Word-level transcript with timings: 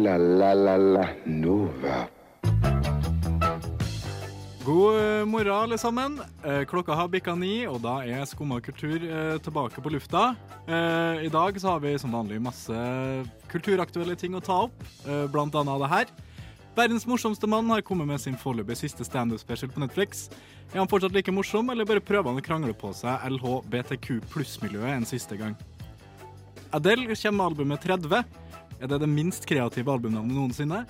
la 0.00 0.16
la 0.16 0.54
la 0.54 0.76
la 0.76 1.06
Nova. 1.26 2.08
God 4.64 4.96
eh, 5.00 5.24
morgen, 5.24 5.52
alle 5.52 5.78
sammen. 5.78 6.20
Eh, 6.44 6.64
Klokka 6.68 6.94
har 6.94 7.08
bikka 7.08 7.34
ni, 7.36 7.66
og 7.66 7.80
da 7.84 8.00
er 8.04 8.24
Skumma 8.28 8.60
kultur 8.64 9.02
eh, 9.02 9.36
tilbake 9.44 9.82
på 9.82 9.92
lufta. 9.92 10.34
I 10.70 11.28
dag 11.32 11.56
så 11.58 11.72
har 11.72 11.80
vi 11.82 11.96
som 11.98 12.12
vanlig 12.14 12.38
masse 12.40 12.74
kulturaktuelle 13.50 14.14
ting 14.14 14.36
å 14.38 14.42
ta 14.44 14.60
opp, 14.68 14.84
blant 15.32 15.56
annet 15.58 15.80
det 15.82 15.88
her. 15.90 16.12
Verdens 16.76 17.08
morsomste 17.10 17.48
mann 17.50 17.66
har 17.72 17.82
kommet 17.82 18.06
med 18.06 18.22
sin 18.22 18.36
foreløpig 18.38 18.76
siste 18.78 19.02
standup-special 19.02 19.72
på 19.74 19.82
Netflix. 19.82 20.28
Er 20.70 20.78
han 20.78 20.90
fortsatt 20.92 21.16
like 21.16 21.34
morsom, 21.34 21.72
eller 21.72 21.88
bare 21.88 22.04
prøver 22.04 22.30
han 22.30 22.38
å 22.38 22.44
krangle 22.44 22.76
på 22.78 22.92
seg 22.94 23.26
LHBTQ 23.34 24.20
pluss-miljøet 24.30 24.92
en 24.94 25.08
siste 25.08 25.40
gang? 25.40 25.58
Adele 26.70 27.16
kommer 27.16 27.36
med 27.40 27.46
albumet 27.48 27.82
30. 27.82 28.22
Er 28.80 28.88
det 28.88 29.02
det 29.02 29.10
minst 29.12 29.44
kreative 29.44 29.92
albumnavnet 29.92 30.32
noensinne? 30.32 30.84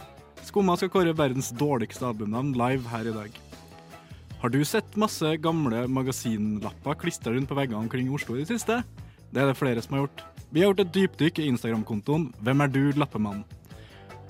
Skumma 0.46 0.76
skal 0.78 0.92
kåre 0.94 1.14
verdens 1.16 1.48
dårligste 1.58 2.06
albumnavn 2.06 2.52
live 2.54 2.86
her 2.86 3.08
i 3.10 3.14
dag. 3.16 3.38
Har 4.40 4.52
du 4.54 4.60
sett 4.64 4.94
masse 4.94 5.32
gamle 5.42 5.82
magasinlapper 5.90 7.00
klistra 7.02 7.34
rundt 7.34 7.50
på 7.50 7.58
veggene 7.58 7.82
omkring 7.82 8.12
Oslo 8.14 8.36
i 8.36 8.44
det 8.44 8.52
siste? 8.52 8.78
Det 9.34 9.42
er 9.42 9.50
det 9.50 9.58
flere 9.58 9.82
som 9.82 9.96
har 9.96 10.04
gjort. 10.04 10.22
Vi 10.54 10.62
har 10.62 10.70
gjort 10.70 10.84
et 10.84 10.94
dypdykk 10.94 11.42
i 11.42 11.48
Instagram-kontoen 11.50 12.30
Hvem 12.38 12.62
er 12.62 12.70
du, 12.70 12.80
lappemann? 12.94 13.42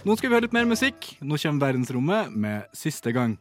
Nå 0.09 0.17
skal 0.17 0.31
vi 0.31 0.39
høre 0.39 0.48
litt 0.48 0.56
mer 0.56 0.69
musikk. 0.69 1.12
Nå 1.20 1.37
kommer 1.37 1.67
Verdensrommet 1.69 2.33
med 2.33 2.65
Siste 2.73 3.12
gang. 3.12 3.37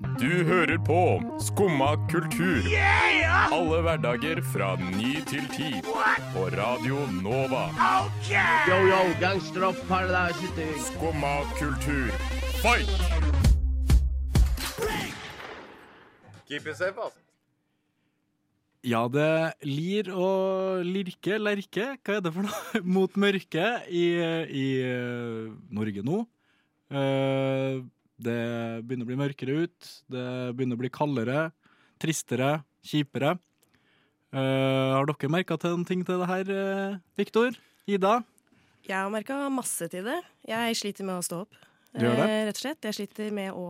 Du 0.00 0.44
hører 0.48 0.78
på 0.80 1.00
Skumma 1.36 1.90
kultur. 2.08 2.64
Alle 3.52 3.80
hverdager 3.84 4.40
fra 4.52 4.70
ny 4.80 5.20
til 5.28 5.44
ti. 5.52 5.68
På 6.32 6.46
Radio 6.54 7.02
Nova. 7.20 7.66
Yo, 8.70 8.78
yo, 8.88 9.02
gangsteropp, 9.20 9.76
paradise 9.90 10.68
Skumma 10.86 11.34
kultur, 11.58 12.08
fight! 12.64 12.88
Keep 16.48 16.66
it 16.66 16.76
safe, 16.76 16.96
ass. 16.96 17.18
Ja, 18.82 19.06
det 19.12 19.54
lir 19.62 20.08
og 20.10 20.84
lirke, 20.88 21.36
lerke, 21.38 21.96
hva 22.02 22.16
er 22.16 22.24
det 22.24 22.32
for 22.34 22.48
noe? 22.48 22.82
Mot 22.96 23.16
mørket 23.16 23.92
i, 23.92 24.06
i 24.48 24.68
eh, 24.82 25.52
Norge 25.70 26.02
nå. 26.02 26.24
Eh, 26.90 27.84
Det 28.22 28.82
begynner 28.86 29.06
å 29.06 29.10
bli 29.10 29.18
mørkere 29.20 29.56
ut. 29.64 29.88
Det 30.12 30.26
begynner 30.56 30.78
å 30.78 30.82
bli 30.82 30.90
kaldere, 30.92 31.46
tristere, 32.02 32.60
kjipere. 32.86 33.36
Uh, 34.32 34.96
har 34.96 35.08
dere 35.10 35.32
merka 35.32 35.58
til 35.60 35.74
en 35.76 35.84
ting 35.88 36.04
til 36.08 36.22
det 36.22 36.28
her, 36.30 36.52
eh, 36.54 37.00
Viktor? 37.20 37.52
Ida? 37.90 38.22
Jeg 38.86 38.96
har 38.96 39.10
merka 39.12 39.36
masse 39.52 39.86
til 39.92 40.06
det. 40.06 40.20
Jeg 40.48 40.78
sliter 40.78 41.06
med 41.06 41.20
å 41.20 41.26
stå 41.26 41.42
opp. 41.44 41.58
Du 41.92 42.06
gjør 42.06 42.16
det? 42.16 42.24
Eh, 42.24 42.44
Rett 42.48 42.56
og 42.56 42.62
slett. 42.62 42.86
Jeg 42.88 42.96
sliter 42.96 43.34
med 43.34 43.52
å 43.52 43.66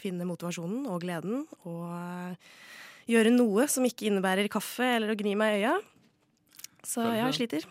finne 0.00 0.26
motivasjonen 0.26 0.86
og 0.88 1.02
gleden. 1.04 1.44
Og 1.68 3.10
gjøre 3.10 3.34
noe 3.34 3.66
som 3.68 3.84
ikke 3.84 4.08
innebærer 4.08 4.48
kaffe 4.52 4.86
eller 4.96 5.12
å 5.12 5.18
gni 5.18 5.36
meg 5.38 5.58
i 5.58 5.60
øya. 5.60 5.74
Så 6.86 7.04
ja, 7.04 7.26
jeg 7.26 7.36
sliter. 7.36 7.68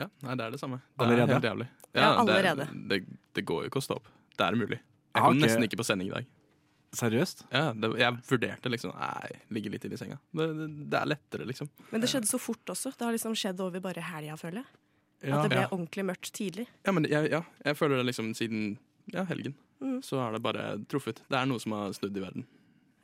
Ja, 0.00 0.08
nei, 0.24 0.38
det 0.40 0.46
er 0.46 0.56
det 0.56 0.62
samme. 0.62 0.80
Det 0.96 1.04
Allerede? 1.04 1.28
er 1.28 1.36
helt 1.36 1.50
jævlig. 1.50 1.68
Ja, 1.92 2.08
allerede. 2.16 2.66
Det, 2.72 2.88
det, 2.88 3.20
det 3.36 3.44
går 3.46 3.66
jo 3.66 3.72
ikke 3.72 3.82
å 3.82 3.84
stå 3.84 3.98
opp. 4.00 4.08
Det 4.32 4.46
er 4.46 4.56
umulig. 4.56 4.80
Jeg 5.12 5.20
Ah, 5.22 5.26
kom 5.28 5.38
nesten 5.42 5.64
ikke 5.66 5.76
på 5.80 5.84
sending 5.86 6.08
i 6.08 6.14
dag. 6.14 6.26
Seriøst? 6.92 7.46
Ja, 7.52 7.72
det, 7.72 7.88
jeg 8.00 8.16
vurderte 8.28 8.68
liksom 8.72 8.92
Nei, 8.92 9.30
ligge 9.56 9.70
litt 9.72 9.84
inn 9.88 9.94
i 9.96 9.98
senga. 10.00 10.18
Det, 10.36 10.46
det, 10.58 10.66
det 10.92 10.98
er 10.98 11.08
lettere, 11.08 11.46
liksom. 11.48 11.70
Men 11.90 12.02
det 12.04 12.10
skjedde 12.12 12.28
så 12.28 12.40
fort 12.40 12.72
også. 12.74 12.92
Det 12.96 13.06
har 13.06 13.14
liksom 13.16 13.36
skjedd 13.38 13.60
over 13.64 13.80
bare 13.80 14.04
helga, 14.04 14.36
føler 14.40 14.60
jeg. 14.60 14.68
Ja. 15.22 15.36
At 15.38 15.46
det 15.46 15.52
ble 15.54 15.62
Ja. 15.62 15.68
ordentlig 15.72 16.04
mørkt 16.04 16.32
tidlig. 16.36 16.66
Ja, 16.84 16.92
men 16.92 17.06
jeg, 17.08 17.30
ja, 17.32 17.40
jeg 17.64 17.76
føler 17.78 17.96
det 18.02 18.06
liksom 18.10 18.32
siden 18.36 18.76
ja, 19.14 19.24
helgen. 19.24 19.54
Mm. 19.80 20.00
Så 20.04 20.18
har 20.20 20.32
det 20.36 20.42
bare 20.44 20.66
truffet. 20.90 21.22
Det 21.30 21.38
er 21.38 21.46
noe 21.48 21.62
som 21.62 21.72
har 21.78 21.92
snudd 21.96 22.16
i 22.16 22.24
verden. 22.24 22.44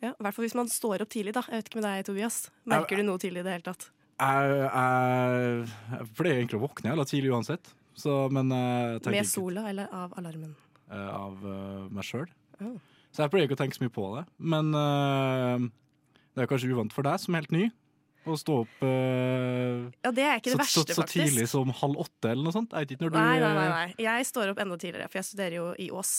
Ja, 0.05 0.12
I 0.12 0.22
hvert 0.22 0.34
fall 0.37 0.44
hvis 0.47 0.55
man 0.59 0.69
står 0.71 1.03
opp 1.03 1.11
tidlig, 1.11 1.32
da. 1.34 1.43
Jeg 1.49 1.62
vet 1.62 1.71
ikke 1.72 1.81
med 1.81 1.88
deg, 1.88 2.05
Tobias. 2.06 2.37
Merker 2.71 3.00
du 3.00 3.06
noe 3.09 3.19
tidlig 3.22 3.41
i 3.41 3.49
det 3.49 3.56
hele 3.56 3.66
tatt? 3.72 3.88
Jeg, 4.19 4.53
jeg, 4.69 5.66
jeg 5.94 6.06
pleier 6.19 6.41
egentlig 6.43 6.59
å 6.61 6.65
våkne 6.69 6.91
jævla 6.93 7.05
tidlig 7.09 7.32
uansett. 7.34 7.72
Så, 7.99 8.12
men 8.31 8.53
jeg 8.53 9.00
tenker 9.00 9.16
Med 9.16 9.25
ikke 9.25 9.32
sola 9.32 9.65
eller 9.72 9.88
av 9.94 10.12
alarmen? 10.21 10.53
Eh, 10.91 11.10
av 11.15 11.43
eh, 11.44 11.91
meg 11.94 12.06
sjøl. 12.06 12.28
Oh. 12.60 12.78
Så 13.12 13.25
jeg 13.25 13.32
pleier 13.32 13.49
ikke 13.49 13.56
å 13.56 13.60
tenke 13.62 13.78
så 13.78 13.84
mye 13.84 13.94
på 13.94 14.09
det. 14.16 14.25
Men 14.38 14.72
eh, 14.76 15.69
det 16.34 16.44
er 16.44 16.50
kanskje 16.50 16.72
uvant 16.72 16.94
for 16.94 17.06
deg 17.06 17.21
som 17.22 17.37
er 17.37 17.44
helt 17.44 17.54
ny 17.56 17.69
å 18.28 18.37
stå 18.37 18.56
opp 18.65 18.81
uh, 18.84 19.88
Ja, 20.04 20.10
det 20.15 20.25
er 20.25 20.41
ikke 20.41 20.53
det 20.53 20.56
så, 20.56 20.60
verste, 20.60 20.97
så 20.97 21.03
så 21.03 21.06
tidlig 21.09 21.47
som 21.50 21.71
halv 21.81 22.03
åtte 22.04 22.32
eller 22.32 22.44
noe 22.44 22.54
sånt. 22.54 22.75
Nei, 22.75 23.38
nei, 23.41 23.41
nei, 23.41 23.69
nei. 23.72 23.87
Jeg 24.04 24.26
står 24.28 24.53
opp 24.53 24.60
enda 24.62 24.76
tidligere, 24.81 25.09
for 25.09 25.21
jeg 25.21 25.28
studerer 25.31 25.56
jo 25.59 25.69
i 25.81 25.88
Ås. 25.94 26.12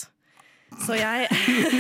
Så 0.86 0.98
jeg, 1.04 1.28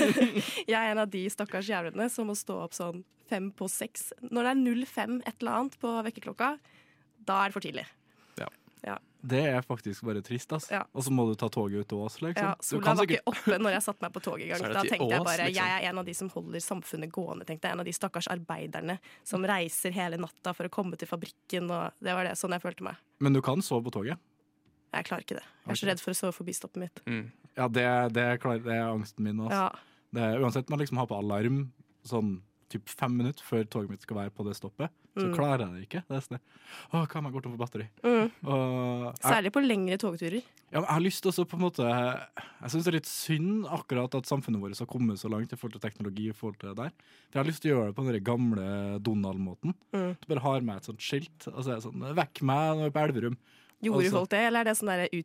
jeg 0.71 0.77
er 0.77 0.91
en 0.91 1.03
av 1.06 1.09
de 1.09 1.23
stakkars 1.33 1.69
jævlene 1.71 2.09
som 2.13 2.29
må 2.29 2.38
stå 2.38 2.59
opp 2.67 2.77
sånn 2.77 3.03
fem 3.29 3.51
på 3.56 3.69
seks. 3.71 4.11
Når 4.29 4.45
det 4.45 4.53
er 4.53 4.85
05 4.85 5.21
et 5.23 5.35
eller 5.39 5.61
annet 5.63 5.79
på 5.81 5.94
vekkerklokka, 6.09 6.53
da 7.25 7.41
er 7.44 7.50
det 7.50 7.57
for 7.57 7.66
tidlig. 7.66 7.89
Det 9.22 9.41
er 9.52 9.62
faktisk 9.68 10.06
bare 10.07 10.22
trist, 10.24 10.53
ass. 10.56 10.69
Ja. 10.72 10.85
Og 10.96 11.03
så 11.03 11.12
må 11.12 11.25
du 11.28 11.34
ta 11.35 11.50
toget 11.52 11.81
ut 11.84 11.88
til 11.91 11.97
Ås, 12.06 12.22
liksom. 12.24 12.46
Ja, 12.46 12.53
Du 12.56 12.63
sola 12.63 12.94
var 12.94 12.96
sikkert- 13.02 13.19
ikke 13.19 13.34
oppe 13.34 13.57
når 13.59 13.72
jeg 13.75 13.84
satte 13.84 14.02
meg 14.06 14.13
på 14.16 14.22
toget 14.24 14.46
i 14.46 14.47
gang. 14.53 14.62
Da 14.62 14.81
tenkte 14.84 15.09
jeg 15.09 15.24
bare 15.28 15.44
liksom. 15.44 15.56
jeg 15.59 15.75
er 15.84 15.90
en 15.90 15.97
av 16.00 16.06
de 16.06 16.13
som 16.13 16.30
holder 16.30 16.59
samfunnet 16.63 17.12
gående. 17.12 17.46
tenkte 17.46 17.68
jeg. 17.68 17.74
En 17.75 17.80
av 17.84 17.85
de 17.85 17.91
stakkars 17.97 18.28
arbeiderne 18.31 18.96
som 19.28 19.44
reiser 19.44 19.91
hele 19.91 20.16
natta 20.18 20.53
for 20.56 20.69
å 20.69 20.69
komme 20.72 20.96
til 20.97 21.07
fabrikken. 21.12 21.68
Og 21.69 21.91
det 22.00 22.13
var 22.16 22.24
det, 22.30 22.38
sånn 22.40 22.52
jeg 22.56 22.62
følte 22.63 22.81
meg. 22.88 22.96
Men 23.19 23.34
du 23.35 23.41
kan 23.41 23.59
sove 23.62 23.84
på 23.90 23.91
toget. 24.00 24.18
Jeg 24.94 25.06
klarer 25.06 25.22
ikke 25.28 25.36
det. 25.38 25.44
Jeg 25.68 25.72
er 25.75 25.75
så 25.84 25.88
redd 25.91 26.00
for 26.01 26.12
å 26.12 26.16
sove 26.18 26.34
forbi 26.34 26.53
stoppet 26.56 26.78
mitt. 26.88 27.01
Mm. 27.06 27.31
Ja, 27.59 27.68
det, 27.68 27.84
det, 28.16 28.24
er, 28.24 28.38
det 28.63 28.74
er 28.74 28.88
angsten 28.88 29.24
min. 29.28 29.41
Ass. 29.46 29.51
Ja. 29.51 29.68
Det 30.16 30.30
uansett 30.41 30.69
man 30.72 30.80
liksom 30.80 30.97
har 30.97 31.06
på 31.12 31.19
alarm 31.19 31.72
sånn 32.07 32.40
typ 32.69 32.88
fem 32.90 33.12
minutter 33.18 33.44
før 33.44 33.63
toget 33.66 33.90
mitt 33.90 34.02
skal 34.06 34.18
være 34.18 34.31
på 34.31 34.46
det 34.46 34.56
stoppet, 34.56 34.90
så 35.18 35.25
Mm. 35.28 35.34
klarer 35.35 35.59
jeg 35.66 35.74
det 35.74 35.81
ikke. 35.90 36.03
Det 36.07 36.16
er 36.18 36.22
sånn, 36.22 36.40
Åh, 36.94 37.06
kan 37.09 37.24
jeg 37.25 37.34
går 37.34 37.41
tom 37.44 37.56
for 37.57 37.66
batteri? 37.66 37.88
Mm. 38.03 38.31
Og 38.46 39.03
jeg, 39.06 39.16
Særlig 39.25 39.52
på 39.52 39.63
lengre 39.66 39.97
togturer. 39.97 40.44
ja, 40.72 40.80
men 40.80 40.85
jeg 40.85 40.94
har 40.94 41.02
lyst 41.02 41.22
til 41.24 41.31
også 41.31 41.46
på 41.50 41.57
en 41.57 41.63
måte 41.66 41.84
Jeg 41.90 42.69
syns 42.69 42.84
det 42.84 42.88
er 42.94 42.97
litt 43.00 43.09
synd 43.09 43.66
akkurat 43.68 44.16
at 44.16 44.24
samfunnet 44.30 44.62
vårt 44.62 44.78
har 44.80 44.85
kommet 44.85 45.18
så 45.19 45.30
langt 45.30 45.52
i 45.52 45.56
forhold 45.57 45.74
til 45.80 45.81
teknologi. 45.90 46.30
i 46.30 46.34
forhold 46.34 46.59
til 46.59 46.69
det 46.69 46.78
der 46.78 46.90
For 47.31 47.34
Jeg 47.40 47.44
har 47.44 47.50
lyst 47.52 47.62
til 47.62 47.72
å 47.72 47.75
gjøre 47.75 47.88
det 47.88 47.96
på 47.96 48.06
den 48.12 48.24
gamle 48.24 49.00
Donald-måten. 49.01 49.74
Mm. 49.94 50.18
Du 50.22 50.28
bare 50.36 50.40
har 50.46 50.62
med 50.62 50.78
et 50.78 50.84
sånt 50.86 51.00
skilt 51.01 51.47
og 51.47 51.63
så 51.63 51.72
er 51.72 51.75
det 51.75 51.84
sånn 51.84 52.16
Vekk 52.16 52.41
meg 52.44 52.78
når 52.78 52.84
vi 52.84 52.86
er 52.86 52.91
på 52.91 53.03
Elverum. 53.09 53.38
Gjorde 53.81 54.03
Altså- 54.03 54.12
folk 54.12 54.30
det, 54.30 54.40
eller 54.46 54.59
er 54.59 54.63
det 54.66 54.78
sånn 54.78 54.88
der 54.88 55.07
Jeg? 55.09 55.16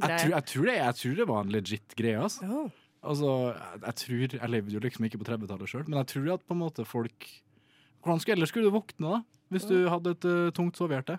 Jeg, 0.00 0.30
jeg, 0.30 0.44
tror 0.46 0.64
det, 0.66 0.76
jeg 0.76 0.94
tror 0.94 1.16
det 1.16 1.26
var 1.28 1.40
en 1.44 1.50
legit 1.50 1.96
greie. 1.96 2.16
Altså. 2.18 2.42
Oh. 2.48 2.70
Altså, 3.00 3.30
jeg, 3.56 3.80
jeg 3.86 3.96
tror 3.96 4.34
Jeg 4.36 4.52
levde 4.52 4.74
jo 4.74 4.80
liksom 4.84 5.06
ikke 5.06 5.20
på 5.22 5.28
30-tallet 5.30 5.72
sjøl, 5.72 5.86
men 5.88 5.98
jeg 6.02 6.10
tror 6.12 6.34
at 6.34 6.42
på 6.44 6.56
en 6.56 6.60
måte 6.60 6.84
folk 6.84 7.28
Hvordan 8.00 8.20
skulle, 8.20 8.36
ellers 8.38 8.52
skulle 8.52 8.68
du 8.68 8.72
våkne, 8.72 9.08
da? 9.08 9.40
Hvis 9.52 9.66
du 9.68 9.76
hadde 9.92 10.14
et 10.14 10.24
uh, 10.24 10.52
tungt 10.56 10.78
sovehjerte? 10.78 11.18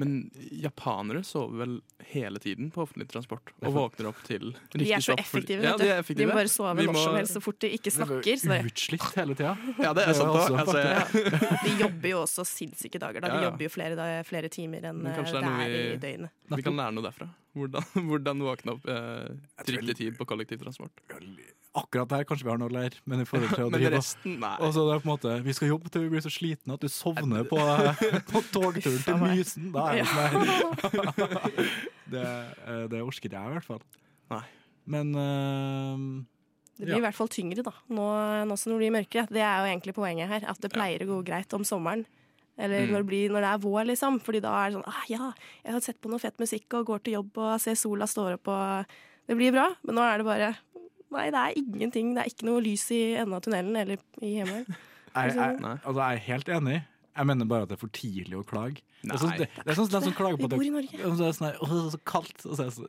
Men 0.00 0.30
japanere 0.64 1.20
sover 1.26 1.58
vel 1.60 1.74
hele 2.10 2.40
tiden 2.42 2.70
på 2.74 2.82
offentlig 2.86 3.06
transport 3.12 3.52
og 3.60 3.74
våkner 3.76 4.08
opp 4.10 4.20
til 4.26 4.52
riktig 4.54 4.80
De 4.80 4.92
er 4.96 5.04
så 5.04 5.16
effektive, 5.20 5.60
vet 5.62 5.78
du. 5.78 5.84
Ja, 5.84 5.96
De 5.96 6.00
effektive. 6.02 6.28
må 6.30 6.38
bare 6.40 6.50
sove 6.52 6.74
Vi 6.80 6.86
når 6.88 6.96
må- 6.96 7.04
som 7.04 7.18
helst 7.18 7.36
så 7.36 7.42
fort 7.44 7.58
de 7.60 7.70
ikke 7.76 7.92
snakker. 7.92 8.36
Så 8.40 8.48
det, 8.48 8.60
Utslitt 8.70 9.06
hele 9.20 9.34
tida. 9.38 9.52
Ja, 9.78 9.92
det 9.92 10.06
er 10.08 10.12
sant 10.16 10.32
òg. 10.32 10.40
også 10.40 10.58
Altså, 10.64 10.78
ja. 10.80 11.58
de 11.66 11.74
jobber 11.84 12.08
jo 12.14 12.22
også 12.24 12.46
sinnssyke 12.48 12.98
dager. 13.02 13.20
Da. 13.20 13.28
De 13.36 13.44
jobber 13.44 13.62
jo 13.68 13.68
flere, 13.76 13.94
da, 14.00 14.08
flere 14.26 14.48
timer 14.48 14.82
enn 14.90 15.04
det 15.04 15.12
er 15.12 15.44
er 15.60 15.76
i 15.94 15.96
døgnet. 16.00 16.30
vi 16.56 16.62
kan 16.62 16.76
lære 16.76 16.94
noe 16.96 17.04
derfra. 17.04 17.28
Hvordan, 17.54 17.82
hvordan 18.08 18.42
våkne 18.46 18.72
opp 18.76 18.84
eh, 18.86 19.64
til 19.66 19.76
riktig 19.80 19.96
tid 19.96 20.16
på 20.18 20.24
kollektivtransport. 20.24 20.90
Akkurat 21.78 22.08
der 22.10 22.24
kanskje 22.26 22.46
vi 22.48 22.50
har 22.50 22.58
noe 22.58 22.66
å 22.66 22.74
lære, 22.74 22.98
men 23.06 23.20
i 23.22 23.26
forhold 23.28 23.52
til 23.58 23.68
å 23.68 23.70
drive 23.70 23.92
resten. 23.94 24.40
Og 24.42 24.72
så 24.74 24.82
det 24.88 24.94
er 24.96 25.02
på 25.04 25.06
en 25.06 25.12
måte 25.12 25.34
Vi 25.46 25.52
skal 25.54 25.70
jobbe 25.70 25.92
til 25.94 26.02
vi 26.02 26.08
blir 26.16 26.24
så 26.24 26.32
slitne 26.34 26.74
at 26.74 26.82
du 26.82 26.88
sovner 26.90 27.44
på, 27.46 27.60
på 28.32 28.42
togturen 28.50 29.04
til. 29.06 29.20
Mysen. 29.22 29.68
Da 29.74 29.84
er 29.92 30.00
det 30.00 30.08
sånn 30.10 30.18
her 30.24 31.38
det, 32.14 32.26
eh, 32.66 32.84
det 32.90 33.02
orker 33.06 33.30
jeg 33.30 33.38
i 33.38 33.54
hvert 33.54 33.68
fall. 33.68 33.82
Nei. 34.34 34.42
Men 34.90 35.12
uh, 35.14 36.24
Det 36.80 36.88
blir 36.88 36.98
i 36.98 37.04
hvert 37.04 37.18
fall 37.18 37.30
tyngre 37.30 37.62
da, 37.66 37.72
nå, 37.92 38.06
nå 38.48 38.56
som 38.58 38.72
det 38.72 38.80
blir 38.80 38.94
mørkere. 38.94 39.28
Det 39.30 39.42
er 39.44 39.60
jo 39.62 39.68
egentlig 39.70 39.94
poenget 39.94 40.30
her, 40.32 40.46
at 40.50 40.58
det 40.64 40.72
pleier 40.74 41.04
å 41.04 41.10
gå 41.12 41.20
greit 41.28 41.54
om 41.54 41.66
sommeren. 41.68 42.06
Eller 42.60 42.82
Mm. 42.84 42.90
når, 42.92 43.04
det 43.04 43.08
blir, 43.08 43.30
når 43.32 43.44
det 43.46 43.50
er 43.54 43.60
vår, 43.62 43.84
liksom. 43.88 44.18
Fordi 44.20 44.40
da 44.44 44.50
er 44.58 44.66
det 44.72 44.76
sånn 44.80 44.90
ah, 44.90 45.04
ja, 45.08 45.28
jeg 45.64 45.72
har 45.76 45.84
sett 45.84 46.00
på 46.02 46.10
noe 46.12 46.20
fett 46.20 46.36
musikk 46.42 46.74
og 46.76 46.90
går 46.90 47.04
til 47.06 47.14
jobb 47.20 47.38
og 47.40 47.54
ser 47.62 47.78
sola 47.78 48.08
står 48.10 48.34
opp 48.40 48.50
og 48.52 48.98
Det 49.30 49.36
blir 49.38 49.54
bra. 49.54 49.68
Men 49.86 49.94
nå 49.96 50.02
er 50.02 50.18
det 50.18 50.26
bare 50.26 50.50
Nei, 51.10 51.26
det 51.34 51.40
er 51.40 51.58
ingenting. 51.58 52.14
Det 52.14 52.22
er 52.22 52.30
ikke 52.30 52.46
noe 52.48 52.62
lys 52.64 52.86
i 52.94 53.00
enden 53.18 53.36
av 53.36 53.42
tunnelen 53.44 53.76
eller 53.80 54.00
i 54.22 54.32
himmelen. 54.38 54.66
jeg, 54.68 55.34
jeg, 55.40 55.58
Nei. 55.62 55.76
altså, 55.82 55.98
jeg 56.00 56.20
er 56.20 56.24
helt 56.28 56.52
enig. 56.56 56.78
Jeg 57.10 57.26
mener 57.26 57.48
bare 57.50 57.66
at 57.66 57.72
det 57.72 57.76
er 57.76 57.82
for 57.82 57.92
tidlig 57.96 58.38
å 58.38 58.44
klage. 58.46 58.84
Det 59.02 59.10
er 59.14 59.22
sånn, 59.22 59.32
Nei. 59.32 59.40
det, 59.42 59.48
det 59.56 59.72
er 59.72 59.78
sånn, 59.78 59.88
det 59.90 60.02
som 60.04 60.14
sånn, 60.14 60.36
Vi 60.38 60.50
bor 60.52 60.62
i 60.64 60.74
Norge. 60.76 61.00
Det 61.00 61.16
så 61.18 61.26
er 61.26 61.34
sånn 61.36 61.48
å, 61.50 61.70
det 61.72 61.80
er 61.82 61.90
så 61.96 62.02
kaldt. 62.12 62.44
Og 62.46 62.54
så 62.54 62.62
er 62.62 62.70
det 62.70 62.76
så, 62.76 62.86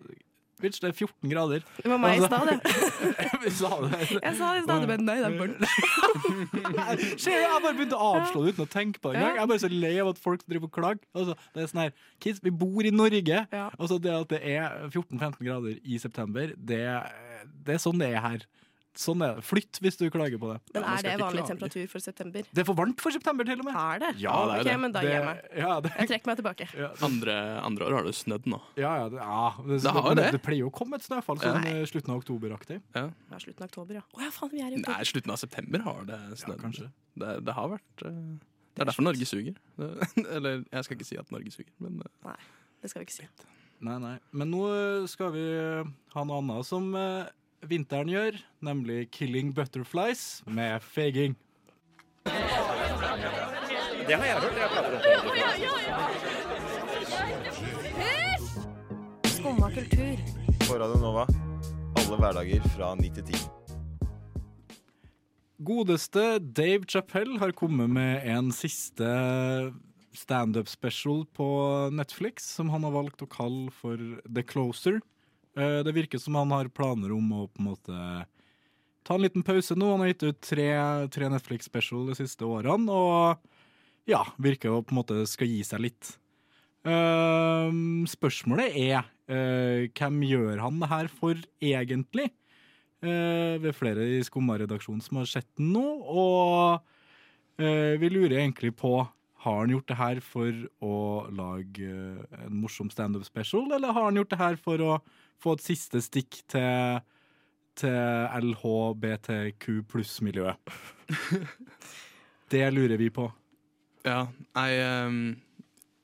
bitch, 0.62 0.80
det 0.84 0.92
er 0.92 0.96
14 0.96 1.32
grader. 1.32 1.66
Det 1.82 1.90
var 1.92 2.00
meg 2.02 2.18
i 2.18 2.22
Altså- 2.22 2.30
stad, 2.32 2.48
det. 2.48 3.54
Sa 3.62 3.72
det. 3.84 4.00
Jeg 4.22 4.36
sa 4.38 4.52
det 4.54 4.62
i 4.62 4.66
stad, 4.66 4.88
men 4.88 5.06
nei, 5.08 5.18
det 5.18 5.26
er 5.26 5.38
du, 5.42 7.30
jeg 7.32 7.62
bare 7.64 7.74
begynte 7.76 7.98
å 7.98 8.12
avslå 8.20 8.44
det 8.46 8.54
uten 8.56 8.66
å 8.66 8.70
tenke 8.72 9.02
på 9.02 9.12
det 9.12 9.20
engang. 9.20 9.36
Jeg 9.38 9.44
er 9.44 9.52
bare 9.52 9.64
så 9.64 9.72
lei 9.74 9.94
av 10.04 10.12
at 10.14 10.22
folk 10.22 10.44
driver 10.48 10.70
og 10.70 10.74
klager. 10.76 11.04
Altså, 11.18 11.36
det 11.56 11.64
er 11.64 11.72
sånn 11.72 11.84
her, 11.86 11.94
kids, 12.24 12.42
vi 12.44 12.54
bor 12.64 12.86
i 12.88 12.94
Norge. 12.94 13.44
Ja. 13.52 13.68
Altså, 13.78 14.00
det 14.02 14.14
at 14.16 14.34
det 14.34 14.42
er 14.54 14.90
14-15 14.90 15.40
grader 15.46 15.78
i 15.84 16.00
september, 16.02 16.54
det, 16.58 16.82
det 17.66 17.78
er 17.78 17.82
sånn 17.82 18.02
det 18.02 18.12
er 18.16 18.26
her. 18.26 18.46
Sånn 18.98 19.22
er 19.24 19.38
det. 19.38 19.44
Flytt 19.48 19.78
hvis 19.80 19.96
du 19.96 20.04
klager 20.12 20.36
på 20.42 20.50
det. 20.52 20.58
Men 20.76 20.84
er 20.84 21.06
det 21.06 21.14
vanlig 21.22 21.46
temperatur 21.48 21.86
for 21.88 22.04
september? 22.04 22.44
Det 22.52 22.64
er 22.64 22.68
for 22.68 22.76
varmt 22.76 23.00
for 23.00 23.16
september, 23.16 23.48
til 23.48 23.62
og 23.64 23.68
med. 23.70 23.78
Er 23.80 24.02
det? 24.04 24.10
Ja, 24.20 24.34
det 24.50 24.58
er 24.58 24.64
okay, 24.66 24.68
det. 24.68 24.74
men 24.84 24.96
da 24.96 25.04
gir 25.06 25.14
jeg 25.16 25.24
meg. 25.30 25.40
Ja, 25.62 25.78
det, 25.86 25.92
Jeg 25.96 26.10
trekker 26.12 26.32
meg 26.32 26.40
tilbake. 26.42 26.68
ja, 26.76 26.90
Andre, 27.08 27.36
andre 27.64 27.88
år 27.88 27.96
har 28.00 28.10
det 28.10 28.14
snødd 28.20 28.50
nå. 28.52 28.60
ja, 28.76 28.92
ja, 29.00 29.08
det, 29.14 29.22
ja. 29.24 29.46
Det, 29.70 29.80
Det 29.86 29.94
har 29.96 30.16
det. 30.20 30.28
det 30.36 30.42
pleier 30.44 30.66
jo 30.66 30.72
å 30.74 30.76
komme 30.76 31.00
et 31.00 31.08
snøfall 31.08 31.40
sånn 31.40 31.62
Nei. 31.64 31.74
slutten 31.88 32.12
av 32.12 32.20
oktoberaktig. 32.24 32.82
Ja. 32.98 33.06
ja, 33.32 33.40
slutten 33.40 33.64
av 33.64 33.72
oktober, 33.72 34.02
ja. 34.02 34.04
Å 34.12 34.26
ja, 34.26 34.32
faen, 34.36 34.52
vi 34.52 34.60
er 34.66 34.76
i 34.76 34.84
Nei, 34.84 35.00
slutten 35.08 35.32
av 35.32 35.40
september 35.40 35.86
har 35.88 36.04
det 36.12 36.20
Ja, 36.20 36.36
snødd. 36.44 36.60
kanskje. 36.68 36.92
det, 37.24 37.34
det 37.48 37.56
har 37.58 37.72
vært 37.78 38.06
uh... 38.08 38.36
Det 38.76 38.84
er 38.86 38.88
derfor 38.88 39.04
Norge 39.04 39.26
suger. 39.28 39.56
Eller 40.36 40.62
jeg 40.68 40.84
skal 40.88 40.96
ikke 41.00 41.08
si 41.10 41.18
at 41.20 41.32
Norge 41.32 41.52
suger, 41.52 41.72
men 41.84 41.98
eh, 42.28 42.46
Det 42.84 42.92
skal 42.92 43.04
vi 43.04 43.08
ikke 43.10 43.18
si. 43.22 43.26
Nei, 43.84 43.98
nei. 44.00 44.14
Men 44.38 44.52
nå 44.54 44.62
eh, 44.72 45.08
skal 45.12 45.32
vi 45.36 45.42
ha 46.14 46.24
noe 46.28 46.38
annet 46.44 46.68
som 46.70 46.88
eh, 46.96 47.28
vinteren 47.68 48.10
gjør, 48.10 48.38
nemlig 48.62 49.12
'Killing 49.12 49.54
Butterflies' 49.54 50.44
med 50.50 50.82
feging. 50.82 51.36
Det 54.08 54.16
har 54.18 54.26
jeg 54.26 54.36
hørt. 54.42 54.58
Jeg 54.58 54.70
prater 54.74 54.92
om. 54.98 55.02
Skumma 59.24 59.70
kultur. 59.70 60.16
På 60.68 60.74
Radio 60.82 60.98
Nova. 61.02 61.26
Alle 61.96 62.18
hverdager 62.18 62.62
fra 62.76 62.96
9 62.96 63.10
til 63.16 63.24
10. 63.24 63.36
Godeste 65.62 66.40
Dave 66.40 66.84
Chappelle 66.90 67.40
har 67.40 67.52
kommet 67.52 67.90
med 67.90 68.26
en 68.26 68.52
siste 68.52 69.06
standup 70.14 70.68
special 70.68 71.26
på 71.38 71.48
Netflix, 71.94 72.42
som 72.58 72.70
han 72.70 72.84
har 72.84 72.92
valgt 72.92 73.22
å 73.22 73.30
kalle 73.30 73.72
for 73.72 73.98
The 74.26 74.44
Closer. 74.44 75.00
Eh, 75.58 75.84
Det 75.84 75.92
virker 75.96 76.20
som 76.20 76.36
han 76.36 76.52
har 76.52 76.70
planer 76.72 77.12
om 77.12 77.32
å 77.36 77.48
på 77.52 77.60
en 77.62 77.70
måte 77.72 78.26
ta 79.04 79.16
en 79.16 79.24
liten 79.24 79.44
pause 79.44 79.76
nå. 79.76 79.92
Han 79.92 80.04
har 80.04 80.12
gitt 80.14 80.28
ut 80.30 80.42
tre, 80.42 80.70
tre 81.12 81.30
Netflix 81.30 81.66
special 81.68 82.08
de 82.08 82.16
siste 82.16 82.46
årene, 82.48 82.88
og 82.92 83.40
ja, 84.10 84.24
virker 84.40 84.72
å 84.72 84.84
på 84.84 84.94
en 84.94 85.02
måte 85.02 85.24
skal 85.30 85.50
gi 85.52 85.64
seg 85.68 85.84
litt. 85.88 86.14
Eh, 86.88 87.72
spørsmålet 88.10 88.78
er 88.78 89.02
eh, 89.30 89.90
hvem 89.92 90.22
gjør 90.26 90.62
han 90.64 90.80
det 90.82 90.92
her 90.94 91.12
for 91.12 91.36
egentlig? 91.62 92.32
Ved 93.02 93.74
flere 93.74 94.04
i 94.06 94.20
Skumma-redaksjonen 94.22 95.02
som 95.02 95.18
har 95.18 95.26
sett 95.26 95.48
den 95.58 95.72
nå, 95.74 95.82
og 96.06 96.84
vi 97.58 98.10
lurer 98.14 98.36
egentlig 98.44 98.76
på 98.78 98.92
har 99.42 99.58
han 99.58 99.72
gjort 99.74 99.88
det 99.90 99.98
her 99.98 100.20
for 100.22 100.58
å 100.86 100.96
lage 101.34 101.88
eh, 101.88 102.42
en 102.46 102.60
morsom 102.62 102.92
standup 102.94 103.26
special, 103.26 103.72
eller 103.74 103.94
har 103.96 104.10
han 104.10 104.20
gjort 104.20 104.34
det 104.34 104.42
her 104.42 104.60
for 104.62 104.84
å 104.86 104.98
få 105.42 105.56
et 105.58 105.66
siste 105.66 106.02
stikk 106.06 106.44
til, 106.52 107.02
til 107.82 108.52
LHBTQ 108.52 109.66
pluss-miljøet? 109.90 110.76
det 112.54 112.68
lurer 112.76 113.02
vi 113.02 113.10
på. 113.14 113.32
ja. 114.06 114.28
Nei, 114.58 114.70
um, 115.08 115.24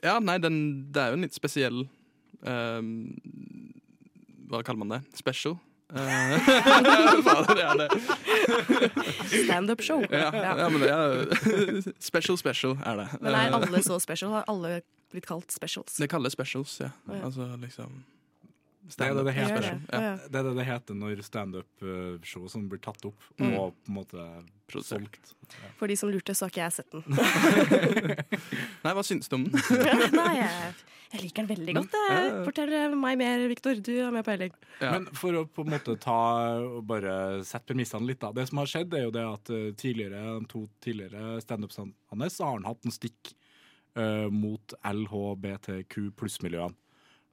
ja, 0.02 0.18
nei 0.24 0.40
den, 0.42 0.60
det 0.94 1.04
er 1.04 1.14
jo 1.14 1.20
en 1.20 1.26
litt 1.26 1.38
spesiell 1.38 1.80
um, 2.46 2.92
Hva 4.48 4.62
kaller 4.62 4.82
man 4.82 4.94
det? 4.94 5.02
Special? 5.18 5.58
Eh, 5.94 6.40
Fader, 7.24 7.60
ja, 7.62 7.74
det, 7.80 7.88
Standup-show. 9.46 10.02
ja, 10.12 10.32
ja, 10.36 10.70
men 10.70 10.82
det 10.82 10.90
er 10.92 11.94
Special 12.04 12.38
special 12.38 12.76
er 12.86 12.96
det. 13.00 13.08
Men 13.22 13.32
er 13.34 13.48
Eh, 13.48 13.54
alle 13.56 13.84
så 13.86 14.00
special? 14.04 14.32
Har 14.36 14.44
alle 14.52 14.82
blitt 15.12 15.26
kalt 15.30 15.52
specials? 15.52 15.96
Det 15.98 16.10
kalles 16.12 16.34
specials, 16.36 16.80
ja. 16.84 16.90
Altså 17.24 17.48
liksom 17.62 18.04
Det 18.88 19.04
er 19.08 19.14
det 19.18 19.24
det 19.28 19.34
heter. 19.36 19.62
det. 19.66 19.74
Ja. 19.92 20.12
Det 20.28 20.40
er 20.40 20.44
det 20.48 20.56
det 20.58 20.66
heter 20.70 20.96
når 20.96 21.24
standup-show 21.28 22.48
som 22.50 22.70
blir 22.72 22.80
tatt 22.80 23.04
opp 23.10 23.20
Mm. 23.38 23.54
og 23.60 23.74
på 23.84 23.92
en 23.92 23.98
måte 23.98 24.28
solgt. 24.84 25.34
Ja. 25.52 25.70
For 25.80 25.88
de 25.88 25.96
som 26.00 26.10
lurte, 26.12 26.34
så 26.36 26.46
har 26.48 26.52
ikke 26.52 26.64
jeg 26.64 26.74
sett 26.78 26.92
den. 26.92 27.04
Nei, 28.84 28.94
hva 28.94 29.04
syns 29.06 29.30
du 29.32 29.36
om 29.38 29.46
den? 29.48 29.60
Nei, 30.18 30.34
jeg, 30.40 30.74
jeg 31.14 31.22
liker 31.24 31.46
den 31.46 31.50
veldig 31.54 31.76
godt. 31.78 31.98
jeg. 32.10 32.32
Fortell 32.48 32.74
meg 33.00 33.20
mer, 33.22 33.44
Viktor. 33.52 33.80
Du 33.84 33.92
har 34.04 34.12
mer 34.16 34.26
peiling. 34.28 34.54
Ja. 34.82 34.92
Men 34.98 35.08
for 35.18 35.38
å 35.40 35.46
på 35.48 35.64
en 35.66 35.72
måte 35.76 35.96
ta 36.04 36.18
og 36.64 36.82
bare 36.90 37.44
sette 37.48 37.70
premissene 37.72 38.08
litt, 38.10 38.20
da. 38.24 38.34
Det 38.36 38.48
som 38.50 38.60
har 38.64 38.72
skjedd, 38.72 38.94
er 39.00 39.06
jo 39.08 39.14
det 39.16 39.24
at 39.28 39.54
eh, 39.56 39.70
tidligere, 39.80 40.24
de 40.42 40.50
to 40.52 40.66
tidligere 40.84 41.38
standupsene 41.44 41.94
hans 42.12 42.40
har 42.44 42.58
han 42.58 42.68
hatt 42.68 42.86
en 42.88 42.96
stikk 42.96 43.34
uh, 43.98 44.28
mot 44.32 44.74
LHBTQ 44.84 46.12
pluss-miljøene. 46.20 46.76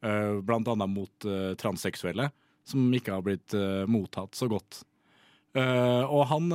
Eh, 0.04 0.40
blant 0.44 0.68
annet 0.68 0.90
mot 0.90 1.24
uh, 1.24 1.54
transseksuelle, 1.56 2.28
som 2.68 2.92
ikke 2.92 3.14
har 3.14 3.24
blitt 3.24 3.54
uh, 3.56 3.84
mottatt 3.88 4.36
så 4.36 4.48
godt. 4.50 4.82
Og 5.54 6.24
han 6.26 6.48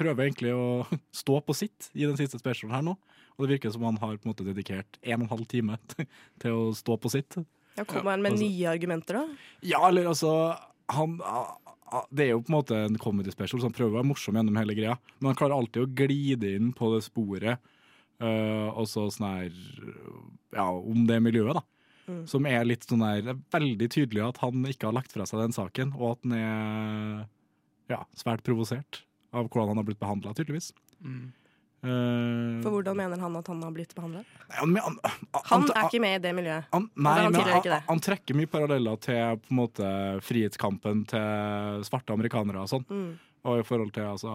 prøver 0.00 0.22
egentlig 0.24 0.54
å 0.56 0.86
stå 1.20 1.42
på 1.44 1.52
sitt 1.52 1.90
i 1.92 2.06
den 2.06 2.16
siste 2.16 2.40
specialen 2.40 2.72
her 2.72 2.86
nå. 2.86 2.94
Og 3.36 3.44
det 3.44 3.58
virker 3.58 3.74
som 3.74 3.84
han 3.84 3.98
har 4.00 4.16
på 4.16 4.24
en 4.24 4.32
måte 4.32 4.46
dedikert 4.46 4.96
en 5.02 5.20
og 5.20 5.26
en 5.26 5.32
halv 5.34 5.44
time 5.50 5.76
til 6.40 6.56
å 6.56 6.62
stå 6.72 6.96
på 6.96 7.12
sitt. 7.12 7.36
Ja, 7.76 7.84
Kommer 7.84 8.14
han 8.14 8.24
med 8.24 8.32
altså- 8.32 8.48
nye 8.48 8.72
argumenter, 8.72 9.20
da? 9.20 9.52
Ja, 9.60 9.82
eller 9.90 10.08
altså 10.08 10.32
han, 10.96 11.18
Det 12.08 12.24
er 12.24 12.32
jo 12.32 12.40
på 12.40 12.54
en 12.54 12.56
måte 12.56 12.80
en 12.86 12.96
comedy 12.98 13.36
special, 13.36 13.60
så 13.60 13.68
han 13.68 13.76
prøver 13.76 13.92
å 13.92 14.00
være 14.00 14.08
morsom 14.08 14.40
gjennom 14.40 14.56
hele 14.56 14.78
greia. 14.80 14.96
Men 15.20 15.34
han 15.34 15.38
klarer 15.42 15.58
alltid 15.60 15.84
å 15.84 15.92
glide 16.00 16.56
inn 16.56 16.72
på 16.72 16.94
det 16.96 17.04
sporet, 17.10 17.60
eh, 18.20 18.68
og 18.68 18.88
så 18.90 19.08
sånn 19.14 19.28
her 19.28 19.58
Ja, 20.56 20.70
om 20.72 21.06
det 21.08 21.20
miljøet, 21.22 21.58
da. 21.58 21.64
Mm. 22.08 22.22
Som 22.30 22.46
er 22.48 22.64
litt 22.64 22.86
sånn 22.88 23.04
der 23.04 23.20
Det 23.20 23.34
er 23.34 23.42
veldig 23.52 23.88
tydelig 23.92 24.22
at 24.24 24.38
han 24.40 24.64
ikke 24.70 24.88
har 24.88 24.96
lagt 24.96 25.12
fra 25.12 25.26
seg 25.28 25.42
den 25.44 25.56
saken, 25.56 25.92
og 25.98 26.16
at 26.16 26.24
han 26.24 26.38
er 26.38 27.26
ja, 27.92 28.04
svært 28.16 28.44
provosert 28.46 29.02
av 29.32 29.48
hvordan 29.48 29.74
han 29.74 29.82
har 29.82 29.88
blitt 29.88 30.00
behandla, 30.00 30.32
tydeligvis. 30.36 30.72
Mm. 31.04 31.28
Uh, 31.78 32.58
For 32.64 32.74
hvordan 32.74 32.96
mener 32.98 33.20
han 33.22 33.36
at 33.38 33.46
han 33.46 33.60
har 33.62 33.70
blitt 33.70 33.92
behandla? 33.94 34.24
han, 34.50 34.72
han, 34.82 34.96
Han 35.46 35.66
er 35.70 35.84
ikke 35.86 36.00
med 36.02 36.16
i 36.16 36.22
det 36.24 36.32
miljøet. 36.34 36.66
han, 36.72 36.88
nei, 36.98 37.12
han 37.20 37.30
men 37.36 37.44
han, 37.46 37.62
det. 37.62 37.78
han 37.86 38.02
trekker 38.02 38.34
mye 38.34 38.50
paralleller 38.50 38.98
til 39.04 39.38
på 39.44 39.52
en 39.52 39.60
måte 39.60 39.90
frihetskampen 40.26 41.04
til 41.12 41.84
svarte 41.86 42.16
amerikanere 42.16 42.64
og 42.64 42.72
sånn. 42.72 42.88
Mm. 42.90 43.12
Og 43.46 43.60
i 43.60 43.68
forhold 43.68 43.94
til 43.94 44.08
altså 44.10 44.32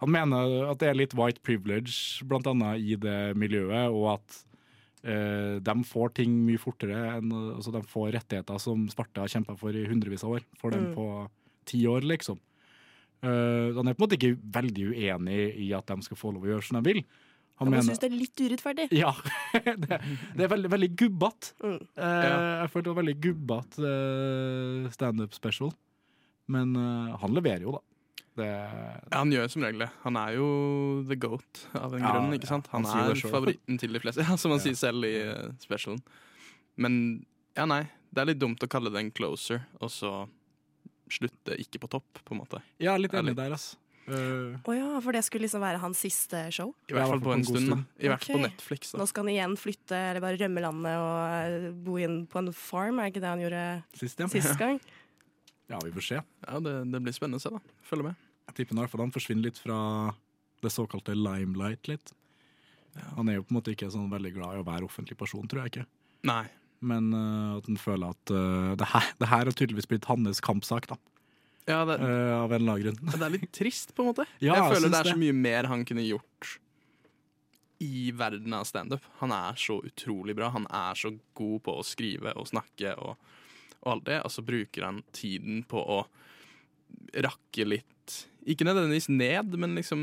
Han 0.00 0.10
mener 0.14 0.70
at 0.70 0.78
det 0.80 0.88
er 0.88 0.96
litt 0.96 1.14
white 1.18 1.42
privilege 1.44 2.24
blant 2.28 2.46
annet 2.48 2.80
i 2.80 2.96
det 2.96 3.18
miljøet, 3.36 3.92
og 3.92 4.06
at 4.14 4.38
eh, 5.04 5.58
de 5.64 5.74
får 5.84 6.14
ting 6.16 6.38
mye 6.46 6.60
fortere 6.60 7.18
enn 7.18 7.30
altså 7.56 7.72
De 7.74 7.82
får 7.88 8.14
rettigheter 8.16 8.58
som 8.60 8.86
svarte 8.92 9.20
har 9.20 9.28
kjempa 9.32 9.56
for 9.60 9.76
i 9.76 9.84
hundrevis 9.88 10.24
av 10.24 10.38
år. 10.38 10.46
Får 10.60 10.72
dem 10.76 10.86
Mm. 10.90 10.94
på 10.96 11.06
ti 11.68 11.82
år, 11.86 12.00
liksom. 12.08 12.38
Eh, 13.22 13.74
han 13.76 13.88
er 13.88 13.92
på 13.92 14.00
en 14.00 14.06
måte 14.08 14.16
ikke 14.16 14.38
veldig 14.56 14.86
uenig 14.94 15.40
i 15.60 15.72
at 15.76 15.86
de 15.92 16.00
skal 16.02 16.16
få 16.16 16.32
lov 16.32 16.46
å 16.46 16.50
gjøre 16.54 16.64
som 16.64 16.80
de 16.82 16.94
vil. 16.94 17.02
Han 17.60 17.68
ja, 17.68 17.70
mener- 17.76 17.90
syns 17.92 18.00
det 18.00 18.08
er 18.08 18.16
litt 18.16 18.40
urettferdig. 18.40 18.86
ja. 18.96 19.12
det, 19.84 20.00
det 20.36 20.44
er 20.46 20.48
veldig, 20.48 20.70
veldig 20.72 20.90
gubbete. 20.96 21.52
Mm. 21.60 21.76
Eh, 22.00 22.60
Jeg 22.64 22.70
følte 22.72 22.86
det 22.88 22.94
var 22.94 23.02
veldig 23.02 23.18
gubbete 23.20 23.84
uh, 23.84 24.90
standup 24.96 25.34
special. 25.36 25.74
Men 26.48 26.72
eh, 26.74 27.16
han 27.20 27.36
leverer 27.36 27.68
jo, 27.68 27.76
da. 27.76 27.84
Det, 28.38 28.46
Ja, 28.46 29.18
han 29.18 29.32
gjør 29.34 29.48
som 29.50 29.64
regel 29.66 29.82
det. 29.84 29.90
Han 30.04 30.16
er 30.20 30.36
jo 30.36 30.48
the 31.08 31.16
goat 31.18 31.64
av 31.74 31.94
en 31.94 32.00
Ja, 32.04 32.12
grunn. 32.14 32.34
ikke 32.36 32.50
sant? 32.50 32.68
Han, 32.72 32.86
han 32.86 33.10
er 33.10 33.22
favoritten 33.24 33.78
til 33.80 33.92
de 33.96 34.02
fleste, 34.02 34.22
ja, 34.28 34.36
som 34.40 34.54
han 34.54 34.60
Ja. 34.60 34.68
sier 34.68 34.78
selv 34.78 35.04
i 35.08 35.14
uh, 35.26 35.50
specialen. 35.62 36.00
Men 36.80 37.26
ja, 37.58 37.66
nei. 37.66 37.84
Det 38.10 38.22
er 38.22 38.30
litt 38.32 38.40
dumt 38.42 38.62
å 38.62 38.70
kalle 38.70 38.90
det 38.90 38.98
en 39.02 39.12
closer, 39.14 39.62
og 39.80 39.90
så 39.94 40.28
slutte 41.10 41.54
ikke 41.58 41.82
på 41.82 41.90
topp, 41.90 42.22
på 42.24 42.34
en 42.34 42.40
måte. 42.42 42.62
er 42.80 42.98
litt 42.98 43.14
enig 43.14 43.36
der, 43.38 43.54
altså. 43.54 43.76
Uh, 44.10 44.56
oh 44.66 44.74
ja, 44.74 44.86
for 45.04 45.14
det 45.14 45.20
skulle 45.22 45.44
liksom 45.44 45.62
være 45.62 45.78
hans 45.82 46.00
siste 46.02 46.46
show? 46.54 46.72
I 46.90 46.96
hvert 46.96 47.10
fall 47.12 47.20
på 47.22 47.34
en 47.34 47.44
god 47.44 47.52
stund. 47.52 47.68
stund. 47.68 47.84
I 48.00 48.08
hvert 48.10 48.24
fall 48.24 48.38
på 48.38 48.42
Netflix. 48.42 48.62
Netflix. 48.90 48.94
Nå 48.98 49.06
skal 49.06 49.22
han 49.26 49.32
igjen 49.34 49.54
flytte, 49.60 50.00
eller 50.08 50.24
bare 50.24 50.40
rømme 50.40 50.64
landet 50.64 50.96
og 50.98 51.20
eh, 51.36 51.68
bo 51.86 51.98
inn 52.00 52.16
på 52.30 52.40
en 52.40 52.50
farm, 52.56 52.98
er 52.98 53.12
ikke 53.12 53.22
det 53.22 53.30
han 53.30 53.44
gjorde 53.44 53.62
sist, 54.00 54.22
ja. 54.22 54.30
sist 54.32 54.56
gang? 54.58 54.80
ja, 55.70 55.78
vi 55.84 55.92
får 55.94 56.06
se. 56.06 56.20
Ja, 56.46 56.60
det, 56.62 56.74
det 56.90 57.00
blir 57.04 57.14
spennende 57.14 57.38
å 57.40 57.44
se, 57.44 57.52
da. 57.54 57.76
Følg 57.86 58.08
med. 58.08 58.28
Jeg 58.50 58.58
tipper 58.58 58.76
i 58.76 58.82
hvert 58.82 58.92
fall 58.92 59.04
han 59.04 59.14
forsvinner 59.14 59.46
litt 59.46 59.60
fra 59.62 59.78
det 60.60 60.72
såkalte 60.74 61.14
limelight 61.14 61.88
litt. 61.88 62.14
Han 63.14 63.30
er 63.30 63.38
jo 63.38 63.44
på 63.46 63.54
en 63.54 63.60
måte 63.60 63.74
ikke 63.74 63.90
sånn 63.92 64.10
veldig 64.10 64.32
glad 64.34 64.56
i 64.56 64.62
å 64.64 64.66
være 64.66 64.88
offentlig 64.88 65.16
person, 65.18 65.46
tror 65.48 65.62
jeg 65.62 65.72
ikke. 65.72 65.86
Nei. 66.26 66.42
Men 66.80 67.12
uh, 67.12 67.60
at 67.60 67.68
han 67.68 67.78
føler 67.78 68.16
at 68.16 68.32
uh, 68.34 68.72
det, 68.80 68.88
her, 68.90 69.12
det 69.20 69.28
her 69.30 69.46
har 69.46 69.54
tydeligvis 69.54 69.88
blitt 69.90 70.08
hans 70.10 70.42
kampsak, 70.44 70.88
da. 70.90 70.98
Ja, 71.68 71.84
det, 71.86 72.00
uh, 72.00 72.40
av 72.40 72.50
en 72.50 72.64
eller 72.64 72.74
annen 72.74 72.84
grunn. 72.88 73.12
det 73.12 73.26
er 73.28 73.34
litt 73.36 73.52
trist, 73.54 73.94
på 73.94 74.02
en 74.02 74.10
måte. 74.10 74.26
Ja, 74.40 74.56
jeg 74.56 74.64
jeg 74.64 74.74
føler 74.74 74.88
jeg 74.88 74.94
det 74.96 75.00
er 75.00 75.10
det. 75.10 75.14
så 75.14 75.22
mye 75.22 75.38
mer 75.38 75.70
han 75.70 75.86
kunne 75.86 76.06
gjort 76.08 76.56
i 77.80 78.10
verden 78.12 78.56
av 78.56 78.66
standup. 78.68 79.04
Han 79.22 79.32
er 79.32 79.60
så 79.60 79.78
utrolig 79.86 80.34
bra. 80.36 80.50
Han 80.52 80.66
er 80.66 80.98
så 80.98 81.14
god 81.36 81.62
på 81.64 81.76
å 81.78 81.86
skrive 81.86 82.34
og 82.36 82.50
snakke 82.50 82.92
og, 83.00 83.14
og 83.82 83.92
alt 83.94 84.04
det, 84.06 84.20
og 84.24 84.30
så 84.34 84.42
bruker 84.44 84.84
han 84.86 85.02
tiden 85.16 85.62
på 85.68 85.80
å 85.80 86.00
rakke 87.24 87.64
litt 87.68 87.86
Ikke 88.48 88.64
nødvendigvis 88.64 89.08
ned, 89.12 89.52
men 89.60 89.74
liksom 89.76 90.00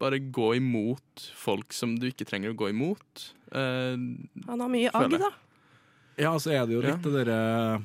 bare 0.00 0.18
gå 0.18 0.54
imot 0.56 1.26
folk 1.36 1.72
som 1.76 1.92
du 2.00 2.08
ikke 2.08 2.24
trenger 2.26 2.50
å 2.54 2.56
gå 2.58 2.70
imot. 2.72 3.34
Eh, 3.52 3.94
Han 4.48 4.60
har 4.64 4.68
mye 4.72 4.90
agg, 4.96 5.12
da. 5.20 5.28
Ja, 6.18 6.32
så 6.40 6.50
er 6.56 6.66
det 6.66 6.74
jo 6.74 6.80
litt 6.82 6.96
Ja. 6.96 6.96
det 7.04 7.12
derre 7.24 7.82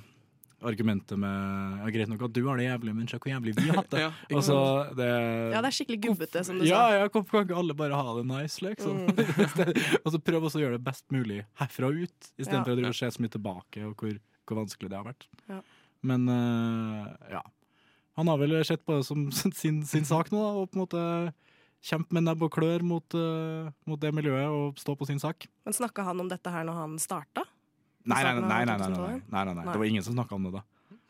argumentet 0.66 1.20
med 1.20 1.80
ja, 1.84 1.90
Greit 1.94 2.10
nok 2.10 2.24
at 2.26 2.34
du 2.34 2.42
har 2.48 2.58
det 2.58 2.66
jævlig, 2.66 2.94
men 2.96 3.08
se 3.08 3.20
hvor 3.22 3.30
jævlig 3.30 3.54
vi 3.60 3.68
har 3.70 3.78
hatt 3.82 3.92
det. 3.94 4.00
ja, 4.06 4.12
Altså, 4.34 4.58
det 4.98 5.10
Ja, 5.54 5.62
det 5.62 5.70
er 5.70 5.76
skikkelig 5.78 6.00
gubbete, 6.08 6.44
som 6.48 6.58
du 6.60 6.66
ja, 6.66 6.80
sa. 6.80 6.96
ja, 6.96 7.10
hvorfor 7.12 7.30
kan 7.38 7.46
ikke 7.46 7.60
alle 7.62 7.76
bare 7.78 8.00
ha 8.00 8.16
det 8.18 8.26
nice, 8.32 8.64
liksom? 8.66 9.04
Mm. 9.06 9.20
og 10.04 10.10
så 10.16 10.22
prøv 10.26 10.48
også 10.50 10.60
å 10.60 10.64
gjøre 10.66 10.80
det 10.80 10.86
best 10.88 11.06
mulig 11.14 11.44
herfra 11.62 11.92
og 11.92 12.02
ut, 12.08 12.32
Ja. 12.42 12.64
For 12.66 12.82
å 12.90 12.94
se 12.96 13.12
så 13.12 13.22
mye 13.22 13.36
tilbake, 13.36 13.86
og 13.86 13.96
hvor, 14.02 14.18
hvor 14.46 14.62
vanskelig 14.62 14.92
det 14.92 15.00
har 15.00 15.08
vært. 15.08 15.28
Ja. 15.50 15.62
Men 16.06 16.30
eh, 16.30 17.32
ja. 17.36 17.42
Han 18.16 18.30
har 18.32 18.40
vel 18.40 18.56
sett 18.68 18.86
på 18.86 19.00
det 19.00 19.08
som 19.08 19.28
sin, 19.62 19.82
sin 19.86 20.08
sak 20.08 20.32
nå, 20.32 20.40
da, 20.40 20.54
og 20.62 20.72
på 20.72 20.80
en 20.80 20.86
måte 20.86 21.08
kjempe 21.86 22.16
med 22.18 22.26
nebb 22.26 22.46
og 22.48 22.54
klør 22.56 22.86
mot, 22.86 23.14
uh, 23.14 23.68
mot 23.86 24.00
det 24.02 24.10
miljøet 24.16 24.50
og 24.50 24.80
stå 24.82 24.96
på 24.98 25.06
sin 25.06 25.20
sak. 25.22 25.46
Men 25.68 25.76
snakka 25.76 26.06
han 26.08 26.24
om 26.24 26.30
dette 26.32 26.50
her 26.50 26.66
når 26.66 26.80
han 26.80 26.96
starta? 27.02 27.44
Nei, 28.06 28.22
nei, 28.22 28.32
nei, 28.38 28.42
nei, 28.42 28.64
nei, 28.66 28.78
nei, 28.78 28.88
nei, 28.90 29.20
nei, 29.30 29.44
nei. 29.50 29.54
Nei. 29.60 29.66
Det 29.70 29.82
var 29.82 29.90
ingen 29.92 30.06
som 30.06 30.16
snakka 30.16 30.38
om 30.38 30.48
det 30.48 30.56
da. 30.56 30.64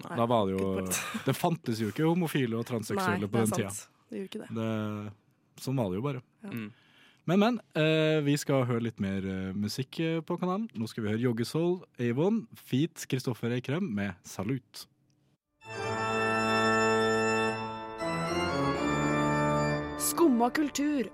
Nei. 0.05 0.17
Da 0.19 0.25
var 0.27 0.49
det 0.49 0.57
jo 0.57 0.71
Det 1.27 1.35
fantes 1.37 1.79
jo 1.79 1.91
ikke 1.93 2.07
homofile 2.07 2.59
og 2.59 2.67
transseksuelle 2.67 3.23
Nei, 3.23 3.31
på 3.31 3.43
den 3.43 3.55
tida. 3.55 3.71
Det 4.09 4.19
gjorde 4.19 4.31
ikke 4.31 4.41
det. 4.43 4.49
Det, 4.57 5.63
sånn 5.63 5.79
var 5.79 5.91
det 5.91 5.99
jo 5.99 6.05
bare. 6.05 6.23
Mm. 6.51 6.67
Men, 7.25 7.39
men. 7.41 7.55
eh, 7.73 8.21
vi 8.21 8.35
skal 8.37 8.67
høre 8.69 8.83
litt 8.85 8.99
mer 9.01 9.25
eh, 9.25 9.53
musikk 9.57 9.97
eh, 9.99 10.19
på 10.21 10.37
kanalen. 10.37 10.67
Nå 10.77 10.85
skal 10.85 11.05
vi 11.05 11.09
høre 11.09 11.23
Joggesoul, 11.23 11.79
Avon, 11.97 12.43
Feet, 12.53 13.01
Kristoffer 13.09 13.55
Eikrem 13.55 13.87
med 13.97 14.13
Salut. 14.21 14.85
Skumma 20.05 20.51
kultur. 20.53 21.09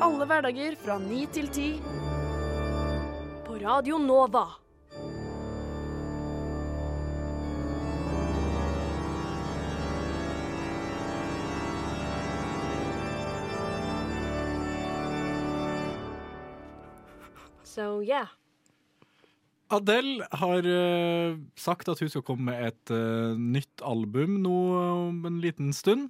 Alle 0.00 0.28
hverdager 0.30 0.78
fra 0.80 0.96
ni 1.02 1.26
til 1.34 1.50
ti. 1.52 1.68
På 3.44 3.58
Radio 3.60 4.00
Nova. 4.00 4.46
So 17.78 18.02
yeah. 18.02 18.26
Adele 19.70 20.26
har 20.40 20.66
uh, 20.66 21.38
sagt 21.54 21.90
at 21.92 22.00
hun 22.02 22.10
skal 22.10 22.24
komme 22.26 22.50
med 22.50 22.70
et 22.72 22.90
uh, 22.90 23.38
nytt 23.38 23.84
album 23.86 24.40
nå 24.42 24.60
om 24.80 25.18
en 25.28 25.36
liten 25.42 25.70
stund. 25.76 26.08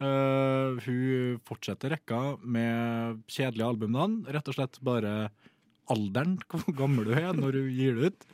Uh, 0.00 0.76
hun 0.84 1.38
fortsetter 1.48 1.94
rekka 1.94 2.34
med 2.42 3.22
kjedelige 3.30 3.68
albumnavn. 3.70 4.18
Rett 4.28 4.50
og 4.50 4.58
slett 4.58 4.80
bare 4.84 5.30
alderen, 5.90 6.36
hvor 6.50 6.76
gammel 6.76 7.08
du 7.08 7.14
er 7.16 7.32
når 7.32 7.56
du 7.56 7.62
gir 7.72 7.96
det 7.96 8.12
ut. 8.12 8.28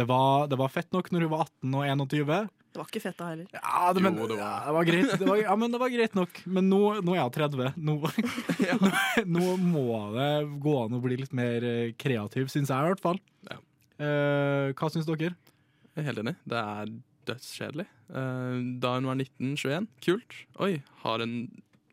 Det 0.00 0.06
var, 0.10 0.48
det 0.50 0.58
var 0.58 0.72
fett 0.72 0.90
nok 0.96 1.12
når 1.12 1.26
hun 1.26 1.34
var 1.36 1.46
18 1.46 1.78
og 1.78 2.10
21. 2.10 2.40
Det 2.70 2.78
var 2.78 2.86
ikke 2.86 3.00
fett 3.02 3.16
da 3.18 3.28
heller. 3.32 3.46
Ja, 3.52 3.92
det, 3.92 4.02
men, 4.04 4.14
Jo, 4.20 4.26
det 4.30 4.36
var- 4.38 4.42
ja, 4.44 4.64
det 4.66 4.74
var 4.76 4.84
greit. 4.86 5.12
Det 5.18 5.26
var, 5.26 5.36
ja, 5.42 5.54
men 5.58 5.72
det 5.74 5.78
var 5.82 5.90
greit 5.90 6.14
nok. 6.14 6.40
Men 6.46 6.68
nå, 6.70 6.80
nå 7.02 7.14
er 7.16 7.20
jeg 7.24 7.32
30. 7.34 7.72
Nå, 7.82 7.96
nå, 8.84 8.90
nå 9.26 9.46
må 9.58 9.86
det 10.14 10.28
gå 10.62 10.74
an 10.84 10.94
å 10.94 11.00
bli 11.02 11.16
litt 11.18 11.32
mer 11.34 11.66
eh, 11.66 11.92
kreativ, 11.98 12.46
syns 12.52 12.70
jeg 12.70 12.78
i 12.86 12.92
hvert 12.92 13.02
fall. 13.02 13.18
Ja. 13.50 13.56
Eh, 13.98 14.70
hva 14.78 14.90
syns 14.94 15.08
dere? 15.10 15.32
Jeg 15.34 16.04
er 16.04 16.06
helt 16.12 16.22
enig. 16.22 16.36
Det 16.46 16.60
er 16.62 16.92
dødskjedelig. 17.32 17.88
Eh, 18.14 18.60
da 18.86 18.94
hun 19.00 19.10
var 19.10 19.18
19-21, 19.18 19.88
kult. 20.06 20.38
Oi, 20.62 20.72
har 21.02 21.24
en 21.26 21.34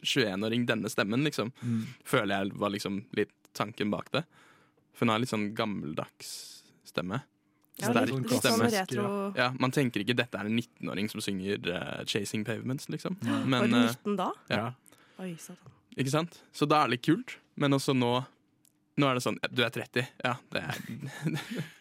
21-åring 0.06 0.68
denne 0.70 0.92
stemmen, 0.94 1.26
liksom? 1.26 1.50
Føler 2.08 2.38
jeg 2.46 2.54
var 2.62 2.70
liksom 2.76 3.02
litt 3.18 3.34
tanken 3.58 3.90
bak 3.92 4.12
det. 4.14 4.22
For 4.94 5.06
hun 5.08 5.16
har 5.16 5.20
litt 5.26 5.34
sånn 5.34 5.50
gammeldags 5.58 6.30
stemme. 6.88 7.24
Ja, 7.78 7.92
Sterk 7.92 8.10
litt, 8.10 8.30
sånn 8.32 8.40
stemme. 8.42 8.70
retro. 8.74 9.10
Ja, 9.38 9.52
Man 9.62 9.72
tenker 9.72 10.02
ikke 10.02 10.16
dette 10.18 10.40
er 10.40 10.48
en 10.50 10.58
19-åring 10.58 11.10
som 11.12 11.22
synger 11.22 11.60
uh, 11.70 12.04
'Chasing 12.10 12.44
Pavements', 12.48 12.90
liksom. 12.90 13.18
Var 13.22 13.44
Men, 13.46 13.70
du 13.70 13.76
eh, 13.78 13.92
19 13.94 14.16
da? 14.18 14.32
Ja. 14.50 14.64
Oi, 15.22 15.36
satan. 15.38 15.72
ikke 15.98 16.10
sant? 16.14 16.40
Så 16.54 16.66
da 16.66 16.82
er 16.84 16.88
det 16.90 16.98
litt 16.98 17.06
kult. 17.06 17.38
Men 17.56 17.74
også 17.78 17.94
nå 17.98 18.26
Nå 18.98 19.06
er 19.06 19.18
det 19.18 19.22
sånn 19.22 19.38
Du 19.54 19.62
er 19.62 19.70
30. 19.74 20.08
Ja, 20.26 20.34
det 20.54 20.62
er 20.64 20.78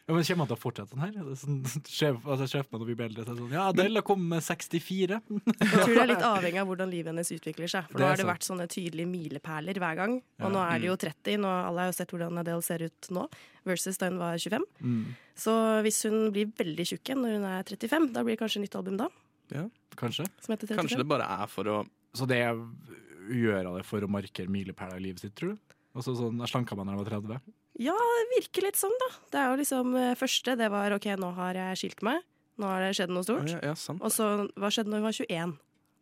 Ja, 0.07 0.15
men 0.15 0.23
Kommer 0.27 0.45
han 0.45 0.51
til 0.51 0.55
å 0.55 0.61
fortsette 0.61 0.93
sånn 0.93 1.03
her? 1.03 1.15
Er 1.19 1.39
Sånn, 1.41 1.57
sjef, 1.89 2.19
altså, 2.23 2.47
sjefen 2.51 2.77
når 2.79 2.91
vi 2.91 2.97
blir 2.99 3.09
eldre, 3.09 3.25
sånn, 3.27 3.41
ja, 3.51 3.65
Adele 3.73 3.99
har 3.99 4.07
kommet 4.07 4.37
med 4.37 4.45
64. 4.45 5.19
Jeg 5.19 5.71
tror 5.73 5.93
det 5.97 6.03
er 6.05 6.11
litt 6.13 6.27
avhengig 6.29 6.61
av 6.63 6.71
hvordan 6.71 6.93
livet 6.93 7.11
hennes 7.11 7.33
utvikler 7.35 7.73
seg. 7.73 7.89
For 7.91 8.03
nå 8.03 8.11
har 8.11 8.21
det 8.21 8.29
vært 8.29 8.47
sånne 8.47 8.69
tydelige 8.71 9.11
milepæler 9.11 9.81
hver 9.83 9.99
gang. 9.99 10.15
Ja. 10.37 10.47
Og 10.47 10.55
nå 10.55 10.63
er 10.63 10.83
det 10.85 10.91
jo 10.93 10.97
30. 11.09 11.41
Nå, 11.43 11.51
alle 11.71 11.85
har 11.85 11.91
jo 11.91 11.97
sett 11.99 12.15
hvordan 12.15 12.43
Adele 12.43 12.67
ser 12.67 12.87
ut 12.87 13.11
nå, 13.17 13.27
versus 13.67 13.99
da 13.99 14.11
hun 14.13 14.21
var 14.23 14.39
25. 14.39 14.67
Mm. 14.87 15.03
Så 15.43 15.55
hvis 15.89 16.03
hun 16.07 16.19
blir 16.37 16.53
veldig 16.63 16.87
tjukk 16.93 17.11
igjen 17.11 17.25
når 17.25 17.39
hun 17.39 17.49
er 17.51 17.67
35, 17.75 18.11
da 18.15 18.23
blir 18.27 18.37
det 18.37 18.43
kanskje 18.45 18.63
nytt 18.63 18.79
album 18.79 19.01
da, 19.03 19.11
Ja, 19.55 19.67
Kanskje. 19.99 20.29
som 20.43 20.55
heter 20.55 20.71
35. 20.71 20.81
Kanskje 20.85 21.03
det 21.03 21.11
bare 21.11 21.27
er 21.43 21.51
for 21.51 21.71
å 21.71 21.81
Så 22.17 22.27
det 22.31 22.39
gjør 22.41 23.67
hun 23.67 23.77
det 23.77 23.87
for 23.87 24.05
å 24.07 24.09
markere 24.11 24.49
milepæler 24.51 25.01
i 25.01 25.09
livet 25.09 25.21
sitt, 25.27 25.35
tror 25.39 25.57
du? 25.57 25.76
Altså 25.97 26.13
sånn, 26.19 26.39
Jeg 26.43 26.49
slanka 26.53 26.77
man 26.77 26.87
da 26.87 26.93
man 26.95 27.05
var 27.05 27.11
30. 27.21 27.41
Ja, 27.81 27.93
det 27.97 28.25
virker 28.37 28.63
litt 28.69 28.77
sånn, 28.77 28.95
da. 29.01 29.09
Det 29.33 29.39
er 29.41 29.51
jo 29.51 29.57
liksom 29.63 29.95
eh, 29.97 30.15
første, 30.15 30.57
det 30.61 30.71
var 30.71 30.93
OK, 30.93 31.07
nå 31.21 31.31
har 31.35 31.55
jeg 31.55 31.77
skilt 31.81 32.03
meg. 32.05 32.21
Nå 32.61 32.69
har 32.69 32.81
det 32.85 32.95
skjedd 32.97 33.11
noe 33.13 33.25
stort. 33.25 33.49
ja, 33.49 33.59
ja, 33.63 33.75
sant. 33.75 34.01
Og 34.05 34.13
så 34.13 34.49
hva 34.57 34.69
skjedde 34.73 34.89
når 34.93 35.01
hun 35.03 35.09
var 35.09 35.17
21? 35.17 35.57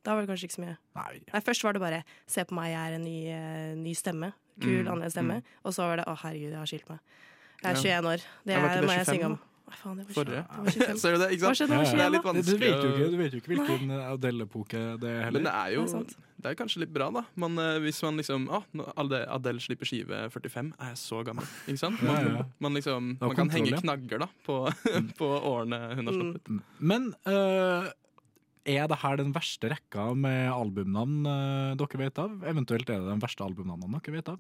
Da 0.04 0.14
var 0.14 0.20
det 0.22 0.28
kanskje 0.28 0.46
ikke 0.50 0.58
så 0.58 0.64
mye. 0.66 0.76
Nei, 0.98 1.20
Nei, 1.32 1.40
Først 1.40 1.62
var 1.64 1.72
det 1.72 1.80
bare 1.80 2.04
'se 2.26 2.44
på 2.44 2.54
meg, 2.54 2.70
jeg 2.74 2.82
er 2.90 2.94
en 2.94 3.04
ny, 3.04 3.18
uh, 3.32 3.74
ny 3.80 3.94
stemme'. 3.94 4.32
Kul, 4.60 4.84
Mm, 4.84 4.88
annerledes 4.92 5.12
stemme. 5.16 5.42
Og 5.64 5.72
så 5.74 5.82
var 5.88 5.96
det 5.96 6.04
'å 6.06 6.16
herregud, 6.18 6.50
jeg 6.50 6.58
har 6.58 6.66
skilt 6.66 6.86
meg'. 6.90 7.00
Jeg 7.62 7.70
er 7.70 7.74
Ja. 7.74 8.00
21 8.02 8.06
år. 8.06 8.20
Det 8.44 8.52
Ja, 8.54 8.60
det 8.80 8.84
må 8.84 8.92
jeg 8.92 9.06
25 9.06 9.14
synge 9.14 9.24
om. 9.24 9.38
Nei, 9.64 9.76
faen, 9.80 9.96
det 9.96 10.04
var 10.04 10.16
Forrige. 10.18 10.40
20. 10.44 10.64
Det 10.64 10.64
var 10.64 10.74
25. 10.74 10.98
Ser 11.00 11.14
du 11.14 11.18
det? 11.22 11.28
Ikke 11.32 11.40
Hva 11.44 11.48
sant? 11.48 11.58
skjedde 11.60 11.74
Ja, 11.74 11.78
jeg 11.80 11.86
ja. 11.86 11.90
var 11.90 11.96
Det 11.96 12.04
er 12.04 12.12
litt 12.14 12.24
du, 12.24 12.28
vanskelig 12.28 12.60
vet 12.60 12.84
jo 12.84 12.90
ikke, 12.90 13.04
å 13.04 13.10
du 13.14 13.16
vet 13.20 13.32
jo 13.34 13.40
ikke 13.40 13.50
hvilken 13.54 13.94
Adele-epoke 13.96 14.82
det 15.00 15.08
er 15.14 15.22
heller. 15.24 15.40
Men 15.40 15.48
det 15.48 15.54
er 15.60 15.70
jo 15.74 15.84
Det 15.88 16.00
er. 16.02 16.30
Det 16.44 16.50
er 16.50 16.56
kanskje 16.60 16.80
litt 16.82 16.92
bra, 16.92 17.06
da. 17.14 17.22
Men 17.40 17.56
eh, 17.62 17.78
hvis 17.80 18.02
man 18.04 18.18
liksom 18.20 18.42
Å, 18.52 18.58
når 18.76 18.90
Adele, 19.32 19.62
slipper 19.64 19.88
skive 19.88 20.18
45, 20.34 20.72
er 20.76 20.90
jeg 20.92 20.98
så 21.00 21.22
gammel. 21.24 21.46
Ikke 21.64 21.80
sant? 21.80 22.02
Man, 22.04 22.28
ja. 22.28 22.44
man, 22.60 22.76
liksom, 22.76 23.06
man 23.22 23.36
kan 23.38 23.48
henge 23.54 23.72
ja. 23.72 23.80
knagger 23.80 24.20
da 24.26 24.28
på, 24.44 24.58
på 25.20 25.30
årene 25.40 25.80
hun 25.96 26.04
har 26.10 26.12
Mm. 26.14 26.20
sluppet. 26.20 26.64
Men 26.92 27.08
uh, 27.24 27.88
er 28.68 28.86
det 28.92 29.00
her 29.00 29.16
den 29.22 29.32
verste 29.32 29.72
rekka 29.72 30.10
med 30.16 30.50
albumnavn 30.52 31.24
uh, 31.24 31.72
dere 31.80 32.02
vet 32.04 32.20
av? 32.20 32.36
Eventuelt 32.52 32.88
er 32.92 33.00
det 33.00 33.08
den 33.14 33.24
verste 33.24 33.44
albumnavnene 33.48 34.02
dere 34.04 34.18
vet 34.20 34.28
av? 34.36 34.38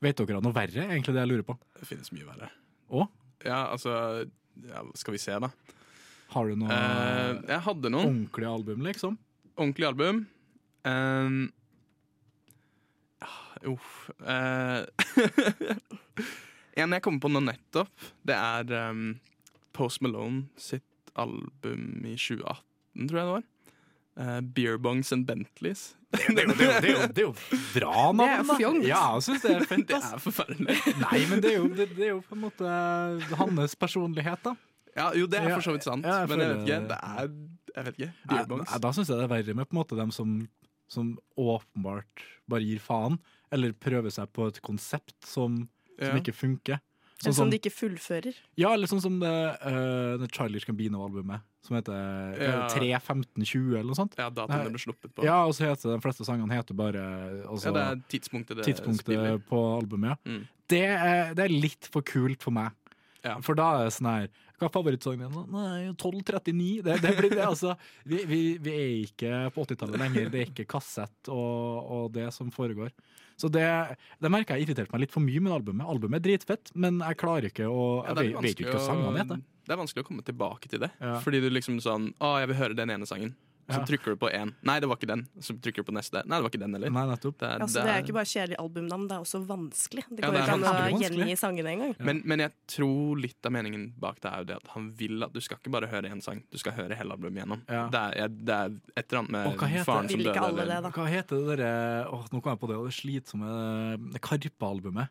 Vet 0.00 0.16
dere 0.24 0.40
av 0.40 0.44
noe 0.48 0.56
verre, 0.56 0.88
egentlig 0.88 1.12
det 1.12 1.20
jeg 1.26 1.32
lurer 1.34 1.46
på? 1.52 1.58
Det 1.76 1.88
finnes 1.92 2.08
mye 2.16 2.24
verre. 2.32 2.48
Å? 2.88 3.04
Ja, 3.44 3.60
altså 3.74 3.92
ja, 4.66 4.82
Skal 4.98 5.14
vi 5.14 5.20
se, 5.22 5.36
da. 5.38 5.50
Har 6.34 6.48
du 6.50 6.56
noe 6.60 6.68
Eh, 6.72 7.38
jeg 7.48 7.60
hadde 7.64 7.90
noen. 7.94 8.06
ordentlig 8.10 8.46
album, 8.50 8.82
liksom? 8.84 9.14
Ordentlig 9.56 9.86
album. 9.88 10.26
Um, 10.84 11.38
Uff. 13.66 14.10
eh, 14.22 14.84
en 16.78 16.94
jeg 16.94 17.02
kommer 17.02 17.20
på 17.24 17.30
nå 17.32 17.40
nettopp, 17.42 17.90
det 18.28 18.36
er 18.38 18.90
um, 18.92 19.16
Post 19.74 20.00
Malone 20.04 20.44
sitt 20.60 20.84
album 21.18 22.04
i 22.06 22.14
2018, 22.14 23.08
tror 23.08 23.18
jeg 23.18 23.26
det 23.26 23.34
var. 23.34 23.46
Uh, 24.18 24.40
Beerbongs 24.42 25.12
and 25.14 25.26
Bentleys. 25.28 25.94
Det 26.10 26.34
det 26.34 26.56
det 26.58 26.92
det 27.14 27.20
er 27.22 27.26
jo 27.28 27.34
bra 27.74 28.06
navn, 28.16 28.18
Det 28.18 28.28
er 28.34 28.46
da. 28.48 28.54
fjongt. 28.58 28.86
Ja, 28.88 29.02
jeg 29.14 29.22
syns 29.28 29.42
det 29.44 29.50
er 29.54 29.66
fint. 29.70 29.86
Det 29.92 29.98
er 30.00 30.22
forferdelig. 30.24 30.76
Nei, 31.04 31.20
men 31.30 31.42
det 31.44 31.52
er, 31.52 31.58
jo, 31.60 31.68
det, 31.68 31.86
det 31.96 32.06
er 32.08 32.12
jo 32.16 32.22
på 32.26 32.34
en 32.34 32.42
måte 32.46 32.72
hans 33.38 33.76
personlighet, 33.78 34.42
da. 34.42 34.54
Ja, 34.98 35.10
jo, 35.14 35.28
det 35.30 35.38
er 35.38 35.52
for 35.54 35.62
så 35.68 35.74
vidt 35.76 35.86
sant, 35.86 36.02
ja, 36.08 36.16
jeg 36.24 36.30
men 36.32 36.42
jeg 36.42 36.54
vet 36.56 36.64
ikke. 36.64 36.80
det. 36.90 36.98
Er 36.98 37.28
Jeg 37.76 37.84
vet 37.86 37.98
ikke. 38.00 38.10
Beerbongs. 38.32 38.72
Ja, 38.72 38.78
Da 38.82 38.90
syns 38.96 39.12
jeg 39.12 39.20
det 39.20 39.26
er 39.28 39.30
verre 39.36 39.54
med 39.60 39.68
på 39.70 39.76
en 39.76 39.80
måte 39.84 39.98
dem 40.00 40.10
som, 40.16 40.32
som 40.90 41.12
åpenbart 41.38 42.24
bare 42.50 42.64
gir 42.66 42.80
faen, 42.82 43.20
eller 43.54 43.76
prøver 43.78 44.10
seg 44.10 44.32
på 44.34 44.48
et 44.50 44.58
konsept 44.64 45.14
som, 45.28 45.68
Ja. 46.00 46.10
som 46.10 46.18
ikke 46.24 46.34
funker. 46.34 46.80
Eller 47.22 47.34
som 47.34 47.50
de 47.50 47.58
ikke 47.60 47.70
fullfører. 47.74 48.34
Ja, 48.58 48.72
eller 48.74 48.86
sånn 48.90 49.00
som 49.02 49.20
det, 49.22 49.30
uh, 49.62 50.26
Childish 50.34 50.66
Gambino-albumet, 50.68 51.42
som 51.68 51.76
heter 51.78 52.40
Ja. 52.40 52.66
3.15.20 52.72 53.76
eller 53.76 53.88
noe 53.92 53.98
sånt. 53.98 54.16
Ja, 54.18 54.28
datoen 54.32 54.64
den 54.66 54.74
ble 54.74 54.82
sluppet 54.82 55.12
på. 55.14 55.24
Ja, 55.26 55.42
og 55.46 55.54
så 55.56 55.68
heter 55.68 55.94
de 55.94 56.00
fleste 56.04 56.26
sangene 56.26 56.56
heter 56.56 56.76
bare 56.78 57.04
altså, 57.46 57.68
Ja, 57.70 57.76
det 57.76 57.84
er 57.86 58.02
tidspunktet 58.16 58.56
det 58.60 58.66
tidspunktet 58.70 59.04
spiller. 59.06 59.38
på 59.48 59.62
albumet. 59.78 60.16
Ja. 60.24 60.38
Mm. 60.38 60.46
Det, 60.68 60.82
er, 60.84 61.34
det 61.38 61.46
er 61.46 61.54
litt 61.54 61.88
for 61.92 62.04
kult 62.04 62.42
for 62.44 62.52
meg. 62.52 62.74
Ja. 63.24 63.38
For 63.44 63.56
da 63.58 63.70
er 63.80 63.88
det 63.88 63.94
sånn 63.96 64.10
her 64.10 64.28
Hva 64.58 64.66
er 64.66 64.72
favorittsangen 64.74 65.30
din? 65.30 65.44
Nei, 65.54 65.84
1239. 65.92 66.82
Det, 66.82 66.96
det 67.04 67.12
blir 67.18 67.30
det, 67.36 67.44
altså. 67.46 67.76
Vi, 68.08 68.24
vi, 68.26 68.40
vi 68.62 68.72
er 68.74 68.88
ikke 69.04 69.32
på 69.54 69.64
80-tallet 69.68 70.00
lenger. 70.02 70.30
Det 70.34 70.40
er 70.42 70.50
ikke 70.50 70.66
kassett 70.74 71.30
og, 71.30 71.92
og 71.94 72.08
det 72.16 72.28
som 72.34 72.50
foregår. 72.54 72.90
Så 73.38 73.46
det, 73.54 73.62
det 74.18 74.30
merker 74.34 74.58
jeg 74.58 74.66
irriterte 74.66 74.90
meg 74.90 75.04
litt 75.04 75.14
for 75.14 75.22
mye 75.22 75.38
med 75.44 75.54
albumet. 75.60 75.86
Albumet 75.86 76.18
er 76.18 76.24
dritfett, 76.26 76.72
men 76.74 76.98
jeg 77.06 77.20
klarer 77.20 77.46
ikke 77.52 77.68
å 77.70 77.84
Ja, 78.08 78.16
Jeg 78.18 78.34
vet, 78.34 78.56
ikke 78.56 78.72
hva 78.74 78.80
sangene 78.82 79.20
heter. 79.22 79.44
det 79.68 79.76
er 79.76 79.78
vanskelig 79.78 80.02
å 80.02 80.08
komme 80.08 80.24
tilbake 80.26 80.70
til 80.72 80.82
det. 80.82 80.90
Ja. 80.98 81.20
Fordi 81.22 81.38
du 81.44 81.46
liksom 81.54 81.78
sånn 81.84 82.10
Å, 82.18 82.32
jeg 82.42 82.50
vil 82.50 82.58
høre 82.64 82.78
den 82.80 82.90
ene 82.96 83.06
sangen. 83.06 83.36
Så 83.68 83.82
trykker 83.84 84.14
du 84.14 84.16
på 84.16 84.30
én. 84.32 84.54
Nei, 84.64 84.78
det 84.80 84.88
var 84.88 84.96
ikke 84.96 85.08
den. 85.10 85.22
Så 85.44 85.52
trykker 85.60 85.84
du 85.84 85.88
på 85.90 85.92
neste. 85.92 86.22
Nei, 86.24 86.38
det 86.38 86.44
var 86.46 86.48
ikke 86.52 86.60
den 86.62 86.72
heller. 86.72 86.90
Nei, 86.94 87.02
nettopp. 87.10 87.34
Det 87.38 87.48
er, 87.50 87.60
Altså, 87.66 87.82
det 87.84 87.92
er 87.92 88.02
ikke 88.04 88.14
bare 88.16 88.28
kjedelig 88.30 88.56
albumnavn, 88.62 89.04
det 89.10 89.16
er 89.18 89.24
også 89.26 89.40
vanskelig. 89.46 90.04
Det 90.08 90.22
Ja, 90.24 90.30
går 90.30 90.32
det 90.32 90.40
jo 90.40 90.46
ikke 90.46 90.54
an 90.54 90.94
å 90.94 91.02
gjengi 91.02 91.36
sangene 91.36 91.72
engang. 91.74 91.92
men, 92.00 92.22
men 92.24 92.38
jeg 92.46 92.52
tror 92.66 93.20
litt 93.20 93.44
av 93.44 93.52
meningen 93.52 93.92
bak 94.00 94.20
det 94.24 94.30
er 94.32 94.38
jo 94.38 94.48
det 94.48 94.56
at 94.56 94.68
han 94.72 94.88
vil 94.96 95.22
at 95.28 95.32
du 95.36 95.40
skal 95.44 95.58
ikke 95.60 95.70
bare 95.76 95.86
høre 95.92 96.08
én 96.08 96.22
sang, 96.24 96.40
du 96.50 96.56
skal 96.58 96.72
høre 96.72 96.96
hele 96.96 97.12
albumet 97.12 97.42
gjennom. 97.44 97.60
Ja. 97.68 97.84
Det, 97.92 98.04
er, 98.24 98.28
det 98.28 98.56
er 98.56 98.72
et 98.96 99.04
eller 99.12 99.20
annet 99.20 99.30
med 99.36 99.60
heter 99.68 99.84
faren 99.84 100.08
som 100.08 100.20
døde. 100.24 100.48
eller- 100.48 100.82
det. 100.88 100.92
Hva 100.96 101.06
heter 101.12 101.36
det 101.36 101.58
derre 101.58 102.08
Åh, 102.08 102.24
nå 102.32 102.40
kom 102.42 102.52
jeg 102.56 102.60
på 102.64 102.68
det, 102.72 102.80
det 102.88 102.94
slitsomme 102.96 104.12
det 104.12 104.20
Karpe-albumet. 104.24 105.08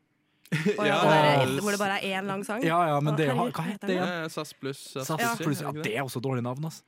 Og 0.79 0.85
ja, 0.87 0.95
Ja. 0.95 1.41
er, 1.43 1.59
hvor 1.59 1.71
det 1.75 1.79
bare 1.79 1.99
er 2.01 2.21
én 2.21 2.25
lang 2.25 2.43
sang. 2.47 2.63
Ja, 2.63 2.79
ja, 2.87 2.99
men 3.03 3.15
det, 3.19 3.27
hva 3.35 3.51
heter 3.67 3.87
det? 3.87 3.97
Eh, 3.99 4.27
SAS 4.31 4.53
pluss. 4.55 4.95
Ja, 4.95 5.71
det 5.75 5.93
er 5.93 6.03
også 6.07 6.21
dårlig 6.23 6.41
navn, 6.41 6.63
altså. 6.65 6.81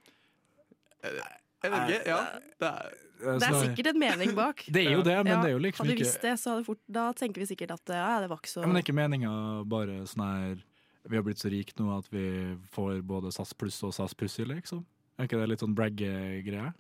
Jeg 1.64 1.72
vet 1.74 1.94
ikke, 1.94 2.10
ja. 2.10 2.20
Det 2.60 2.68
er, 2.70 2.98
Det 3.20 3.48
er 3.50 3.58
sikkert 3.60 3.92
en 3.92 4.00
mening 4.00 4.36
bak. 4.38 4.64
Det 4.76 4.84
er 4.86 4.94
jo 4.96 5.04
det, 5.04 5.16
men 5.26 5.34
Ja, 5.34 5.40
det 5.44 5.52
er 5.52 5.56
jo 5.58 5.62
liksom 5.66 5.84
hadde 5.84 5.96
du 5.96 5.98
ikke 5.98 6.08
visst 6.08 6.24
det, 6.24 6.36
så 6.40 6.54
hadde 6.56 6.68
fort, 6.68 6.82
da 6.88 7.10
tenker 7.20 7.44
vi 7.44 7.50
sikkert 7.52 7.76
at 7.76 7.96
ja, 8.00 8.12
det 8.24 8.30
var 8.32 8.40
ikke 8.40 8.54
så 8.54 8.64
ja, 8.64 8.68
Men 8.68 8.78
det 8.78 8.84
er 8.84 8.88
ikke 8.88 9.00
meninga 9.00 9.34
bare 9.70 9.98
sånn 10.10 10.26
her 10.26 10.62
Vi 11.10 11.20
har 11.20 11.26
blitt 11.26 11.42
så 11.42 11.52
rike 11.52 11.76
nå 11.80 11.90
at 11.98 12.08
vi 12.14 12.28
får 12.76 13.02
både 13.08 13.34
SAS 13.36 13.52
pluss 13.58 13.82
og 13.88 13.96
SAS 13.96 14.16
Pussy, 14.16 14.46
liksom. 14.48 14.86
Er 15.20 15.28
ikke 15.28 15.40
det 15.42 15.50
litt 15.52 15.66
sånn 15.66 15.76
bragge-greie? 15.76 16.72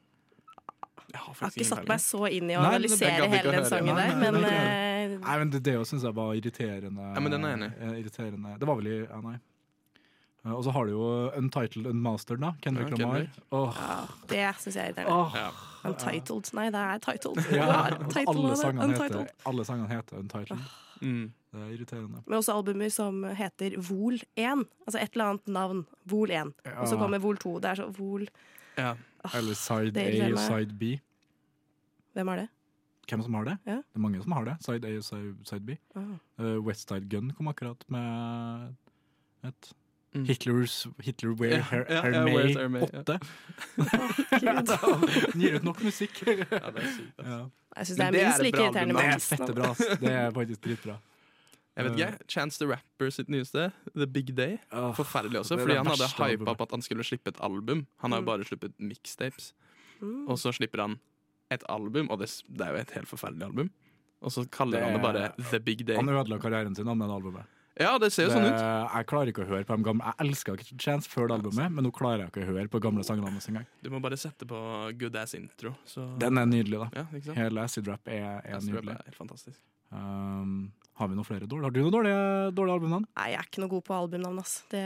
jeg 1.10 1.20
har 1.20 1.34
Jeg 1.34 1.42
har 1.42 1.54
ikke 1.56 1.68
satt 1.68 1.88
meg 1.90 2.02
så 2.04 2.26
inn 2.30 2.50
i 2.52 2.56
å 2.56 2.62
Nei, 2.62 2.74
analysere 2.78 3.30
hele 3.32 3.54
den 3.56 3.66
sangen 3.68 3.96
Nei, 3.96 4.06
der, 4.06 4.18
nei, 4.20 4.32
men 4.36 4.44
nei, 4.46 5.14
eh, 5.18 5.38
men 5.42 5.54
det, 5.54 5.62
det 5.66 5.76
syns 5.90 6.06
jeg 6.06 6.16
var 6.16 6.36
irriterende. 6.38 7.08
Ja, 7.16 7.24
men 7.24 7.34
den 7.34 7.48
er 7.48 7.56
enig 7.58 7.70
eh, 7.80 7.96
irriterende. 8.04 8.56
Det 8.62 8.70
var 8.70 8.80
vel 8.80 8.92
i 8.92 8.98
Ja, 9.02 9.22
nei. 9.24 9.38
Eh, 10.46 10.51
Og 10.53 10.63
så 10.63 10.72
har 10.72 10.86
du 10.86 10.91
jo 10.91 11.08
Untitled 11.38 11.88
Unmastered, 11.88 12.39
da. 12.41 12.53
Kendrick 12.62 12.93
Ja, 12.98 13.05
Lamar. 13.05 13.27
Oh. 13.51 13.74
Det 14.27 14.46
syns 14.63 14.75
jeg 14.75 14.84
er 14.84 14.93
irriterende. 14.93 15.15
Oh. 15.15 15.36
Ja. 15.36 15.50
Untitled. 15.89 16.53
Nei, 16.53 16.69
det 16.75 16.84
er 16.86 17.01
titled. 17.03 17.41
Ja, 17.55 17.67
alle 18.27 18.55
sangene 18.60 18.88
heter, 18.93 19.27
alle 19.46 19.65
sangene 19.67 19.89
heter 19.91 20.19
Untitled. 20.19 20.69
Mm. 21.01 21.27
Det 21.51 21.62
er 21.63 21.69
irriterende. 21.74 22.22
Men 22.27 22.38
også 22.38 22.53
albumer 22.53 22.91
som 22.93 23.24
heter 23.24 23.77
Vol 23.89 24.19
1. 24.36 24.65
Altså 24.86 25.00
et 25.01 25.13
eller 25.15 25.31
annet 25.34 25.48
navn. 25.48 25.86
Vol 26.05 26.31
1. 26.36 26.53
Og 26.75 26.88
så 26.91 26.98
kommer 27.00 27.22
Vol 27.24 27.38
2. 27.41 27.55
Det 27.63 27.72
er 27.72 27.75
så 27.81 27.89
Vol 27.98 28.27
Ja. 28.77 28.93
Eller 29.36 29.55
Side 29.58 30.00
A 30.00 30.31
og. 30.31 30.39
Side 30.39 30.75
B. 30.79 31.00
Hvem 32.15 32.27
er 32.34 32.43
det? 32.43 32.48
Hvem 33.10 33.24
som 33.25 33.34
har 33.39 33.48
det? 33.48 33.55
Ja. 33.65 33.79
Det 33.81 33.98
er 33.98 34.03
mange 34.03 34.22
som 34.22 34.31
har 34.38 34.46
det. 34.46 34.58
Side 34.63 34.86
A 34.88 34.98
og 35.00 35.03
Side, 35.03 35.36
side 35.50 35.65
B. 35.65 35.75
Ah. 35.96 36.12
Uh, 36.39 36.60
Westside 36.67 37.10
Gun 37.10 37.31
kom 37.38 37.48
akkurat 37.51 37.84
med 37.89 38.75
et 39.50 39.72
Mm. 40.16 40.24
Hitlers 40.25 40.88
Hitler 41.06 41.34
Wear 41.38 41.51
Ja, 41.60 41.62
Her 41.70 41.84
ja, 41.89 42.01
Hermé 42.01 42.32
Wears 42.34 42.56
Hermé, 42.58 42.80
ja. 42.82 43.00
8. 43.00 43.20
Den 45.34 45.42
Gir 45.42 45.56
ut 45.60 45.63
nok 45.68 45.84
musikk. 45.86 46.22
ja, 46.25 46.36
det 46.74 46.82
er 46.84 46.89
sykt. 46.96 47.22
Ja. 47.25 47.38
Jeg 47.78 47.86
syns 47.89 48.00
det 48.00 48.06
er 48.08 48.16
minst 48.16 48.42
like 48.44 48.58
bra 48.58 48.66
irriterende 48.66 48.96
Det 48.98 49.06
er 49.13 49.22
fette 49.22 49.54
bra. 49.56 49.70
ass. 49.70 49.84
Det 50.01 50.13
er 50.13 50.32
faktisk 50.36 50.63
dritbra. 50.66 50.96
Jeg 51.80 51.86
vet 51.86 52.00
ikke, 52.00 52.28
Chance 52.28 52.60
the 52.60 52.68
Rapper 52.74 53.12
sitt 53.16 53.30
nyeste, 53.32 53.68
The 53.96 54.08
Big 54.08 54.34
Day. 54.36 54.58
Forferdelig 54.98 55.39
også, 55.44 55.56
fordi 55.62 55.78
han 55.78 55.88
hadde 55.88 56.10
hypa 56.18 56.56
på 56.60 56.66
at 56.68 56.74
han 56.75 56.82
skulle 56.84 57.06
slippe 57.08 57.30
et 57.32 57.38
album. 57.46 57.86
Han 58.04 58.12
har 58.12 58.20
jo 58.20 58.25
Mm. 58.25 58.32
bare 58.34 58.44
sluppet 58.50 58.74
mixtapes. 58.80 59.54
Mm. 60.01 60.25
Og 60.28 60.39
så 60.39 60.51
slipper 60.51 60.82
han 60.82 60.98
et 61.51 61.63
album, 61.70 62.10
og 62.10 62.20
det, 62.20 62.28
det 62.50 62.66
er 62.66 62.72
jo 62.74 62.82
et 62.82 62.92
helt 62.98 63.08
forferdelig 63.08 63.46
album. 63.46 63.70
Og 64.22 64.32
så 64.32 64.44
kaller 64.51 64.80
Det 64.80 64.86
han 64.89 64.94
det 64.98 65.01
bare 65.01 65.32
The 65.51 65.60
Big 65.60 65.86
Day. 65.88 65.96
Han 65.96 66.10
ødela 66.10 66.38
karrieren 66.39 66.75
sin 66.75 66.86
med 66.86 67.08
det 67.08 67.16
albumet. 67.16 67.46
Ja, 67.80 67.94
det 68.02 68.10
ser 68.12 68.28
jo 68.28 68.34
sånn 68.34 68.48
ut. 68.50 68.58
jeg 68.60 69.08
klarer 69.08 69.32
ikke 69.32 69.44
å 69.46 69.48
høre 69.48 69.64
på 69.68 69.76
de 69.78 69.86
gamle 69.88 70.10
Jeg 70.10 70.26
elska 70.26 70.56
ikke 70.58 70.80
Chance 70.82 71.08
før 71.12 71.30
det 71.30 71.38
albumet, 71.38 71.72
men 71.72 71.86
nå 71.88 71.92
klarer 71.96 72.26
jeg 72.26 72.32
ikke 72.34 72.44
å 72.44 72.50
høre 72.50 72.68
på 72.74 72.82
gamle 72.84 73.06
sangene 73.08 73.32
hans 73.32 73.48
engang. 73.52 73.68
Du 73.84 73.90
må 73.94 74.02
bare 74.04 74.18
sette 74.20 74.48
på 74.50 74.60
Good 75.00 75.16
Ass 75.16 75.36
Intro. 75.38 75.76
Så. 75.88 76.04
Den 76.20 76.38
er 76.42 76.50
nydelig, 76.50 76.82
da. 76.82 76.90
Ja, 77.04 77.06
ikke 77.14 77.30
sant? 77.30 77.38
Hele 77.40 77.64
acid 77.64 77.88
rap 77.88 78.08
er, 78.12 78.42
er 78.44 78.58
acid 78.58 78.74
nydelig. 78.74 78.98
Rap 78.98 79.06
er 79.06 79.12
helt 79.14 79.22
fantastisk. 79.22 79.62
Um, 79.92 80.72
har 81.00 81.08
vi 81.08 81.16
noen 81.16 81.26
flere 81.26 81.48
dårlige? 81.48 81.64
Har 81.70 81.72
du 81.74 81.80
noen 81.82 81.94
dårlige, 81.96 82.24
dårlige 82.58 82.76
albumnavn? 82.76 83.06
Nei, 83.16 83.28
jeg 83.32 83.40
er 83.40 83.48
ikke 83.48 83.62
noe 83.64 83.72
god 83.72 83.86
på 83.88 83.96
albumnavn, 83.96 84.40
ass. 84.44 84.56
Det, 84.70 84.82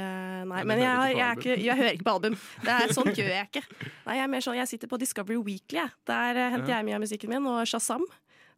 nei, 0.51 0.61
men 0.69 0.79
jeg, 0.83 0.93
jeg, 0.93 1.17
jeg, 1.17 1.39
ikke, 1.41 1.55
jeg 1.65 1.79
hører 1.81 1.97
ikke 1.97 2.05
på 2.07 2.13
album. 2.13 2.35
Det 2.67 2.75
er, 2.77 2.93
sånn 2.93 3.09
gjør 3.17 3.31
jeg 3.33 3.49
ikke. 3.49 3.63
Nei, 4.05 4.19
jeg, 4.19 4.23
er 4.27 4.31
mer 4.35 4.45
sånn, 4.45 4.59
jeg 4.61 4.69
sitter 4.75 4.91
på 4.93 4.99
Discovery 5.01 5.39
Weekly. 5.41 5.81
Jeg. 5.81 5.95
Der 6.07 6.39
eh, 6.43 6.51
henter 6.53 6.69
Ja. 6.75 6.77
jeg 6.77 6.87
mye 6.91 6.99
av 6.99 7.03
musikken 7.07 7.33
min, 7.33 7.49
og 7.49 7.65
Shazam. 7.67 8.05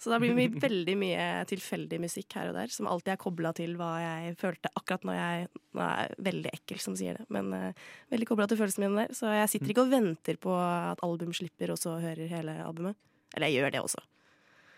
Så 0.02 0.12
da 0.12 0.20
blir 0.20 0.36
det 0.36 0.62
veldig 0.62 0.96
mye 1.00 1.26
tilfeldig 1.50 2.00
musikk 2.04 2.36
her 2.38 2.50
og 2.52 2.58
der, 2.58 2.72
som 2.74 2.88
alltid 2.92 3.14
er 3.14 3.22
kobla 3.22 3.52
til 3.56 3.76
hva 3.80 3.92
jeg 4.02 4.36
følte 4.42 4.72
akkurat 4.76 5.06
når 5.08 5.20
jeg 5.20 5.48
Nå 5.76 5.84
er 5.84 5.98
jeg 6.06 6.24
veldig 6.24 6.52
ekkel 6.56 6.80
som 6.80 6.94
sier 6.96 7.18
det, 7.20 7.26
men 7.36 7.50
uh, 7.52 7.88
veldig 8.14 8.28
kobla 8.30 8.46
til 8.48 8.60
følelsene 8.62 8.88
mine 8.88 9.04
der. 9.04 9.16
Så 9.18 9.28
jeg 9.28 9.50
sitter 9.52 9.74
ikke 9.74 9.84
og 9.84 9.90
venter 9.92 10.38
på 10.40 10.54
at 10.56 11.02
album 11.04 11.34
slipper, 11.36 11.74
og 11.74 11.80
så 11.82 11.98
hører 12.00 12.32
hele 12.32 12.54
albumet. 12.64 12.96
Eller 13.36 13.52
jeg 13.52 13.60
gjør 13.60 13.74
det 13.74 13.82
også. 13.84 14.04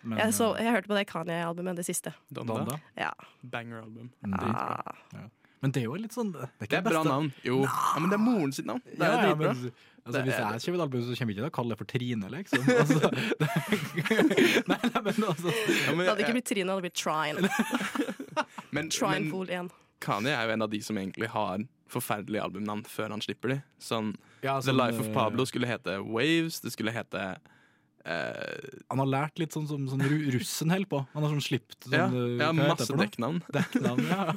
Men, 0.02 0.18
Jeg, 0.24 0.34
så, 0.34 0.48
uh, 0.56 0.62
jeg 0.64 0.74
hørte 0.74 0.90
på 0.90 0.98
det 0.98 1.06
Kanye-albumet, 1.12 1.78
det 1.78 1.86
siste. 1.86 2.16
Donda. 2.34 2.64
Donda? 2.64 2.80
Ja. 2.98 3.12
Banger-album. 3.46 4.10
Ja. 4.26 4.42
Ah, 4.50 5.30
Men 5.62 5.74
det 5.74 5.84
er 5.84 5.86
jo 5.86 5.96
litt 6.02 6.14
sånn 6.14 6.32
Det 6.34 6.42
er, 6.46 6.50
ikke 6.62 6.70
Det 6.74 6.80
er 6.80 6.90
bra 6.90 7.04
navn. 7.06 7.30
Jo, 7.46 7.62
ja, 7.66 8.02
men 8.02 8.10
det 8.10 8.18
er 8.18 8.24
moren 8.26 8.52
sitt 8.58 8.66
navn. 8.70 8.82
Det 8.90 8.98
er 8.98 9.06
Ja, 9.06 9.22
ja, 9.22 9.36
dritbra. 9.36 9.72
Altså, 10.08 10.22
hvis 10.26 10.38
jeg 10.38 10.62
kjøper 10.64 10.78
et 10.78 10.84
album, 10.86 11.02
så 11.04 11.18
kommer 11.20 11.34
jeg 11.34 11.38
ikke 11.38 11.44
til 11.44 11.50
å 11.50 11.56
kalle 11.58 11.74
det 11.74 11.80
for 11.82 11.92
Trine, 11.92 12.30
liksom. 12.34 12.62
Altså, 12.82 13.00
det, 13.04 13.48
nei, 14.72 14.78
nei, 14.84 15.02
men 15.08 15.28
altså 15.28 15.52
Ja, 15.54 15.94
men, 15.94 16.04
Det 16.04 16.12
hadde 16.12 16.24
ikke 16.26 16.38
blitt 16.40 16.50
Trine, 16.50 16.68
det 16.68 16.76
hadde 16.76 16.86
blitt 16.88 17.00
Trine. 17.02 17.52
men, 18.76 18.92
Trine 18.94 19.20
men 19.20 19.30
Fool 19.34 19.52
1. 19.62 19.74
Kanye 20.04 20.34
er 20.34 20.48
jo 20.48 20.56
en 20.58 20.66
av 20.68 20.72
de 20.72 20.82
som 20.86 21.00
egentlig 21.02 21.30
har 21.34 21.66
forferdelige 21.92 22.44
albumnavn 22.44 22.84
før 22.90 23.16
han 23.16 23.24
slipper 23.24 23.56
de. 23.56 23.60
Sånn 23.82 24.14
ja, 24.44 24.58
The 24.60 24.70
sånn, 24.70 24.80
Life 24.80 25.02
of 25.02 25.10
eh, 25.10 25.14
Pablo 25.16 25.46
skulle 25.50 25.70
hete 25.70 26.00
Waves. 26.04 26.60
Det 26.64 26.74
skulle 26.76 26.94
hete 26.96 27.24
eh, 28.08 28.70
Han 28.90 29.02
har 29.04 29.10
lært 29.12 29.42
litt 29.42 29.56
sånn 29.56 29.68
som 29.70 29.86
sånn, 29.90 30.02
sånn 30.02 30.32
russen 30.34 30.72
holder 30.74 30.90
på. 30.92 31.02
Han 31.14 31.26
har 31.26 31.36
sånn 31.36 31.46
slipt 31.46 31.78
sånn, 31.86 31.96
Ja, 31.98 32.08
eh, 32.08 32.40
ja 32.42 32.50
masse 32.56 32.96
dekknavn. 32.98 33.42
Dekknavn. 33.54 34.08
Ja. 34.08 34.34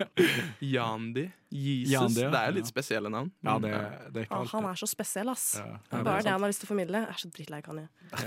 Yandi. 0.74 1.26
Jesus. 1.50 1.92
Yandi, 1.92 2.22
ja. 2.24 2.30
Det 2.34 2.40
er 2.42 2.54
litt 2.56 2.68
spesielle 2.68 3.10
navn. 3.12 3.30
ja, 3.46 3.56
det, 3.62 3.72
det 4.12 4.22
er 4.22 4.28
ikke 4.28 4.40
Ah, 4.40 4.50
han 4.52 4.68
er 4.70 4.80
så 4.80 4.88
spesiell, 4.90 5.30
ass. 5.32 5.46
Ja, 5.58 5.66
Ja, 5.66 5.78
Det 5.90 5.98
det 5.98 6.04
bare 6.08 6.24
det 6.26 6.34
han 6.34 6.44
har 6.44 6.52
lyst 6.52 6.62
til 6.64 6.68
å 6.68 6.72
formidle. 6.72 7.02
Jeg 7.04 7.14
er 7.14 7.22
så 7.22 7.30
drittlei 7.38 7.62
Kanye. 7.64 7.86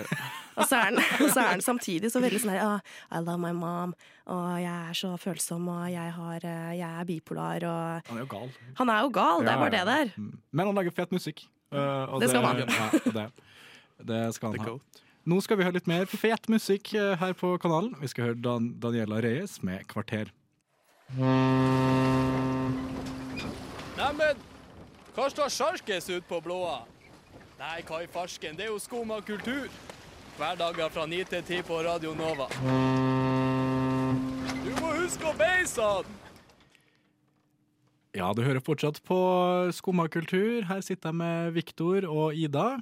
og, 0.58 0.64
så 0.64 0.80
er 0.80 0.84
han, 0.88 1.02
så 1.20 1.44
er 1.44 1.52
han 1.52 1.64
samtidig 1.64 2.12
så 2.14 2.24
veldig 2.24 2.42
sånn 2.44 2.56
her 2.56 2.66
oh, 2.66 2.96
I 3.12 3.22
love 3.24 3.40
my 3.44 3.54
mom, 3.56 3.94
og 4.30 4.50
jeg 4.60 4.74
er 4.74 4.98
så 4.98 5.14
følsom, 5.22 5.70
og 5.72 5.86
jeg, 5.92 6.16
har, 6.18 6.50
eh, 6.50 6.74
jeg 6.80 6.90
er 6.90 7.08
bipolar, 7.10 7.68
og 7.70 8.10
Han 8.10 8.20
er 8.20 8.26
jo 8.26 8.32
gal. 8.34 8.52
Han 8.82 8.94
er 8.96 9.06
jo 9.06 9.14
gal, 9.20 9.46
det 9.46 9.54
er 9.54 9.64
bare 9.64 9.72
ja. 9.72 9.86
det 9.86 9.94
der. 9.94 10.14
Mm. 10.18 10.34
Men 10.52 10.72
han 10.72 10.82
lager 10.82 10.96
fet 10.96 11.16
musikk. 11.16 11.46
Uh, 11.70 12.10
og 12.10 12.24
Det 12.24 12.32
skal 12.32 12.42
man. 12.42 12.64
Ja, 12.66 12.90
det, 13.14 13.28
det 14.00 14.34
skal 14.36 14.54
The 14.54 14.60
han 14.60 14.66
ha. 14.66 14.74
Goat. 14.74 15.02
Nå 15.30 15.42
skal 15.46 15.60
vi 15.60 15.66
høre 15.68 15.76
litt 15.76 15.90
mer 15.90 16.06
fet 16.10 16.48
musikk 16.50 16.94
eh, 16.98 17.16
her 17.20 17.34
på 17.38 17.54
kanalen. 17.62 17.94
Vi 18.02 18.08
skal 18.10 18.30
høre 18.30 18.42
Dan 18.42 18.72
Daniela 18.80 19.20
Reyes 19.22 19.60
med 19.64 19.86
'Kvarter'. 19.88 20.32
Neimen, 24.00 24.38
hva 25.16 25.26
står 25.30 25.50
sjarkes 25.52 26.10
ut 26.10 26.26
på 26.30 26.40
blåa? 26.42 26.80
Nei, 27.60 27.82
hva 27.84 28.04
i 28.04 28.08
farsken, 28.08 28.56
det 28.56 28.68
er 28.68 28.72
jo 28.72 28.80
skum 28.80 29.12
av 29.12 29.26
kultur. 29.28 29.68
Hverdager 30.40 30.90
fra 30.96 31.06
9 31.06 31.24
til 31.28 31.44
10 31.44 31.66
på 31.68 31.82
Radio 31.84 32.14
Nova. 32.16 32.48
Du 34.64 34.72
må 34.80 34.94
huske 35.02 35.28
å 35.28 35.36
beise 35.36 35.84
han! 35.84 36.16
Ja, 38.16 38.32
du 38.34 38.42
hører 38.42 38.64
fortsatt 38.64 38.98
på 39.06 39.18
Skumma 39.76 40.08
kultur. 40.10 40.64
Her 40.66 40.80
sitter 40.82 41.12
jeg 41.12 41.20
med 41.20 41.52
Viktor 41.54 42.08
og 42.10 42.34
Ida. 42.34 42.80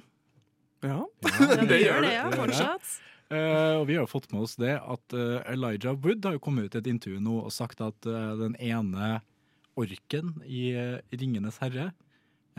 Ja. 0.84 1.04
Ja, 1.38 1.64
det 1.66 1.78
gjør 1.82 2.02
det, 2.04 2.12
ja, 2.14 2.26
fortsatt. 2.34 2.90
Uh, 3.28 3.82
og 3.82 3.88
vi 3.90 3.96
har 3.98 4.06
jo 4.06 4.08
fått 4.08 4.30
med 4.32 4.46
oss 4.46 4.54
det 4.56 4.78
at 4.78 5.14
uh, 5.16 5.40
Elijah 5.50 5.92
Wood 5.92 6.24
har 6.24 6.38
jo 6.38 6.40
kommet 6.40 6.68
ut 6.68 6.76
i 6.78 6.80
et 6.80 6.88
intervju 6.88 7.18
nå 7.20 7.34
og 7.42 7.52
sagt 7.52 7.82
at 7.84 8.08
uh, 8.08 8.32
den 8.40 8.54
ene 8.56 9.18
orken 9.78 10.38
i 10.48 10.72
Ringenes 11.12 11.60
herre 11.62 11.90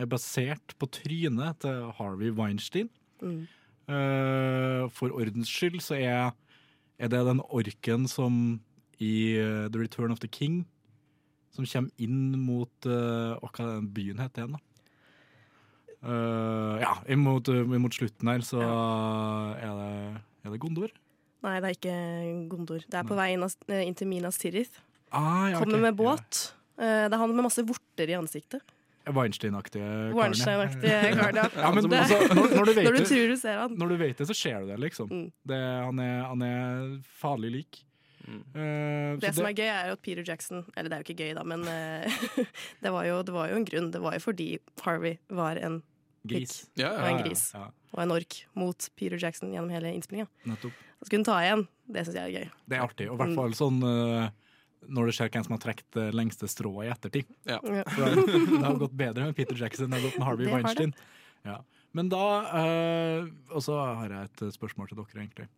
er 0.00 0.08
basert 0.08 0.76
på 0.80 0.88
trynet 0.88 1.58
til 1.60 1.90
Harvey 1.98 2.30
Weinstein. 2.32 2.88
Mm. 3.20 3.42
Eh, 3.90 4.84
for 4.94 5.12
ordens 5.12 5.50
skyld 5.50 5.82
så 5.84 5.98
er, 5.98 6.30
er 6.96 7.10
det 7.12 7.20
den 7.26 7.42
orken 7.50 8.06
som 8.08 8.34
i 9.00 9.12
The 9.68 9.80
Return 9.82 10.14
of 10.14 10.22
the 10.22 10.30
King 10.30 10.62
som 11.50 11.66
kommer 11.66 11.90
inn 11.98 12.36
mot 12.38 12.86
uh, 12.86 13.36
Hva 13.42 13.64
er 13.64 13.70
den 13.80 13.88
byen 13.94 14.20
heter 14.22 14.44
igjen, 14.44 14.54
da? 14.54 14.60
Eh, 16.00 16.80
ja, 16.80 16.94
imot, 17.12 17.48
imot 17.48 17.96
slutten 17.96 18.32
her 18.32 18.44
så 18.46 18.60
er, 18.64 19.72
det, 19.76 19.92
er 20.46 20.54
det 20.54 20.60
Gondor. 20.62 20.92
Nei, 21.44 21.56
det 21.60 21.70
er 21.70 21.76
ikke 21.76 21.96
Gondor. 22.52 22.84
Det 22.86 23.00
er 23.00 23.08
på 23.08 23.18
vei 23.18 23.30
inn, 23.36 23.44
eh, 23.68 23.84
inn 23.84 23.96
til 23.96 24.08
Minas 24.10 24.40
Tirith. 24.40 24.82
Ah, 25.10 25.50
ja, 25.50 25.60
Kommer 25.60 25.80
okay. 25.80 25.86
med 25.88 25.98
båt. 25.98 26.42
Ja. 26.80 27.08
det 27.10 27.12
er 27.12 27.20
han 27.20 27.34
med 27.34 27.44
masse 27.44 27.64
vorter 27.68 28.08
i 28.08 28.16
ansiktet. 28.16 28.62
Weinstein-aktige. 29.10 30.12
Weinstein-aktige 30.14 31.12
karen, 31.16 31.36
ja. 31.40 31.46
ja 31.64 31.70
men, 31.74 31.92
altså, 31.98 32.18
når, 32.34 32.56
når, 32.56 32.64
du 32.64 32.72
vet 32.72 32.84
Når 32.86 32.92
du 32.92 32.98
det, 32.98 33.06
tror 33.08 33.28
du 33.28 33.36
ser 33.40 33.60
han. 33.62 33.76
når 33.76 33.92
du 33.92 33.96
vet 34.00 34.18
det, 34.18 34.26
så 34.28 34.36
ser 34.36 34.60
du 34.60 34.72
det, 34.72 34.80
liksom. 34.80 35.10
Mm. 35.10 35.28
Det, 35.52 35.60
han, 35.60 36.02
er, 36.04 36.18
han 36.28 36.44
er 36.46 36.82
farlig 37.20 37.52
lik. 37.58 37.84
Eh, 38.30 39.18
Det 39.18 39.32
så 39.32 39.40
som 39.40 39.48
er 39.48 39.56
gøy, 39.56 39.66
er 39.66 39.90
jo 39.90 39.96
at 39.96 40.02
Peter 40.04 40.22
Jackson 40.22 40.60
Eller 40.76 40.90
det 40.90 40.94
er 40.94 41.00
jo 41.00 41.06
ikke 41.08 41.24
gøy, 41.24 41.30
da, 41.34 41.42
men 41.42 41.64
uh, 41.66 42.44
det, 42.84 42.92
var 42.92 43.08
jo, 43.08 43.22
det 43.26 43.34
var 43.34 43.50
jo 43.50 43.58
en 43.58 43.66
grunn. 43.66 43.90
Det 43.94 44.02
var 44.04 44.16
jo 44.16 44.24
fordi 44.28 44.50
Harvey 44.84 45.16
var 45.28 45.58
en 45.58 45.80
Gris. 46.26 46.66
Ja, 46.76 46.90
Ja, 46.90 46.90
og 47.00 47.08
en 47.10 47.22
gris 47.24 47.42
ja. 47.54 47.70
og 47.94 48.02
en 48.02 48.10
ork 48.12 48.36
mot 48.54 48.88
Peter 48.96 49.16
Jackson 49.18 49.52
gjennom 49.54 49.70
hele 49.72 49.92
innspillinga. 49.96 50.28
Så 50.60 51.06
skulle 51.08 51.20
hun 51.22 51.24
ta 51.24 51.38
igjen. 51.40 51.66
Det 51.88 52.04
syns 52.06 52.14
jeg 52.18 52.24
er 52.28 52.34
gøy. 52.44 52.50
Det 52.68 52.76
er 52.76 52.84
artig. 52.84 53.06
Og 53.08 53.14
i 53.14 53.20
hvert 53.22 53.30
Mm. 53.32 53.38
fall 53.40 53.54
sånn 53.56 53.78
eh, 53.88 54.30
når 54.88 55.06
det 55.06 55.14
skjer 55.16 55.30
hvem 55.32 55.44
som 55.46 55.52
har 55.56 55.62
trukket 55.64 55.90
det 55.96 56.06
lengste 56.14 56.48
strået 56.48 56.86
i 56.86 56.90
ettertid. 56.92 57.26
Ja. 57.46 57.58
Ja. 57.64 57.84
Det, 57.84 58.26
det 58.50 58.64
har 58.64 58.76
gått 58.80 58.96
bedre 58.96 59.24
med 59.30 59.36
Peter 59.36 59.56
Jackson 59.56 59.86
enn 59.86 59.90
det 59.96 60.00
har 60.00 60.08
gått 60.10 60.18
med 60.18 60.28
Harvey 60.28 60.46
Det. 60.46 60.52
Weinstein. 60.54 60.94
Ja. 61.44 61.58
Men 61.92 62.08
da 62.12 62.20
eh, 62.60 63.24
Og 63.50 63.62
så 63.64 63.74
har 63.80 64.08
jeg 64.12 64.28
et 64.28 64.42
eh, 64.42 64.52
spørsmål 64.54 64.88
til 64.92 65.00
dere, 65.00 65.24
egentlig. 65.24 65.48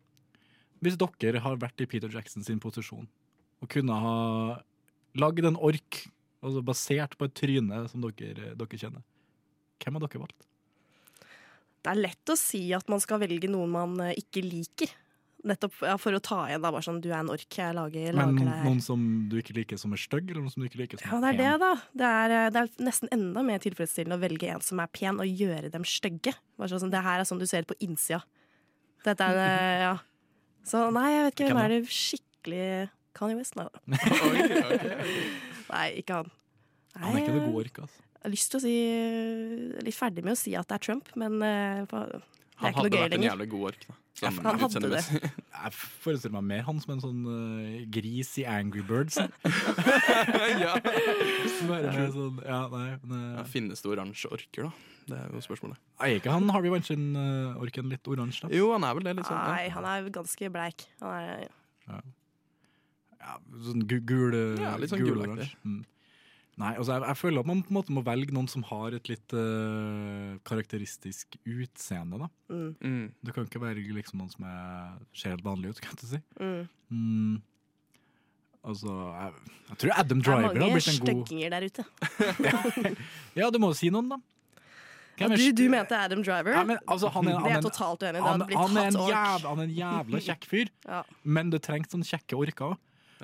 Hvis 0.83 0.97
dere 0.99 1.39
har 1.43 1.55
vært 1.59 1.79
i 1.83 1.85
Peter 1.87 2.09
Jackson 2.11 2.43
sin 2.43 2.59
posisjon 2.59 3.07
og 3.63 3.69
kunne 3.71 3.95
ha 3.95 4.15
lagd 5.15 5.45
en 5.45 5.55
ork 5.55 6.01
altså 6.43 6.63
basert 6.65 7.13
på 7.19 7.23
et 7.29 7.35
tryne 7.39 7.83
som 7.87 8.01
dere, 8.03 8.55
dere 8.59 8.79
kjenner, 8.79 9.03
hvem 9.79 9.95
har 9.99 10.03
dere 10.07 10.19
valgt? 10.23 10.47
Det 11.83 11.91
er 11.91 11.99
lett 11.99 12.31
å 12.31 12.35
si 12.39 12.65
at 12.75 12.87
man 12.91 13.01
skal 13.03 13.19
velge 13.23 13.49
noen 13.51 13.71
man 13.73 13.97
eh, 14.05 14.13
ikke 14.21 14.43
liker. 14.45 14.91
Nettopp 15.43 15.81
ja, 15.83 15.97
for 15.99 16.15
å 16.15 16.21
ta 16.23 16.37
igjen. 16.47 16.61
da, 16.63 16.69
bare 16.71 16.85
sånn, 16.85 17.01
Du 17.03 17.09
er 17.09 17.17
en 17.17 17.31
ork, 17.33 17.47
jeg 17.51 17.75
lager, 17.75 18.05
jeg 18.05 18.15
Men 18.15 18.37
lager 18.37 18.47
deg 18.47 18.67
noen 18.69 18.79
som 18.85 19.01
du 19.27 19.35
ikke 19.41 19.57
liker 19.57 19.81
som 19.81 19.91
er 19.95 19.99
stygg, 19.99 20.29
eller 20.31 20.45
noen 20.45 20.53
som 20.53 20.63
du 20.63 20.69
ikke 20.69 20.79
liker 20.79 21.01
som 21.01 21.11
Ja, 21.11 21.19
det 21.19 21.33
er 21.33 21.39
det, 21.41 21.49
da. 21.65 21.71
Det 21.99 22.11
er, 22.19 22.35
eh, 22.37 22.47
det 22.55 22.61
er 22.61 22.87
nesten 22.87 23.11
enda 23.11 23.43
mer 23.43 23.59
tilfredsstillende 23.65 24.15
å 24.15 24.23
velge 24.23 24.53
en 24.53 24.63
som 24.63 24.79
er 24.79 24.93
pen, 24.95 25.19
og 25.19 25.43
gjøre 25.43 25.73
dem 25.73 25.83
stygge. 25.83 26.35
Sånn, 26.63 26.93
det 26.93 27.03
her 27.03 27.19
er 27.19 27.27
sånn 27.27 27.43
du 27.43 27.47
ser 27.49 27.67
det 27.67 27.73
på 27.73 27.79
innsida. 27.83 28.23
Dette 29.03 29.29
er 29.33 29.43
eh, 29.43 29.83
Ja. 29.89 29.93
Så 30.63 30.85
nei, 30.95 31.09
jeg 31.11 31.23
vet 31.25 31.35
ikke. 31.35 31.47
Hvem 31.51 31.59
er 31.59 31.73
det 31.73 31.81
skikkelig 31.91 32.67
Kanye 33.19 33.35
West? 33.35 33.57
Nei, 33.59 33.67
da. 33.67 33.81
Nei 35.73 35.87
ikke 35.99 36.21
han. 36.21 36.31
Han 37.01 37.17
er 37.17 37.19
ikke 37.19 37.35
noe 37.35 37.47
gode 37.49 37.65
orket, 37.65 37.83
ork, 37.83 37.89
altså. 37.89 38.12
Jeg 38.23 38.29
har 38.29 38.31
lyst 38.37 38.53
til 38.53 38.59
å 38.59 38.63
si 38.63 38.73
er 38.87 39.83
Litt 39.83 39.97
ferdig 39.97 40.23
med 40.23 40.31
å 40.37 40.39
si 40.39 40.53
at 40.55 40.69
det 40.69 40.77
er 40.77 40.83
Trump, 40.85 41.09
men 41.19 41.41
eh, 41.43 41.83
det 41.83 41.97
er 41.99 42.21
ikke 42.23 42.23
noe 42.23 42.23
gøy 42.23 42.23
lenger. 42.23 42.29
Han 42.63 42.77
hadde 42.77 42.95
vært 43.01 43.17
en 43.17 43.25
jævlig 43.27 43.47
god 43.51 43.65
ork. 43.73 43.83
Da, 43.89 44.29
sånn 44.29 44.45
han 44.45 44.59
hadde 44.61 44.89
det. 44.93 45.01
Jeg 45.63 45.73
forestiller 46.05 46.35
meg 46.37 46.45
mer 46.51 46.61
han 46.69 46.79
som 46.79 46.93
en 46.93 47.01
sånn 47.03 47.21
uh, 47.27 47.81
gris 47.91 48.29
i 48.39 48.45
Angry 48.47 48.83
Birds. 48.87 49.17
ja. 50.63 50.73
Bare 51.67 51.91
med 51.97 52.13
sånn, 52.15 52.39
ja, 52.45 52.59
nei, 52.71 52.87
men, 53.03 53.13
eh, 53.17 53.37
Ja, 53.41 53.45
finnes 53.49 53.83
det 53.83 53.91
oransje 53.91 54.31
orker, 54.31 54.69
da? 54.69 54.89
Det 55.09 55.17
er 55.19 55.33
jo 55.35 55.41
spørsmålet. 55.43 55.81
Er 55.99 56.15
ikke 56.21 56.31
han 56.31 56.47
Harvey 56.55 56.71
Weinstein-orken 56.71 57.89
litt 57.91 58.07
oransje? 58.07 58.45
da? 58.47 58.53
Jo, 58.55 58.69
han 58.77 58.85
er 58.87 58.95
vel 58.99 59.09
det. 59.09 59.15
litt 59.19 59.27
sånn. 59.27 59.41
Nei, 59.49 59.65
Ja. 59.67 59.73
han 59.81 59.89
er 59.91 60.11
ganske 60.15 60.51
bleik. 60.53 60.85
Han 61.01 61.17
er, 61.17 61.49
Ja, 63.23 63.35
sånn 63.65 63.83
gu- 63.89 64.03
gul, 64.07 64.37
Ja, 64.61 64.77
litt 64.79 64.93
sånn 64.93 65.03
gul 65.03 65.11
gul 65.17 65.25
oransje. 65.25 65.49
Mm. 65.65 65.81
Nei, 66.61 66.75
altså 66.77 66.93
jeg, 66.93 67.01
jeg 67.09 67.17
føler 67.17 67.41
at 67.41 67.47
man 67.49 67.61
på 67.65 67.71
en 67.73 67.77
måte 67.79 67.93
må 67.95 68.03
velge 68.05 68.33
noen 68.35 68.47
som 68.51 68.61
har 68.69 68.93
et 68.93 69.07
litt 69.09 69.33
uh, 69.33 70.35
karakteristisk 70.45 71.39
utseende. 71.49 72.19
da. 72.21 72.27
mm, 72.53 72.75
Mm. 72.83 73.07
Du 73.25 73.31
kan 73.33 73.47
ikke 73.47 73.61
velge 73.63 73.95
liksom 73.95 74.19
noen 74.21 74.29
som 74.29 74.45
er, 74.45 74.99
ser 75.17 75.33
helt 75.33 75.43
vanlig 75.47 75.73
ut. 75.73 75.81
kan 75.81 75.97
jeg 75.97 76.11
si. 76.13 76.21
mm. 76.39 76.67
Mm. 76.93 77.41
Altså, 78.63 78.87
jeg, 78.95 79.33
jeg 79.69 79.77
tror 79.81 79.91
Adam 79.99 80.19
Det 80.21 80.27
er 80.29 80.35
Driver 80.37 80.43
har 80.45 80.53
mange 80.61 80.75
blitt 80.77 80.87
en 80.87 80.99
god 81.01 81.09
støkkinger 81.09 81.49
der 81.51 81.65
ute. 81.67 81.83
Ja, 83.41 83.49
du 83.51 83.57
må 83.59 83.73
jo 83.73 83.75
si 83.81 83.89
noen, 83.91 84.13
da. 84.13 84.19
Ja, 85.19 85.27
er 85.27 85.35
du, 85.37 85.43
du 85.57 85.65
mente 85.69 85.97
Adam 85.97 86.21
Driver? 86.23 86.53
ja, 86.55 86.63
men, 86.69 86.79
altså, 86.89 87.09
han 87.13 87.27
er, 87.27 87.33
det 87.33 87.41
han 87.41 87.43
er 87.43 87.49
er, 87.49 87.57
jeg 87.57 87.65
totalt 87.67 88.05
uenig 88.07 88.21
i. 88.21 88.23
Han, 88.23 88.45
han, 88.55 88.77
er 88.77 88.95
jævla, 89.11 89.49
han 89.49 89.59
er 89.59 89.67
en 89.67 89.75
jævla 89.81 90.21
kjekk 90.29 90.47
fyr, 90.49 90.71
Ja. 90.93 91.01
men 91.23 91.51
det 91.53 91.59
trengs 91.67 91.91
sånne 91.93 92.07
kjekke 92.07 92.39
orker 92.39 92.71
òg. 92.71 92.79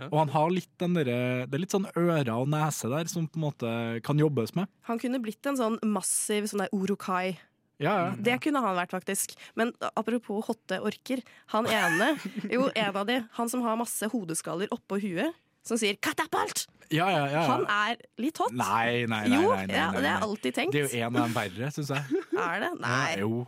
Og 0.08 0.18
han 0.22 0.32
har 0.34 0.54
litt 0.54 0.72
den 0.82 0.96
derre 0.98 1.20
Det 1.50 1.58
er 1.58 1.64
litt 1.64 1.74
sånn 1.76 1.88
ører 1.92 2.32
og 2.36 2.48
nese 2.52 2.90
der 2.92 3.10
som 3.12 3.28
på 3.28 3.40
en 3.40 3.46
måte 3.50 3.74
kan 4.06 4.20
jobbes 4.22 4.56
med. 4.58 4.70
Han 4.90 5.02
kunne 5.02 5.22
blitt 5.24 5.46
en 5.50 5.60
sånn 5.60 5.78
massiv 5.84 6.48
sånn 6.50 6.66
der 6.66 6.74
urukai. 6.74 7.38
Ja, 7.80 7.94
ja. 7.96 8.08
Det 8.20 8.36
kunne 8.44 8.60
han 8.64 8.76
vært, 8.76 8.92
faktisk. 8.92 9.38
Men 9.56 9.72
apropos 9.96 10.44
hotte 10.50 10.82
orker. 10.84 11.22
Han 11.54 11.70
ene, 11.72 12.12
jo, 12.56 12.68
en 12.76 12.90
av 12.92 13.06
de, 13.08 13.22
han 13.38 13.52
som 13.52 13.64
har 13.64 13.80
masse 13.80 14.10
hodeskaller 14.12 14.72
oppå 14.76 15.00
huet, 15.00 15.38
som 15.64 15.80
sier 15.80 15.96
'katapult', 16.00 16.68
ja, 16.90 17.06
ja, 17.14 17.26
ja. 17.30 17.42
han 17.46 17.66
er 17.70 18.00
litt 18.18 18.40
hot. 18.42 18.52
Nei, 18.56 19.06
nei, 19.06 19.28
nei. 19.30 19.38
jo, 19.38 19.52
nei, 19.54 19.66
nei, 19.70 19.78
ja, 19.78 19.88
nei, 19.94 20.02
det 20.02 20.08
er 20.08 20.14
jeg 20.16 20.28
alltid 20.28 20.56
tenkt. 20.58 20.74
Det 20.74 20.82
er 20.82 20.86
jo 20.88 21.06
en 21.06 21.16
av 21.16 21.28
dem 21.28 21.36
verre, 21.38 21.72
syns 21.76 21.92
jeg. 21.94 22.24
Er 22.34 22.64
det? 22.66 22.72
Nei, 22.82 23.08
Ja, 23.14 23.24
jo. 23.24 23.46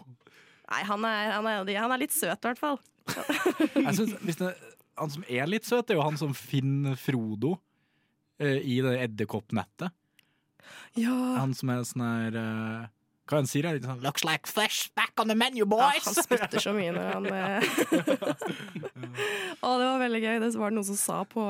Nei 0.71 0.83
han, 0.87 1.03
er, 1.03 1.31
han, 1.35 1.47
er, 1.49 1.71
han 1.83 1.91
er 1.91 1.99
litt 1.99 2.13
søt, 2.15 2.37
i 2.37 2.47
hvert 2.47 2.61
fall. 2.61 2.77
Jeg 3.11 3.95
synes, 3.97 4.13
hvis 4.23 4.37
det, 4.39 4.53
han 5.01 5.11
som 5.17 5.25
er 5.27 5.49
litt 5.49 5.65
søt, 5.67 5.89
er 5.91 5.97
jo 5.99 6.05
han 6.05 6.17
som 6.21 6.31
finner 6.37 6.95
Frodo 7.01 7.55
eh, 8.41 8.59
i 8.61 8.77
det 8.85 8.95
edderkoppnettet. 9.07 9.91
Ja, 10.95 11.13
Han 11.41 11.53
som 11.57 11.71
er 11.73 11.81
sånn 11.87 12.03
her 12.05 12.35
eh, 12.37 12.89
Hva 13.27 13.39
han 13.41 13.47
sier 13.49 13.65
han? 13.67 13.79
Sånn, 13.83 14.01
Looks 14.05 14.23
like 14.27 14.47
fish 14.47 14.91
back 14.95 15.17
on 15.19 15.27
the 15.31 15.35
menu, 15.35 15.63
ja, 15.63 15.67
boys! 15.71 16.05
han 16.05 16.15
spytter 16.15 16.61
så 16.63 16.71
mye 16.75 16.93
når 16.95 17.07
han 17.15 17.25
eh, 17.41 17.71
Å, 19.65 19.71
det 19.79 19.87
var 19.87 19.99
veldig 20.03 20.21
gøy. 20.23 20.35
Det 20.43 20.51
var 20.59 20.71
det 20.71 20.77
noen 20.77 20.87
som 20.91 20.99
sa 20.99 21.21
på, 21.27 21.43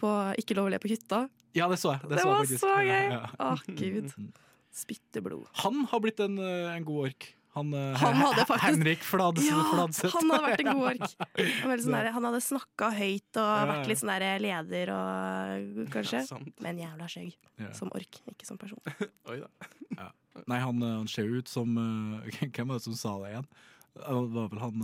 på 0.00 0.10
Ikke 0.40 0.56
lov 0.58 0.70
å 0.70 0.72
le 0.74 0.80
på 0.82 0.90
hytta. 0.90 1.24
ja, 1.54 1.68
det 1.70 1.78
så 1.82 1.94
jeg. 1.94 2.02
Det, 2.08 2.16
Det 2.16 2.24
så 2.24 2.30
var 2.32 2.40
faktisk. 2.42 2.64
så 2.64 2.72
gøy! 2.80 3.04
Ja, 3.12 3.20
ja. 3.20 3.30
Å, 3.38 3.76
gud. 3.78 4.32
Spytteblod. 4.74 5.44
Han 5.62 5.84
har 5.92 6.00
blitt 6.02 6.18
en, 6.24 6.38
eh, 6.42 6.72
en 6.74 6.86
god 6.88 7.10
ork. 7.12 7.28
Han, 7.54 7.68
eh, 7.74 7.96
Han 8.00 8.14
hadde 8.18 8.44
faktisk- 8.48 8.64
Henrik 8.66 9.02
Fladseth. 9.06 9.46
Ja, 9.46 9.62
han 9.62 10.30
hadde 10.30 10.42
vært 10.42 10.62
en 10.64 10.70
god 10.72 10.86
ork. 10.88 11.12
Han, 11.62 11.78
sånn 11.84 11.94
der, 11.94 12.08
han 12.16 12.24
hadde 12.28 12.40
snakka 12.42 12.88
høyt 12.96 13.38
og 13.38 13.50
Ja, 13.52 13.66
vært 13.70 13.86
litt 13.90 14.00
sånn 14.00 14.10
der 14.10 14.42
leder 14.42 14.90
og 14.94 15.84
kanskje. 15.94 16.24
Ja. 16.26 16.38
Men 16.66 16.80
jævla 16.82 17.06
skjegg. 17.10 17.36
Som 17.78 17.92
ork, 17.94 18.18
ikke 18.32 18.48
som 18.48 18.58
person. 18.58 18.80
Oi 19.30 19.38
da. 19.44 20.10
Nei, 20.50 20.58
han, 20.58 20.82
eh, 20.82 20.96
han 20.98 21.06
ser 21.10 21.30
ut 21.30 21.46
som 21.48 21.78
eh, 21.78 22.42
Hvem 22.54 22.72
var 22.72 22.80
det 22.82 22.86
som 22.88 22.98
sa 22.98 23.14
det 23.22 23.30
igjen? 23.36 23.46
Det 23.94 24.10
var 24.34 24.48
vel 24.50 24.58
han 24.58 24.80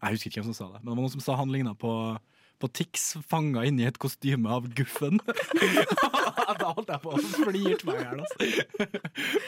Jeg 0.00 0.14
husker 0.16 0.30
ikke 0.30 0.40
hvem 0.40 0.54
som 0.54 0.56
sa 0.56 0.68
det, 0.72 0.80
men 0.80 0.86
det 0.86 0.94
var 0.94 1.00
noen 1.02 1.12
som 1.12 1.20
sa 1.20 1.36
han 1.36 1.52
ligna 1.52 1.74
på 1.76 1.90
på 2.62 2.70
Tix 2.70 3.12
fanga 3.26 3.64
inni 3.66 3.86
et 3.88 3.98
kostyme 4.02 4.50
av 4.54 4.68
Guffen. 4.78 5.18
da 6.62 6.72
holdt 6.76 6.92
jeg 6.92 7.02
på 7.02 7.14
å 7.14 7.22
flirte 7.22 7.88
meg 7.88 7.98
i 8.00 8.04
hjel. 8.04 8.20
Altså. 8.22 8.90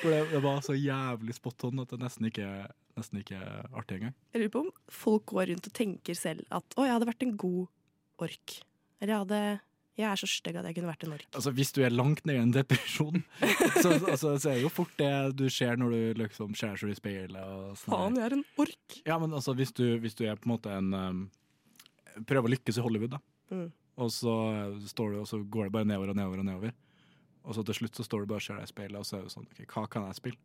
For 0.00 0.08
det, 0.10 0.22
det 0.32 0.40
var 0.44 0.64
så 0.66 0.78
jævlig 0.78 1.36
spot 1.36 1.68
on 1.68 1.84
at 1.84 1.92
det 1.94 2.00
nesten 2.02 2.30
ikke, 2.30 2.48
nesten 2.98 3.20
ikke 3.22 3.42
artig 3.74 4.00
engang. 4.00 4.16
Jeg 4.34 4.44
lurer 4.44 4.56
på 4.56 4.64
om 4.64 4.72
folk 5.02 5.28
går 5.34 5.52
rundt 5.52 5.70
og 5.70 5.76
tenker 5.76 6.18
selv 6.18 6.44
at 6.54 6.76
å, 6.78 6.86
jeg 6.86 6.96
hadde 6.96 7.10
vært 7.12 7.26
en 7.26 7.38
god 7.44 7.62
ork. 8.24 8.58
Eller 9.00 9.16
jeg 9.16 9.24
hadde 9.24 9.44
Jeg 9.94 10.06
er 10.10 10.18
så 10.18 10.26
stygg 10.26 10.56
at 10.58 10.66
jeg 10.66 10.74
kunne 10.74 10.90
vært 10.90 11.04
en 11.06 11.12
ork. 11.14 11.26
Altså, 11.38 11.52
hvis 11.54 11.70
du 11.70 11.76
er 11.86 11.92
langt 11.94 12.24
nede 12.26 12.40
i 12.40 12.42
en 12.42 12.54
depresjon, 12.54 13.20
så, 13.78 13.92
altså, 13.94 14.32
så 14.42 14.50
er 14.50 14.56
det 14.56 14.64
jo 14.64 14.72
fort 14.74 14.96
det 14.98 15.12
du 15.38 15.44
ser 15.54 15.78
når 15.78 15.94
du 15.94 16.24
liksom 16.24 16.56
skjærer 16.58 16.82
deg 16.82 16.96
i 16.96 16.98
speilet. 16.98 17.52
Sånn. 17.78 17.92
Faen, 17.92 18.18
jeg 18.18 18.26
er 18.26 18.34
en 18.34 18.44
ork! 18.64 18.96
Ja, 19.06 19.20
men 19.22 19.36
altså, 19.38 19.54
hvis 19.54 19.70
du, 19.76 19.84
hvis 20.02 20.18
du 20.18 20.24
er 20.26 20.40
på 20.40 20.48
en 20.48 20.54
måte 20.56 20.74
en 20.74 20.90
um, 20.98 21.22
Prøver 22.22 22.46
å 22.46 22.52
lykkes 22.54 22.78
i 22.78 22.84
Hollywood, 22.84 23.16
da. 23.16 23.20
Mm. 23.50 23.68
Og 24.04 24.10
så 24.10 24.34
står 24.90 25.14
du, 25.14 25.20
og 25.22 25.28
så 25.30 25.38
går 25.42 25.68
det 25.68 25.74
bare 25.76 25.88
nedover 25.88 26.12
og 26.12 26.18
nedover 26.18 26.42
og 26.42 26.48
nedover. 26.48 26.74
Og 27.44 27.56
så 27.56 27.64
til 27.66 27.76
slutt 27.78 27.98
så 27.98 28.06
står 28.06 28.24
du 28.24 28.32
bare 28.32 28.40
og 28.40 28.46
ser 28.46 28.58
deg 28.58 28.68
i 28.68 28.72
speilet, 28.72 28.98
og 28.98 29.06
så 29.08 29.18
er 29.18 29.26
det 29.26 29.34
sånn 29.34 29.46
OK, 29.46 29.64
hva 29.68 29.84
kan 29.92 30.06
jeg 30.08 30.18
spille? 30.18 30.40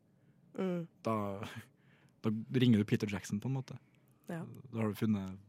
Mm. 0.59 0.81
Da, 1.05 1.15
da 2.25 2.33
ringer 2.61 2.81
du 2.81 2.87
Peter 2.89 3.09
Jackson, 3.09 3.39
på 3.41 3.51
en 3.51 3.57
måte. 3.59 3.79
Ja. 4.29 4.43
Da 4.73 4.83
har 4.83 4.91
du 4.91 4.99
funnet, 4.99 5.39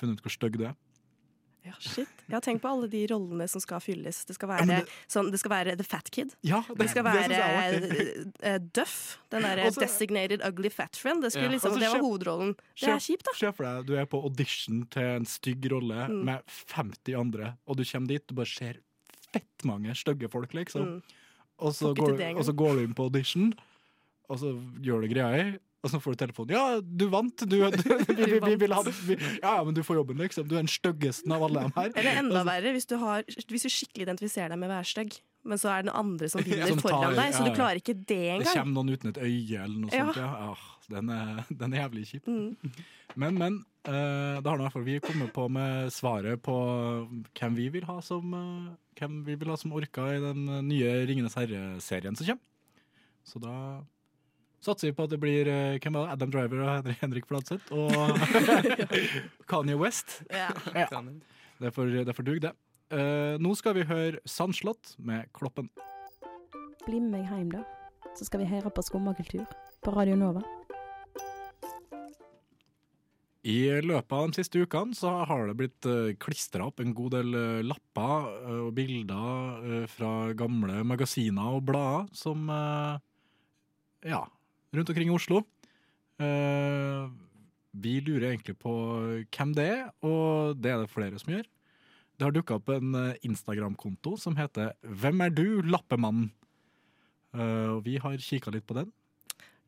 funnet 0.00 0.20
ut 0.20 0.26
hvor 0.26 0.36
stygg 0.36 0.60
du 0.60 0.66
er. 0.70 0.76
Ja, 1.64 1.72
shit. 1.78 2.08
Jeg 2.26 2.34
har 2.34 2.40
tenkt 2.42 2.60
på 2.64 2.68
alle 2.72 2.88
de 2.90 3.06
rollene 3.06 3.46
som 3.48 3.60
skal 3.62 3.78
fylles. 3.78 4.24
Det 4.26 4.34
skal 4.34 4.48
Ja, 4.50 4.64
være, 4.66 4.86
sånn, 5.06 5.28
det 5.30 5.38
skal 5.38 5.50
være 5.52 5.76
The 5.78 5.84
Fat 5.86 6.10
Kid. 6.10 6.32
Ja, 6.42 6.62
Det 6.66 6.76
det 6.78 6.88
skal 6.90 7.04
være 7.04 7.38
artig. 7.38 8.32
eh, 8.42 8.58
Duff. 8.58 9.18
Den 9.30 9.42
derre 9.46 9.66
Og 9.68 9.74
Designated 9.78 10.42
Ugly 10.44 10.70
Fat 10.70 10.96
Friend. 10.96 11.22
Det, 11.22 11.34
Ja. 11.36 11.46
liksom, 11.48 11.72
Og 11.72 11.78
det 11.78 11.88
var 11.88 11.98
kjøp- 12.00 12.02
hovedrollen. 12.02 12.56
Det 12.56 12.88
kjøp- 12.88 12.94
er 12.96 12.98
kjipt, 12.98 13.22
da. 13.24 13.30
Se 13.38 13.52
for 13.52 13.62
deg, 13.64 13.86
du 13.86 13.94
er 13.96 14.06
på 14.06 14.22
audition 14.24 14.86
til 14.90 15.02
en 15.02 15.24
stygg 15.24 15.70
rolle 15.70 16.08
Mm. 16.08 16.24
med 16.24 16.42
50 16.74 17.14
andre, 17.14 17.56
og 17.66 17.76
du 17.76 17.84
kommer 17.84 18.08
dit 18.08 18.24
og 18.28 18.36
bare 18.36 18.46
ser 18.46 18.76
fett 19.32 19.64
mange 19.64 19.94
stygge 19.94 20.28
folk, 20.30 20.50
liksom. 20.52 20.82
Mm. 20.84 21.02
Og, 21.60 21.72
så 21.72 21.94
går, 21.94 22.16
det 22.18 22.36
og 22.36 22.42
så 22.44 22.52
går 22.56 22.74
du 22.74 22.80
inn 22.82 22.94
på 22.94 23.04
audition, 23.04 23.54
og 24.28 24.38
så 24.38 24.52
gjør 24.82 25.02
du 25.02 25.14
greia 25.14 25.54
i, 25.54 25.58
og 25.82 25.90
så 25.90 25.98
får 26.02 26.14
du 26.14 26.20
telefonen. 26.22 26.52
Ja, 26.54 26.80
du 26.82 27.04
vant! 27.10 27.42
Du, 27.42 27.56
du, 27.70 27.82
vi, 28.06 28.14
vi, 28.22 28.38
vi, 28.44 28.54
vil 28.60 28.74
ha, 28.76 28.82
vi, 28.86 29.16
ja, 29.18 29.56
ja, 29.58 29.64
men 29.66 29.74
du 29.74 29.82
får 29.82 29.98
jobben, 29.98 30.20
liksom. 30.22 30.46
Du 30.46 30.54
er 30.54 30.62
den 30.62 30.70
styggesten 30.70 31.34
av 31.34 31.42
alle 31.48 31.64
dem 31.66 31.74
her. 31.76 31.90
Eller 31.98 32.20
enda 32.22 32.44
verre, 32.46 32.72
hvis 32.76 32.86
du, 32.90 32.96
har, 33.02 33.26
hvis 33.26 33.66
du 33.66 33.70
skikkelig 33.72 34.06
identifiserer 34.06 34.54
deg 34.54 34.60
med 34.62 34.70
å 34.70 34.76
være 34.76 34.90
stygg, 34.92 35.18
men 35.42 35.58
så 35.58 35.72
er 35.72 35.82
det 35.82 35.88
den 35.90 35.96
andre 35.98 36.28
som 36.30 36.44
vinner 36.46 36.70
Som 36.70 36.78
tar- 36.84 36.92
foran 36.94 37.18
deg, 37.18 37.34
så 37.34 37.42
du 37.48 37.50
klarer 37.56 37.82
ikke 37.82 37.96
det 37.98 38.20
engang. 38.36 38.46
Det 38.46 38.54
kommer 38.60 38.76
noen 38.78 38.94
uten 38.94 39.10
et 39.10 39.20
øye 39.26 39.64
eller 39.64 39.78
noe 39.82 39.90
Ja. 39.96 40.06
sånt. 40.06 40.22
Ja. 40.22 40.30
Ah, 40.52 40.68
den, 40.92 41.10
er, 41.18 41.42
den 41.50 41.74
er 41.74 41.82
jævlig 41.82 42.06
kjip. 42.12 42.30
Mm. 42.30 42.82
Men, 43.22 43.36
men. 43.36 43.56
Uh, 43.84 44.38
da 44.40 44.52
har 44.52 44.56
nå 44.56 44.62
i 44.62 44.64
hvert 44.68 44.72
fall 44.76 44.84
vi 44.86 44.94
kommet 45.02 45.32
på 45.34 45.42
med 45.52 45.90
svaret 45.92 46.38
på 46.46 46.54
hvem 47.36 47.56
vi 47.58 47.66
vil 47.74 47.84
ha 47.84 47.96
som, 48.00 48.30
uh, 48.32 48.70
hvem 48.96 49.18
vi 49.26 49.34
vil 49.36 49.50
ha 49.52 49.56
som 49.60 49.74
orka 49.76 50.06
i 50.14 50.20
den 50.22 50.46
eh, 50.46 50.62
nye 50.64 50.92
Ringenes 51.10 51.34
herre-serien 51.36 52.16
som 52.16 52.30
kommer. 52.30 52.46
Så 53.26 53.42
da 53.42 53.56
satser 54.62 54.90
vi 54.90 54.94
på 54.96 55.06
at 55.06 55.12
det 55.12 55.18
blir 55.22 55.48
eh? 55.50 55.90
Adam 56.06 56.30
Driver 56.32 56.62
og 56.64 56.90
Henrik- 57.02 57.26
Fladseth 57.28 57.72
og 57.74 57.92
Kanye 59.50 59.76
West. 59.78 60.22
Ja. 60.30 60.50
Ja, 60.74 60.88
det 61.62 61.74
får, 61.74 62.24
dug, 62.26 62.40
det. 62.42 62.52
Uh, 62.92 63.38
nå 63.40 63.54
skal 63.56 63.76
vi 63.78 63.86
høre 63.88 64.18
Sandslott 64.28 64.96
med 64.98 65.28
Kloppen. 65.36 65.70
Bli 66.86 66.98
med 67.00 67.20
meg 67.20 67.28
hjem, 67.30 67.52
da. 67.54 67.62
Så 68.18 68.26
skal 68.26 68.42
vi 68.42 68.50
høre 68.50 68.70
på 68.74 68.82
Skummakultur 68.84 69.46
på 69.82 69.94
Radio 69.94 70.18
Nova. 70.18 70.42
I 73.42 73.56
løpet 73.82 74.12
av 74.14 74.28
de 74.30 74.38
siste 74.38 74.60
ukene 74.62 74.94
så 74.94 75.10
har 75.26 75.48
det 75.48 75.56
blitt 75.58 75.86
uh, 75.90 76.12
klistra 76.22 76.68
opp 76.70 76.78
en 76.82 76.92
god 76.94 77.16
del 77.16 77.32
eh, 77.34 77.62
lapper 77.66 78.28
eh, 78.38 78.60
og 78.68 78.74
bilder 78.76 79.64
eh, 79.80 79.86
fra 79.90 80.12
gamle 80.38 80.84
magasiner 80.86 81.56
og 81.56 81.64
blader 81.66 82.06
som 82.14 82.44
eh, 82.54 83.00
Ja, 84.12 84.20
rundt 84.72 84.92
omkring 84.92 85.10
i 85.10 85.14
Oslo. 85.14 85.42
Uh, 86.20 87.10
vi 87.72 87.96
lurer 88.04 88.30
egentlig 88.32 88.56
på 88.60 88.72
hvem 89.32 89.52
det 89.56 89.68
er, 89.68 89.84
og 90.04 90.58
det 90.60 90.72
er 90.72 90.82
det 90.82 90.92
flere 90.92 91.20
som 91.20 91.32
gjør. 91.32 91.46
Det 92.12 92.26
har 92.26 92.34
dukka 92.36 92.58
opp 92.58 92.68
en 92.70 92.92
eh, 92.94 93.22
Instagram-konto 93.26 94.12
som 94.20 94.36
heter 94.36 94.74
Hvem 94.84 95.22
er 95.24 95.32
du, 95.32 95.46
lappemannen? 95.64 96.28
Uh, 97.32 97.80
vi 97.82 97.96
har 97.96 98.20
kikka 98.20 98.52
litt 98.52 98.66
på 98.68 98.76
den. 98.76 98.90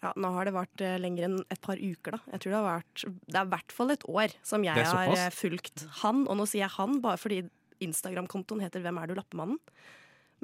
Ja, 0.04 0.12
nå 0.20 0.28
har 0.36 0.44
det 0.44 0.52
vært 0.52 0.84
lenger 1.00 1.24
enn 1.30 1.38
et 1.48 1.62
par 1.64 1.80
uker, 1.80 2.18
da. 2.18 2.20
Jeg 2.34 2.42
tror 2.44 2.52
det 2.52 2.58
har 2.58 2.66
vært 2.68 3.04
Det 3.24 3.38
er 3.40 3.48
i 3.48 3.52
hvert 3.54 3.72
fall 3.72 3.94
et 3.94 4.04
år 4.12 4.36
som 4.44 4.66
jeg 4.68 4.84
har 4.84 5.32
fulgt 5.32 5.86
han. 6.02 6.26
Og 6.28 6.36
nå 6.36 6.44
sier 6.50 6.66
jeg 6.66 6.74
han 6.76 7.00
bare 7.02 7.22
fordi 7.22 7.40
Instagram-kontoen 7.88 8.60
heter 8.66 8.84
Hvem 8.84 9.00
er 9.00 9.08
du, 9.08 9.16
lappemannen? 9.16 9.58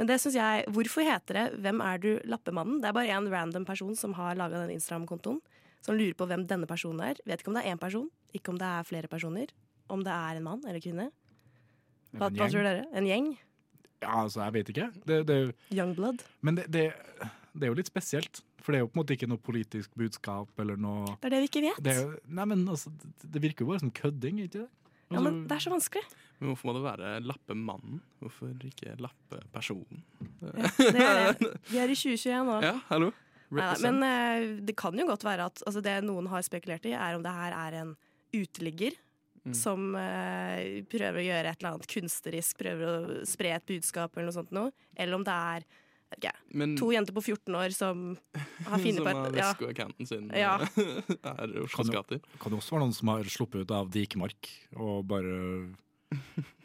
Men 0.00 0.08
det 0.08 0.16
synes 0.22 0.38
jeg 0.38 0.64
Hvorfor 0.72 1.04
heter 1.04 1.36
det 1.36 1.46
Hvem 1.60 1.82
er 1.84 2.00
du, 2.00 2.10
lappemannen? 2.24 2.80
Det 2.80 2.88
er 2.88 2.96
bare 2.96 3.16
en 3.18 3.28
random 3.28 3.66
person 3.68 3.92
som 3.98 4.16
har 4.16 4.38
laga 4.38 4.62
den 4.64 4.72
Instagram-kontoen. 4.78 5.42
Som 5.84 5.96
lurer 5.96 6.16
på 6.16 6.26
hvem 6.28 6.46
denne 6.48 6.68
personen 6.68 7.04
er. 7.04 7.20
Vet 7.28 7.40
ikke 7.40 7.52
om 7.52 7.56
det 7.56 7.64
er 7.64 7.74
én 7.74 7.80
person, 7.80 8.08
ikke 8.36 8.52
om 8.52 8.58
det 8.60 8.68
er 8.68 8.88
flere 8.88 9.08
personer. 9.12 9.52
Om 9.92 10.04
det 10.04 10.12
er 10.12 10.40
en 10.40 10.44
mann 10.44 10.64
eller 10.68 10.80
kvinne. 10.80 11.08
Hva, 12.12 12.28
hva 12.28 12.48
tror 12.50 12.66
dere? 12.66 12.84
En 12.96 13.08
gjeng? 13.08 13.30
Ja, 14.00 14.22
altså, 14.22 14.42
jeg 14.42 14.56
vet 14.56 14.72
ikke. 14.72 14.88
Det, 15.08 15.18
det, 15.28 15.38
Youngblood? 15.72 16.24
Men 16.44 16.58
det, 16.58 16.66
det, 16.72 16.84
det 17.52 17.68
er 17.68 17.72
jo 17.72 17.78
litt 17.78 17.90
spesielt, 17.90 18.42
for 18.60 18.72
det 18.72 18.80
er 18.80 18.84
jo 18.84 18.90
på 18.90 18.98
en 18.98 19.02
måte 19.02 19.16
ikke 19.16 19.28
noe 19.30 19.40
politisk 19.40 19.92
budskap 20.00 20.60
eller 20.62 20.80
noe 20.80 21.14
Det 21.20 21.30
er 21.30 21.36
det 21.36 21.42
vi 21.44 21.50
ikke 21.50 21.64
vet. 21.64 21.80
det, 21.84 21.96
Nei, 22.28 22.48
men 22.52 22.64
altså, 22.68 22.92
det, 23.24 23.40
virker 23.40 23.64
jo 23.64 23.72
bare 23.72 23.84
som 23.84 23.92
kødding, 23.94 24.42
ikke 24.46 24.62
det? 24.62 24.66
Ja, 24.66 25.16
Altså, 25.16 25.24
men 25.26 25.40
det 25.50 25.56
er 25.56 25.64
så 25.64 25.72
vanskelig. 25.72 26.04
Men 26.40 26.50
hvorfor 26.54 26.70
må 26.70 26.74
det 26.78 26.84
være 26.86 27.10
lappemannen? 27.28 27.98
Hvorfor 28.22 28.54
ikke 28.64 28.94
lappepersonen? 29.00 30.00
Det 30.40 31.04
er, 31.04 31.34
vi 31.68 31.80
er 31.82 31.92
i 31.92 31.96
2021 31.98 32.46
nå. 32.48 32.56
Ja, 32.64 32.74
hallo? 32.88 33.10
Neida, 33.50 33.76
men 33.90 33.98
uh, 34.06 34.60
det 34.64 34.76
kan 34.78 34.94
jo 34.96 35.04
godt 35.08 35.24
være 35.26 35.48
at 35.50 35.60
altså, 35.66 35.82
det 35.84 35.98
noen 36.06 36.28
har 36.30 36.44
spekulert 36.46 36.84
i, 36.86 36.92
er 36.94 37.16
om 37.18 37.24
det 37.26 37.32
her 37.34 37.56
er 37.66 37.80
en 37.84 37.94
uteligger 38.36 38.96
Mm. 39.40 39.54
som 39.56 39.94
uh, 39.96 40.58
prøver 40.92 41.16
å 41.16 41.22
gjøre 41.24 41.48
et 41.48 41.62
eller 41.62 41.70
annet 41.70 41.86
kunstnerisk, 41.88 42.58
prøver 42.60 42.82
å 42.84 43.22
spre 43.24 43.54
et 43.56 43.64
budskap 43.70 44.12
eller 44.18 44.26
noe 44.28 44.34
sånt 44.36 44.50
noe. 44.52 44.68
Eller 45.00 45.16
om 45.16 45.24
det 45.24 45.32
er 45.32 45.64
Okay. 46.10 46.34
Men- 46.52 46.72
to 46.76 46.88
jenter 46.90 47.14
på 47.14 47.22
14 47.22 47.54
år 47.54 47.70
som 47.72 48.18
har 48.66 48.78
funnet 48.84 48.98
på 49.00 49.06
har 49.06 49.14
Som 49.14 49.22
har 49.24 49.36
Vesko-accounten 49.38 50.08
sin 50.10 50.26
Ja. 50.34 50.56
er 50.66 51.22
kan, 51.22 51.54
Oslos 51.62 51.88
gater. 51.94 52.20
kan 52.42 52.50
det 52.52 52.58
også 52.58 52.74
være 52.74 52.82
noen 52.84 52.92
som 52.98 53.12
har 53.14 53.22
sluppet 53.30 53.62
ut 53.64 53.70
av 53.78 53.88
Dikemark 53.94 54.50
og 54.76 55.06
bare 55.08 55.36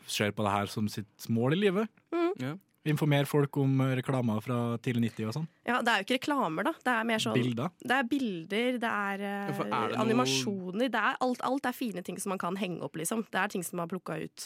ser 0.07 0.31
på 0.31 0.45
det 0.45 0.53
her 0.53 0.71
som 0.71 0.87
sitt 0.91 1.27
mål 1.33 1.57
i 1.57 1.59
livet. 1.65 1.91
Mm. 2.13 2.31
Ja. 2.41 2.53
Informere 2.85 3.25
folk 3.25 3.57
om 3.57 3.79
reklamer 3.97 4.43
fra 4.45 4.57
tidlig 4.85 5.15
90 5.15 5.29
og 5.31 5.33
sånn. 5.39 5.47
ja, 5.65 5.79
det 5.81 5.89
er 5.89 6.01
jo 6.01 6.05
ikke 6.05 6.17
reklamer, 6.19 6.67
da. 6.67 6.73
Det 6.85 6.91
er 6.93 7.07
mer 7.09 7.23
sånn 7.23 7.33
Bilder. 7.33 7.71
Det 7.81 7.95
er 7.95 8.05
bilder, 8.11 8.77
det 8.83 8.91
er, 8.91 9.23
eh, 9.25 9.47
Ja, 9.49 9.55
er 9.65 9.87
det 9.89 9.97
animasjoner. 10.03 10.91
Det 10.93 11.01
er 11.01 11.17
alt, 11.25 11.41
alt 11.41 11.65
er 11.65 11.73
fine 11.73 12.05
ting 12.05 12.19
som 12.21 12.29
man 12.35 12.41
kan 12.43 12.53
henge 12.61 12.85
opp, 12.85 12.93
liksom. 13.01 13.25
Det 13.33 13.41
er 13.41 13.49
ting 13.49 13.65
som 13.65 13.79
man 13.79 13.87
har 13.87 13.91
plukka 13.95 14.19
ut. 14.21 14.45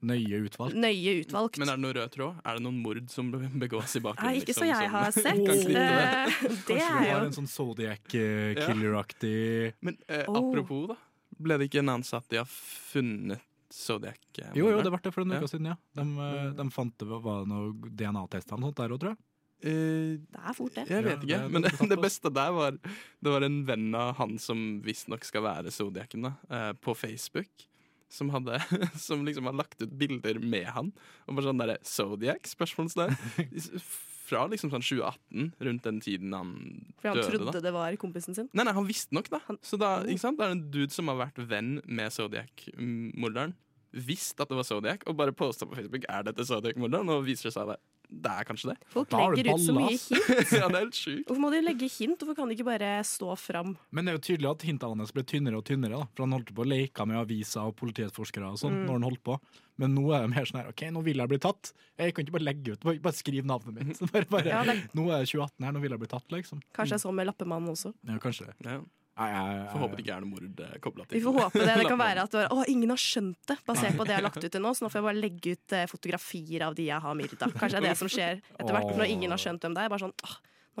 Nøye 0.00 0.38
utvalgt. 0.46 0.76
Nøye 0.80 1.12
utvalgt. 1.20 1.58
Men 1.60 1.68
er 1.68 1.76
det 1.76 1.82
noen 1.84 1.94
rød 1.96 2.10
tråd? 2.14 2.34
Er 2.44 2.52
det 2.56 2.62
noen 2.64 2.78
mord 2.84 3.10
som 3.12 3.30
begås 3.32 3.96
i 3.96 4.00
bakgrunnen? 4.04 4.32
Nei, 4.32 4.40
ikke 4.40 4.54
så 4.56 4.62
liksom, 4.64 4.80
jeg 4.80 4.90
har 4.90 5.10
sett. 5.12 5.46
det? 5.46 5.54
Eh, 5.76 5.82
Kanskje 6.68 6.76
du 6.76 6.82
har 7.10 7.22
en 7.24 7.32
sånn 7.36 7.50
Zodiac-killer-aktig 7.52 9.74
Men 9.84 9.94
eh, 10.08 10.24
apropos, 10.28 10.86
da. 10.92 10.96
Ble 11.40 11.56
det 11.60 11.66
ikke 11.70 11.80
en 11.80 11.92
ansatt 11.96 12.26
de 12.32 12.36
har 12.40 12.48
funnet 12.48 13.40
Zodiac? 13.72 14.18
eh, 14.42 14.52
Jo, 14.56 14.68
jo, 14.70 14.82
det 14.82 14.90
ble 14.92 15.00
det 15.02 15.12
for 15.14 15.22
en 15.22 15.30
uke 15.32 15.40
Ja. 15.46 15.50
siden, 15.50 15.66
ja. 15.70 15.76
De, 15.94 16.02
eh, 16.02 16.50
de 16.58 16.70
fant 16.70 16.96
det 16.98 17.06
var 17.08 17.46
noe 17.46 17.72
DNA-tester 17.88 18.54
og 18.54 18.60
sånt 18.68 18.76
der 18.76 18.88
òg, 18.90 19.00
tror 19.00 19.10
jeg. 19.16 19.18
Uh, 19.62 20.16
Det 20.32 20.40
er 20.40 20.54
fort, 20.56 20.74
det. 20.74 20.86
jeg 20.88 21.04
vet 21.04 21.22
Ja, 21.28 21.36
ikke, 21.36 21.42
det- 21.44 21.52
men 21.52 21.62
det 21.62 21.72
det, 21.78 21.88
det 21.90 21.98
beste 22.00 22.32
der 22.32 22.50
var 22.50 22.70
Det 22.72 23.30
var 23.30 23.42
en 23.44 23.64
venn 23.66 23.94
av 23.94 24.16
han 24.16 24.38
som 24.38 24.80
visstnok 24.82 25.22
skal 25.22 25.42
være 25.42 25.70
Zodiacen, 25.70 26.22
da, 26.22 26.32
eh, 26.48 26.72
på 26.72 26.94
Facebook. 26.96 27.48
Som, 28.08 28.30
hadde, 28.30 28.58
som 28.98 29.24
liksom 29.24 29.44
har 29.44 29.52
lagt 29.52 29.80
ut 29.82 29.96
bilder 29.96 30.40
med 30.40 30.64
han. 30.66 30.92
Og 31.28 31.36
bare 31.36 31.44
sånn 31.46 31.58
derre 31.60 31.76
Zodiac? 31.84 32.40
Spørsmålstegn. 32.42 33.14
Fra 34.30 34.44
liksom 34.46 34.70
sånn 34.70 34.84
2018, 34.86 35.48
rundt 35.66 35.86
den 35.88 35.98
tiden 36.04 36.34
han 36.36 36.52
For 37.02 37.10
han 37.10 37.18
døde. 37.18 37.30
trodde 37.32 37.52
da. 37.56 37.62
det 37.66 37.72
var 37.74 37.96
kompisen 37.98 38.36
sin. 38.36 38.48
Nei, 38.54 38.64
nei, 38.68 38.74
han 38.76 38.86
visste 38.86 39.16
nok, 39.16 39.30
da. 39.32 39.40
Så 39.66 39.78
da, 39.80 39.96
ikke 40.06 40.22
sant? 40.22 40.38
Det 40.38 40.46
er 40.46 40.54
en 40.54 40.64
dude 40.70 40.94
som 40.94 41.10
har 41.10 41.18
vært 41.24 41.40
venn 41.50 41.80
med 41.90 42.14
Zodiac-morderen. 42.14 43.56
Visst 43.90 44.38
at 44.38 44.46
det 44.52 44.54
var 44.60 44.66
Zodiac, 44.68 45.02
og 45.10 45.16
bare 45.18 45.34
posta 45.34 45.66
på 45.66 45.74
Facebook 45.74 46.04
er 46.06 46.22
dette 46.28 46.44
Zodiac-morderen, 46.46 47.10
og 47.10 47.24
viser 47.26 47.48
det 47.50 47.56
seg 47.56 47.72
at 47.74 47.80
det 48.10 48.30
er 48.30 48.44
kanskje 48.48 48.72
det. 48.72 48.76
Folk 48.90 49.08
Da 49.12 49.20
legger 49.30 49.52
ut 49.54 49.62
så 49.62 49.74
mye 49.76 49.90
hint. 49.94 50.10
ja, 50.58 50.66
det 50.68 50.76
er 50.76 50.84
helt 50.84 50.98
sykt. 50.98 51.24
Hvorfor 51.28 51.40
må 51.44 51.50
de 51.54 51.60
legge 51.62 51.88
hint? 51.94 52.18
Hvorfor 52.18 52.36
kan 52.40 52.48
de 52.50 52.56
ikke 52.58 52.66
bare 52.66 52.90
stå 53.06 53.36
fram? 53.38 53.76
Men 53.94 54.04
det 54.04 54.12
er 54.12 54.18
jo 54.18 54.24
tydelig 54.28 54.50
at 54.50 54.66
hintene 54.66 54.98
hans 54.98 55.12
ble 55.14 55.22
tynnere 55.22 55.56
og 55.60 55.64
tynnere. 55.68 56.00
da 56.02 56.08
For 56.16 56.26
Han 56.26 56.34
holdt 56.36 56.52
på 56.56 56.64
å 56.64 56.68
leke 56.68 57.06
med 57.06 57.20
aviser 57.22 57.62
og 57.70 57.76
politietterforskere 57.80 58.50
og 58.50 58.58
sånn 58.60 58.74
Mm. 58.80 58.86
når 58.86 58.92
han 58.98 59.06
holdt 59.10 59.22
på. 59.24 59.38
Men 59.80 59.94
nå 59.96 60.04
er 60.12 60.20
det 60.26 60.30
mer 60.34 60.44
sånn 60.44 60.60
her 60.60 60.68
OK, 60.68 60.82
nå 60.92 61.02
vil 61.06 61.16
jeg 61.22 61.28
bli 61.28 61.38
tatt. 61.40 61.72
Jeg 61.98 62.12
kan 62.14 62.24
ikke 62.26 62.32
bare 62.36 62.48
legge 62.50 62.72
ut, 62.74 62.80
bare, 62.84 62.98
bare 63.00 63.16
skriv 63.16 63.44
navnet 63.48 63.74
mitt. 63.78 64.00
Bare, 64.12 64.26
bare, 64.28 64.46
Ja, 64.50 64.62
det- 64.64 64.90
Nå 64.94 65.06
er 65.10 65.22
jeg 65.24 65.30
2018 65.38 65.64
her, 65.64 65.72
nå 65.72 65.80
vil 65.80 65.90
jeg 65.94 65.98
bli 66.02 66.08
tatt, 66.10 66.26
liksom. 66.30 66.60
Kanskje 66.76 66.98
jeg 66.98 67.00
sånn 67.06 67.14
med 67.16 67.26
Lappemannen 67.30 67.70
også. 67.72 67.94
Ja, 68.06 68.18
kanskje 68.18 68.46
det. 68.50 68.54
Ja. 68.66 68.80
Nei, 69.20 69.28
jeg, 69.34 69.64
Får 69.70 69.82
håpe 69.84 69.96
det 69.98 70.04
ikke 70.06 70.14
er 70.16 70.22
noe 70.24 70.30
mord 70.32 70.60
kobla 70.80 71.04
til. 71.04 71.18
Vi 71.18 71.22
får 71.26 71.34
håpe 71.36 71.60
det. 71.60 71.74
Det 71.82 71.88
kan 71.92 72.00
være 72.00 72.22
at 72.24 72.32
det 72.32 72.38
var, 72.40 72.52
å, 72.56 72.62
ingen 72.72 72.92
har 72.94 73.00
skjønt 73.02 73.40
det, 73.50 73.56
basert 73.68 73.98
på 73.98 74.06
det 74.08 74.14
jeg 74.14 74.20
har 74.22 74.26
lagt 74.30 74.44
ut 74.46 74.54
til 74.54 74.62
nå. 74.64 74.72
Så 74.78 74.86
nå 74.86 74.90
får 74.92 75.00
jeg 75.02 75.06
bare 75.10 75.20
legge 75.20 75.52
ut 75.58 75.74
eh, 75.76 75.84
fotografier 75.90 76.64
av 76.64 76.76
de 76.78 76.86
jeg 76.88 77.04
har 77.04 77.18
myrda. 77.18 77.50
Kanskje 77.52 77.76
det 77.76 77.82
er 77.82 77.88
det 77.90 77.98
som 78.00 78.10
skjer 78.12 78.40
etter 78.56 78.72
hvert 78.78 78.94
når 78.96 79.12
ingen 79.12 79.34
har 79.36 79.42
skjønt 79.44 79.66
hvem 79.66 79.76
det 79.76 79.84
er. 79.84 79.92
Bare 79.92 80.04
sånn, 80.06 80.14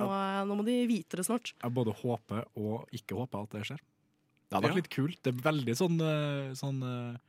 nå, 0.00 0.06
nå 0.48 0.56
må 0.62 0.64
de 0.64 0.78
vite 0.88 1.20
det 1.20 1.26
snart. 1.28 1.52
jeg 1.60 1.76
både 1.76 1.92
håper 2.00 2.46
og 2.56 2.88
ikke 2.96 3.18
håper 3.20 3.44
at 3.44 3.58
det 3.58 3.66
skjer. 3.68 3.82
Det 4.50 4.56
hadde 4.56 4.66
vært 4.66 4.72
Ja. 4.74 4.80
litt 4.80 4.90
kult. 4.94 5.18
Det 5.22 5.30
er 5.34 5.42
veldig 5.50 5.74
sånn, 5.78 6.00
eh, 6.02 6.54
sånn 6.58 6.80
eh, 6.82 7.20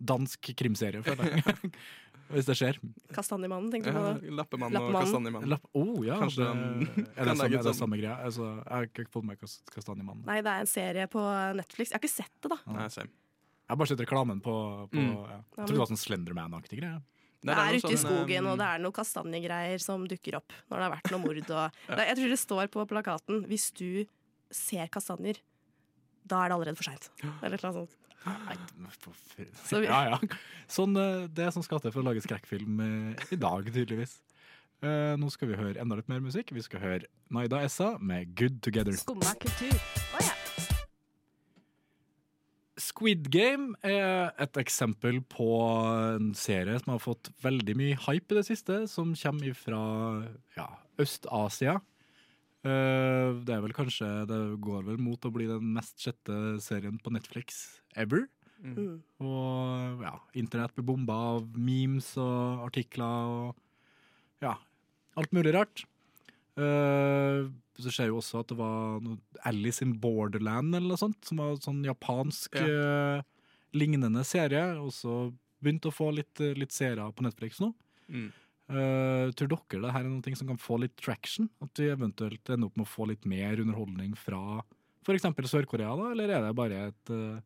dansk 0.00 0.48
krimserie, 0.58 1.04
føler 1.06 1.36
jeg. 1.36 1.70
Hvis 2.34 2.46
det 2.50 2.56
skjer. 2.58 2.78
Kastanjemannen, 3.14 3.70
tenkte 3.72 3.92
du 3.92 3.96
på 3.96 4.04
Ja, 4.04 4.12
det? 4.18 4.30
Lappemannen 4.40 4.80
og 4.80 4.92
kastanjemannen. 4.92 5.04
Kastanjemann. 5.04 5.48
Lapp, 5.54 5.68
oh, 5.74 6.04
ja, 6.06 6.18
Kanskje 6.20 6.44
det, 6.44 6.50
er, 6.50 7.24
det 7.24 7.36
samme, 7.36 7.44
er 7.46 7.50
det 7.54 7.62
sånn- 7.68 7.78
samme 7.80 7.98
greia? 8.00 8.16
Altså, 8.26 8.48
jeg 8.58 8.72
har 8.74 8.88
ikke 8.90 9.06
fått 9.14 9.24
med 9.24 9.38
meg 9.38 9.38
Kastanjemannen. 9.74 10.24
Nei, 10.26 10.40
det 10.42 10.50
er 10.54 10.60
en 10.66 10.70
serie 10.70 11.06
på 11.14 11.22
Netflix. 11.60 11.90
Jeg 11.92 11.98
har 11.98 12.02
ikke 12.02 12.14
sett 12.14 12.34
det, 12.42 12.50
da. 12.50 12.58
Nei, 12.74 12.88
same. 12.88 13.08
Jeg 13.64 13.72
har 13.72 13.76
bare 13.80 13.88
sett 13.94 14.00
reklamen 14.04 14.40
på, 14.44 14.54
på 14.92 15.00
Mm. 15.00 15.14
ja. 15.14 15.38
Jeg 15.40 15.56
trodde 15.56 15.72
det 15.72 15.78
var 15.84 15.92
sånn 15.94 16.02
Slenderman-aktig 16.04 16.78
greie. 16.82 17.00
Det 17.44 17.52
er 17.52 17.60
er 17.60 17.76
ute 17.76 17.86
ute 17.86 17.92
i 17.92 17.96
sånn, 18.00 18.12
skogen, 18.24 18.46
eh, 18.46 18.50
og 18.52 18.58
det 18.58 18.66
er 18.72 18.78
noen 18.80 18.92
kastanjegreier 18.96 19.80
som 19.80 20.04
dukker 20.08 20.36
opp 20.40 20.52
når 20.70 20.76
det 20.80 20.84
har 20.86 20.94
vært 20.96 21.10
noe 21.12 21.20
mord. 21.20 21.40
Og 21.44 21.48
ja. 21.88 22.04
jeg 22.08 22.16
tror 22.16 22.28
det 22.32 22.38
står 22.40 22.68
på 22.72 22.86
plakaten 22.88 23.44
'Hvis 23.46 23.66
du 23.76 24.06
ser 24.50 24.88
kastanjer, 24.88 25.40
da 26.26 26.44
er 26.44 26.48
det 26.48 26.56
allerede 26.56 26.76
for 26.76 26.88
seint'. 26.88 27.08
Eller 27.42 27.60
noe 27.62 27.72
sånt. 27.84 27.96
Ja, 29.84 30.00
ja. 30.14 30.18
Sånn, 30.70 30.96
eh, 30.96 31.26
det 31.28 31.50
som 31.52 31.64
skal 31.64 31.82
til 31.82 31.92
for 31.92 32.02
å 32.02 32.06
lage 32.08 32.22
skrekkfilm 32.24 32.80
eh, 32.84 33.26
i 33.34 33.40
dag, 33.40 33.68
tydeligvis. 33.68 34.16
Eh, 34.84 35.14
nå 35.20 35.30
skal 35.32 35.50
vi 35.50 35.58
høre 35.58 35.80
enda 35.80 35.98
litt 35.98 36.10
mer 36.12 36.22
musikk. 36.24 36.52
Vi 36.56 36.64
skal 36.64 36.82
høre 36.82 37.10
Naida 37.32 37.62
Essa 37.64 37.94
med 38.00 38.34
'Good 38.34 38.60
Together'. 38.64 38.96
Skumma 39.00 39.34
kultur. 39.40 39.76
Squid 42.74 43.30
Game 43.30 43.76
er 43.86 44.32
et 44.38 44.58
eksempel 44.58 45.20
på 45.30 45.46
en 46.16 46.32
serie 46.34 46.76
som 46.82 46.92
har 46.92 47.02
fått 47.02 47.30
veldig 47.42 47.76
mye 47.78 47.98
hype 48.08 48.34
i 48.34 48.38
det 48.40 48.46
siste, 48.48 48.84
som 48.90 49.14
kommer 49.14 49.54
fra 49.54 49.82
ja, 50.56 50.68
Øst-Asia. 50.98 51.78
Eh, 52.64 53.30
det 53.44 53.52
er 53.52 53.60
vel 53.60 53.74
kanskje 53.76 54.06
Det 54.24 54.38
går 54.64 54.86
vel 54.86 54.96
mot 54.96 55.20
å 55.20 55.32
bli 55.32 55.44
den 55.50 55.74
mest 55.76 56.00
sjette 56.00 56.58
serien 56.64 56.96
på 56.96 57.12
Netflix 57.12 57.82
ever. 58.00 58.26
Mm. 58.64 59.02
Og 59.20 60.04
ja, 60.04 60.14
internett 60.40 60.72
blir 60.76 60.86
bomba 60.88 61.16
av 61.34 61.48
memes 61.56 62.14
og 62.20 62.64
artikler 62.64 63.34
og 63.34 64.44
ja, 64.44 64.54
alt 65.20 65.34
mulig 65.36 65.52
rart. 65.56 65.84
Uh, 66.54 67.50
så 67.74 67.90
ser 67.90 68.10
jo 68.12 68.20
også 68.20 68.40
at 68.44 68.52
det 68.52 68.56
var 68.58 69.00
noe 69.02 69.18
Alice 69.48 69.82
in 69.82 69.96
Borderland 70.00 70.76
eller 70.76 70.94
noe 70.94 71.00
sånt, 71.00 71.18
som 71.26 71.40
var 71.42 71.56
sånn 71.58 71.80
japansk 71.82 72.54
eh, 72.60 73.24
lignende 73.74 74.22
serie. 74.22 74.62
Og 74.78 74.92
så 74.94 75.16
begynte 75.58 75.90
å 75.90 75.96
få 75.96 76.12
litt, 76.14 76.38
litt 76.54 76.70
seere 76.70 77.08
på 77.10 77.26
Netflix 77.26 77.58
nå. 77.58 77.72
Mm. 78.06 78.28
Uh, 78.64 79.28
tror 79.36 79.50
dere 79.50 79.82
det 79.82 79.90
her 79.92 80.06
er 80.06 80.08
noe 80.08 80.38
som 80.38 80.48
kan 80.48 80.60
få 80.60 80.78
litt 80.84 80.94
traction? 81.02 81.50
At 81.64 81.82
vi 81.82 81.90
eventuelt 81.90 82.46
ender 82.46 82.70
opp 82.70 82.78
med 82.78 82.86
å 82.86 82.92
få 82.94 83.08
litt 83.10 83.26
mer 83.28 83.58
underholdning 83.60 84.14
fra 84.16 84.62
f.eks. 85.04 85.26
Sør-Korea, 85.50 85.92
da? 85.98 86.12
Eller 86.14 86.30
er 86.32 86.46
det 86.46 86.54
bare 86.56 86.86
et 86.92 87.12
eh, 87.12 87.42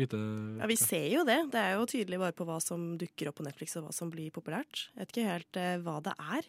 lite 0.00 0.18
Ja, 0.60 0.66
Vi 0.70 0.76
ser 0.76 1.06
jo 1.12 1.24
det. 1.24 1.38
Det 1.52 1.60
er 1.60 1.74
jo 1.78 1.86
tydelig 1.86 2.18
bare 2.18 2.32
på 2.36 2.46
hva 2.48 2.60
som 2.62 2.96
dukker 2.98 3.28
opp 3.30 3.36
på 3.40 3.44
Netflix 3.46 3.76
og 3.76 3.84
hva 3.86 3.92
som 3.94 4.10
blir 4.10 4.30
populært. 4.34 4.88
Jeg 4.94 5.00
vet 5.04 5.12
ikke 5.14 5.28
helt 5.30 5.56
eh, 5.60 5.76
hva 5.84 5.96
det 6.02 6.14
er. 6.18 6.42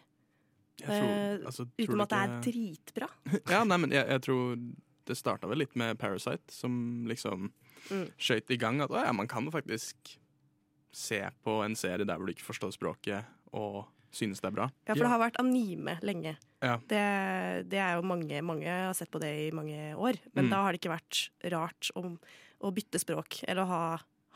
Tror- 0.81 1.05
Eh, 1.05 1.45
altså, 1.47 1.63
tror 1.71 1.85
utenom 1.87 2.01
at 2.03 2.09
det 2.09 2.17
er 2.19 2.41
dritbra. 2.51 3.07
Ja, 3.53 3.63
nei, 3.63 3.77
men 3.77 3.91
jeg, 3.95 4.07
jeg 4.11 4.21
tror 4.25 4.57
det 5.05 5.15
starta 5.17 5.47
vel 5.47 5.59
litt 5.61 5.75
med 5.79 5.97
Parasite, 6.01 6.51
som 6.51 7.05
liksom 7.07 7.51
Mm. 7.85 8.07
skøyt 8.17 8.49
i 8.49 8.57
gang 8.57 8.79
at 8.81 8.89
å 8.89 8.97
ja, 8.97 9.11
man 9.13 9.27
kan 9.29 9.45
jo 9.45 9.51
faktisk 9.53 10.15
se 10.91 11.19
på 11.45 11.59
en 11.63 11.75
serie 11.77 12.01
der 12.07 12.17
hvor 12.17 12.25
du 12.25 12.33
ikke 12.33 12.47
forstår 12.47 12.71
språket 12.73 13.27
og 13.53 13.83
synes 14.15 14.39
det 14.41 14.47
er 14.49 14.55
bra. 14.55 14.65
Ja, 14.87 14.95
for 14.95 15.03
det 15.03 15.11
har 15.11 15.19
vært 15.21 15.37
anime 15.41 15.93
lenge. 16.01 16.33
Ja. 16.63 16.77
Det, 16.87 17.01
det 17.69 17.77
er 17.83 17.97
jo 17.99 18.05
mange, 18.09 18.39
mange 18.41 18.65
har 18.65 18.95
sett 18.97 19.11
på 19.13 19.19
det 19.21 19.29
i 19.43 19.51
mange 19.53 19.91
år. 19.93 20.17
Men 20.33 20.45
Mm. 20.47 20.49
da 20.55 20.63
har 20.63 20.71
det 20.73 20.79
ikke 20.81 20.95
vært 20.97 21.29
rart 21.53 21.91
om 21.95 22.17
å 22.65 22.73
bytte 22.75 22.99
språk, 23.01 23.43
eller 23.47 23.63
å 23.63 23.69
ha, 23.69 23.83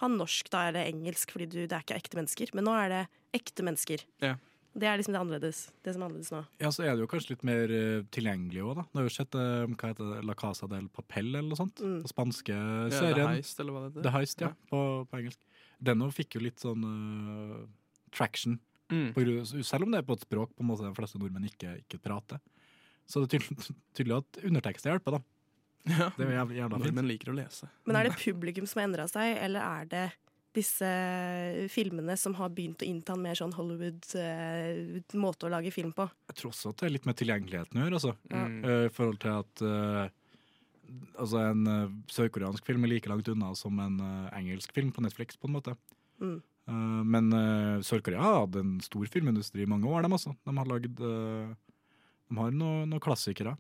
ha 0.03 0.09
norsk 0.11 0.51
da, 0.53 0.67
eller 0.69 0.87
engelsk, 0.89 1.33
fordi 1.35 1.47
du, 1.49 1.57
det 1.65 1.73
er 1.75 1.83
ikke 1.85 1.97
ekte 1.99 2.19
mennesker. 2.21 2.53
Men 2.57 2.67
nå 2.69 2.75
er 2.77 2.93
det 2.93 3.01
ekte 3.39 3.65
mennesker. 3.65 4.05
Ja. 4.23 4.35
Det 4.79 4.85
er 4.85 4.99
liksom 5.01 5.15
det, 5.15 5.19
annerledes, 5.23 5.59
det 5.83 5.95
som 5.95 6.03
er 6.03 6.07
annerledes 6.11 6.29
nå. 6.31 6.43
Ja, 6.61 6.69
så 6.71 6.83
er 6.85 6.93
det 6.93 7.01
jo 7.01 7.09
kanskje 7.09 7.33
litt 7.33 7.43
mer 7.49 7.71
eh, 7.73 8.03
tilgjengelig 8.13 8.61
òg, 8.63 8.75
da. 8.77 8.83
Du 8.93 8.99
har 9.01 9.07
jo 9.07 9.13
sett 9.15 9.35
eh, 9.35 9.65
hva 9.73 9.89
heter 9.89 10.11
det, 10.13 10.19
La 10.29 10.35
Casa 10.37 10.69
del 10.69 10.85
Papel 10.93 11.31
eller 11.33 11.47
noe 11.49 11.57
sånt. 11.59 11.81
Mm. 11.81 11.97
Den 12.05 12.11
spanske 12.13 12.53
Ja, 12.55 13.01
The. 13.01 13.25
Heist, 13.33 13.59
eller 13.63 13.75
hva 13.75 13.81
det 13.81 13.89
heter. 13.89 14.05
The 14.05 14.13
Heist, 14.13 14.43
ja, 14.45 14.51
Ja. 14.53 14.69
På, 14.69 14.83
på 15.09 15.19
engelsk. 15.19 15.41
Den 15.89 16.05
òg 16.05 16.13
fikk 16.15 16.37
jo 16.37 16.43
litt 16.45 16.61
sånn 16.61 16.85
uh, 16.85 17.59
traction, 18.15 18.59
Mm. 18.89 19.11
på 19.13 19.21
grunn, 19.21 19.43
selv 19.61 19.85
om 19.85 19.91
det 19.93 19.99
er 19.99 20.05
på 20.07 20.15
et 20.17 20.23
språk 20.25 20.49
på 20.57 20.63
en 20.63 20.65
måte 20.65 20.81
de 20.81 20.95
fleste 20.97 21.19
nordmenn 21.21 21.43
ikke, 21.45 21.75
ikke 21.83 21.99
prater. 22.01 22.39
Så 23.05 23.21
det 23.21 23.27
er 23.27 23.33
tydelig, 23.35 23.75
tydelig 23.99 24.15
at 24.15 24.39
undertekster 24.49 24.89
hjelper, 24.95 25.19
da. 25.19 25.19
Ja. 25.87 26.09
Det 26.15 26.25
er 26.25 26.33
jævla, 26.35 26.55
jævla 26.57 26.77
fint. 26.77 26.85
Nordmenn 26.85 27.07
liker 27.09 27.31
å 27.31 27.37
lese. 27.37 27.69
Men 27.87 27.99
er 27.99 28.09
det 28.09 28.17
publikum 28.19 28.67
som 28.69 28.81
har 28.81 28.89
endra 28.89 29.05
seg, 29.09 29.37
eller 29.41 29.63
er 29.63 29.87
det 29.89 30.07
disse 30.57 30.89
filmene 31.71 32.15
som 32.17 32.33
har 32.39 32.51
begynt 32.53 32.81
å 32.83 32.87
innta 32.87 33.13
en 33.15 33.23
mer 33.23 33.37
sånn 33.37 33.53
Hollywood-måte 33.55 35.47
å 35.47 35.51
lage 35.53 35.71
film 35.73 35.93
på? 35.95 36.07
Jeg 36.31 36.39
tror 36.41 36.51
også 36.51 36.73
at 36.73 36.81
det 36.81 36.87
er 36.89 36.95
litt 36.95 37.07
med 37.09 37.19
tilgjengeligheten 37.21 37.79
å 37.79 37.85
gjøre, 37.85 37.99
altså. 38.01 38.15
Mm. 38.33 38.57
Eh, 38.65 38.85
I 38.89 38.93
forhold 38.93 39.21
til 39.23 39.37
at 39.37 39.63
eh, 39.69 40.15
altså 41.21 41.43
en 41.45 41.69
eh, 41.69 41.95
sørkoreansk 42.11 42.65
film 42.65 42.85
er 42.85 42.95
like 42.95 43.11
langt 43.11 43.29
unna 43.31 43.53
som 43.57 43.77
en 43.83 43.99
eh, 44.03 44.37
engelsk 44.41 44.73
film 44.75 44.91
på 44.95 45.05
Netflix, 45.05 45.37
på 45.39 45.49
en 45.49 45.57
måte. 45.59 45.77
Mm. 46.19 46.39
Eh, 46.69 47.01
men 47.13 47.31
uh, 47.33 47.81
Sør-Korea 47.85 48.21
har 48.23 48.43
hatt 48.43 48.59
en 48.59 48.77
stor 48.83 49.09
filmindustri 49.11 49.65
i 49.65 49.69
mange 49.69 49.89
år, 49.89 50.03
dem 50.05 50.17
altså. 50.17 50.35
De 50.45 50.55
har 50.57 50.69
lagd 50.69 51.01
eh, 51.01 51.55
De 52.29 52.37
har 52.37 52.53
noen 52.53 52.89
noe 52.91 53.03
klassikere. 53.03 53.55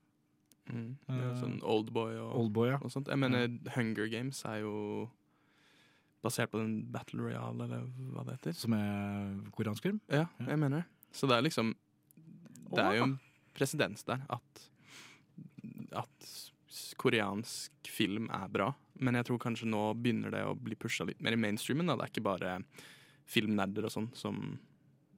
Mm. 0.69 0.89
Det 1.07 1.15
er 1.15 1.29
Eh, 1.29 1.39
sånn 1.41 1.59
Oldboy 1.63 2.17
og, 2.19 2.33
Oldboy, 2.43 2.69
ja. 2.69 2.79
og 2.83 2.91
sånt. 2.93 3.07
Jeg 3.09 3.17
mener, 3.19 3.47
Hunger 3.75 4.09
Games 4.11 4.43
er 4.45 4.61
jo 4.61 5.09
basert 6.23 6.51
på 6.51 6.59
den 6.59 6.91
Battle 6.91 7.23
Royale, 7.23 7.63
eller 7.65 7.87
hva 8.13 8.25
det 8.27 8.37
heter. 8.39 8.55
Som 8.59 8.73
er 8.75 9.51
koreansk 9.55 9.83
film. 9.87 10.01
Ja, 10.11 10.27
jeg 10.45 10.59
mener 10.59 10.81
det. 10.81 10.85
Så 11.15 11.27
det 11.29 11.37
er 11.37 11.41
liksom 11.47 11.73
Det 12.69 12.83
er 12.83 12.99
jo 12.99 13.03
en 13.07 13.19
presedens 13.57 14.03
der 14.05 14.21
at 14.29 14.65
At 15.91 16.29
koreansk 16.99 17.71
film 17.89 18.29
er 18.29 18.47
bra. 18.51 18.73
Men 18.99 19.15
jeg 19.15 19.25
tror 19.29 19.39
kanskje 19.39 19.65
nå 19.71 19.93
begynner 19.95 20.31
det 20.31 20.43
å 20.45 20.53
bli 20.59 20.75
pusha 20.75 21.05
litt 21.07 21.21
mer 21.23 21.33
i 21.33 21.39
mainstreamen. 21.39 21.87
Da. 21.87 21.95
Det 21.95 22.03
er 22.03 22.11
ikke 22.13 22.25
bare 22.27 22.57
filmnerder 23.29 23.87
og 23.87 23.93
sånn 23.93 24.09
som 24.13 24.59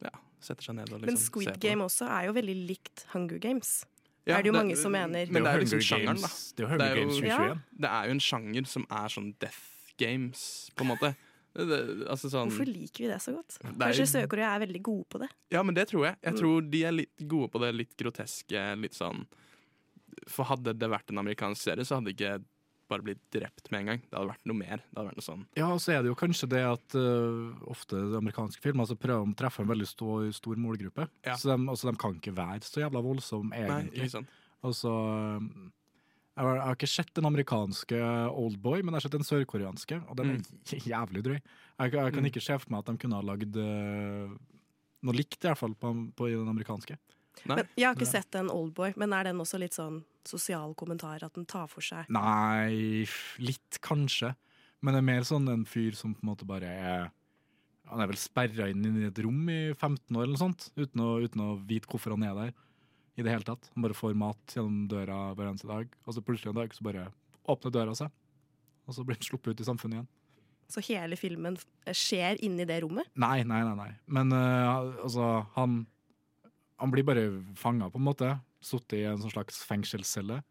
ja, 0.04 0.12
setter 0.40 0.64
seg 0.70 0.78
ned 0.78 0.92
og 0.92 1.02
liksom 1.02 1.10
Men 1.10 1.18
ser 1.18 1.26
Squid 1.26 1.48
Men 1.48 1.56
Squid 1.56 1.66
Game 1.66 1.88
også 1.88 2.08
er 2.08 2.28
jo 2.30 2.36
veldig 2.38 2.56
likt 2.70 3.06
Hunger 3.16 3.42
Games. 3.42 3.74
Ja, 4.28 4.38
er 4.38 4.44
det 4.44 4.52
jo 4.52 4.54
mange 4.54 4.76
som 4.78 4.92
mener. 4.94 5.26
Men 5.32 5.44
det 5.44 5.50
er 5.52 5.58
jo 5.58 5.64
liksom 5.66 5.82
sjangeren, 5.82 6.22
da. 6.22 6.28
Games- 6.28 6.54
det 6.54 6.64
er 6.66 6.96
jo 7.02 7.26
ja. 7.26 7.56
Det 7.74 7.90
er 7.90 8.06
jo 8.06 8.12
en 8.12 8.20
sjanger 8.20 8.68
som 8.68 8.86
er 8.90 9.08
sånn 9.10 9.32
death 9.40 9.94
games, 9.98 10.70
på 10.76 10.86
en 10.86 10.92
måte. 10.94 11.16
Det, 11.54 11.66
det, 11.68 12.08
altså 12.08 12.30
sånn, 12.32 12.48
Hvorfor 12.52 12.70
liker 12.70 13.04
vi 13.04 13.08
det 13.12 13.18
så 13.20 13.34
godt? 13.36 13.58
Det 13.60 13.68
er- 13.72 13.80
Kanskje 13.92 14.06
Sør-Korea 14.08 14.54
er 14.56 14.60
veldig 14.66 14.82
gode 14.84 15.06
på 15.10 15.20
det? 15.20 15.30
Ja, 15.52 15.64
men 15.64 15.76
det 15.76 15.88
tror 15.90 16.06
jeg. 16.06 16.16
Jeg 16.24 16.34
Mm. 16.34 16.40
tror 16.40 16.70
de 16.72 16.84
er 16.86 16.92
litt 16.92 17.18
gode 17.28 17.50
på 17.52 17.60
det 17.60 17.76
litt 17.76 17.98
groteske, 17.98 18.80
litt 18.80 18.94
sånn 18.94 19.26
For 20.28 20.46
hadde 20.46 20.78
det 20.78 20.90
vært 20.90 21.10
en 21.10 21.18
amerikansk 21.18 21.58
serie, 21.58 21.84
så 21.84 21.96
hadde 21.98 22.14
det 22.14 22.18
ikke 22.18 22.44
bare 22.92 23.06
bli 23.08 23.16
drept 23.34 23.72
med 23.72 23.82
en 23.84 23.90
gang. 23.92 24.02
Det 24.06 24.18
hadde 24.18 24.30
vært 24.34 24.46
noe 24.52 24.60
mer. 24.60 24.84
Det 24.84 24.98
hadde 25.00 25.08
vært 25.10 25.20
noe 25.22 25.26
sånn 25.28 25.46
Ja, 25.58 25.68
og 25.72 25.80
så 25.84 25.96
er 25.96 26.04
det 26.06 26.12
jo 26.12 26.18
kanskje 26.20 26.50
det 26.52 26.62
at 26.68 26.96
uh, 27.00 27.52
ofte 27.72 28.00
amerikanske 28.20 28.64
filmer 28.64 28.90
så 28.90 28.98
prøver 29.00 29.26
de 29.26 29.34
å 29.36 29.40
treffe 29.42 29.64
en 29.66 29.72
veldig 29.72 29.88
stor, 29.90 30.28
stor 30.36 30.60
målgruppe. 30.62 31.08
Ja. 31.28 31.38
Så 31.40 31.50
de, 31.52 31.58
altså, 31.72 31.90
de 31.92 31.98
kan 32.04 32.18
ikke 32.20 32.36
være 32.38 32.62
så 32.68 32.84
jævla 32.84 33.04
voldsomme, 33.06 33.56
Nei, 33.56 33.68
egentlig. 33.86 34.06
ikke 34.06 34.16
sant. 34.20 34.38
Altså, 34.62 34.92
jeg, 36.32 36.46
har, 36.46 36.56
jeg 36.56 36.66
har 36.68 36.78
ikke 36.78 36.92
sett 36.94 37.12
den 37.18 37.28
amerikanske 37.28 38.02
Oldboy, 38.44 38.84
men 38.84 38.94
jeg 38.94 39.00
har 39.02 39.06
sett 39.08 39.18
den 39.18 39.28
sørkoreanske, 39.28 39.98
og 40.08 40.20
den 40.20 40.36
er 40.36 40.42
mm. 40.44 40.86
jævlig 40.94 41.24
drøy. 41.28 41.40
Jeg, 41.42 41.94
jeg 41.98 42.14
kan 42.16 42.22
Mm. 42.22 42.30
ikke 42.30 42.44
se 42.46 42.60
for 42.62 42.72
meg 42.76 42.84
at 42.84 42.92
de 42.92 43.02
kunne 43.02 43.18
ha 43.18 43.26
lagd 43.26 43.58
uh, 43.58 44.36
noe 45.02 45.18
likt, 45.18 45.40
i 45.42 45.50
hvert 45.50 45.60
fall, 45.60 45.74
på, 45.82 45.92
på 46.16 46.30
den 46.30 46.52
amerikanske. 46.52 47.00
Men 47.46 47.64
jeg 47.76 47.86
har 47.88 47.96
ikke 47.96 48.06
Ja. 48.08 48.12
sett 48.22 48.36
en 48.36 48.50
Oldboy, 48.50 48.94
men 48.98 49.14
er 49.14 49.24
den 49.30 49.38
også 49.42 49.60
litt 49.60 49.74
sånn 49.74 50.04
sosial 50.26 50.74
kommentar? 50.76 51.24
At 51.24 51.34
den 51.34 51.46
tar 51.46 51.68
for 51.68 51.82
seg 51.82 52.06
Nei, 52.10 53.06
litt 53.40 53.80
kanskje. 53.82 54.36
Men 54.82 54.94
det 54.94 55.00
er 55.02 55.10
mer 55.10 55.22
sånn 55.22 55.50
en 55.50 55.66
fyr 55.66 55.96
som 55.96 56.14
på 56.16 56.22
en 56.24 56.30
måte 56.36 56.46
bare 56.46 56.66
er 56.70 57.12
Han 57.92 58.00
er 58.00 58.08
vel 58.08 58.16
sperra 58.16 58.70
inn 58.72 58.86
i 58.86 59.08
et 59.08 59.18
rom 59.20 59.50
i 59.50 59.74
15 59.74 60.16
år 60.16 60.24
eller 60.24 60.38
noe 60.38 60.40
sånt, 60.40 60.70
uten 60.78 61.02
å, 61.04 61.20
uten 61.26 61.42
å 61.44 61.68
vite 61.68 61.90
hvorfor 61.92 62.12
han 62.16 62.24
er 62.24 62.34
der. 62.38 62.54
I 63.18 63.24
det 63.26 63.32
hele 63.34 63.44
tatt. 63.44 63.68
Han 63.76 63.84
bare 63.84 63.94
får 63.98 64.16
mat 64.16 64.54
gjennom 64.56 64.88
døra 64.88 65.36
hver 65.36 65.50
eneste 65.50 65.68
dag, 65.68 65.90
og 66.08 66.14
så 66.16 66.22
plutselig 66.24 66.54
en 66.54 66.62
dag 66.62 66.72
så 66.74 66.86
bare 66.88 67.10
åpner 67.52 67.74
døra 67.76 67.94
seg. 67.94 68.10
Og 68.88 68.96
så 68.96 69.04
blir 69.04 69.18
han 69.20 69.28
sluppet 69.28 69.52
ut 69.52 69.60
i 69.60 69.68
samfunnet 69.68 69.98
igjen. 70.00 70.08
Så 70.72 70.80
hele 70.88 71.18
filmen 71.20 71.58
skjer 71.92 72.40
inni 72.42 72.64
det 72.64 72.80
rommet? 72.86 73.10
Nei, 73.20 73.44
nei, 73.44 73.60
nei. 73.68 73.76
nei. 73.76 73.92
Men 74.08 74.32
uh, 74.32 75.04
altså, 75.04 75.46
han 75.58 75.82
Han 76.82 76.92
blir 76.94 77.06
bare 77.06 77.28
fanga, 77.58 77.92
på 77.94 78.02
en 78.02 78.08
måte. 78.08 78.32
Sittet 78.66 78.98
i 79.00 79.06
en 79.10 79.22
sånn 79.22 79.34
slags 79.34 79.62
fengselscelle. 79.70 80.42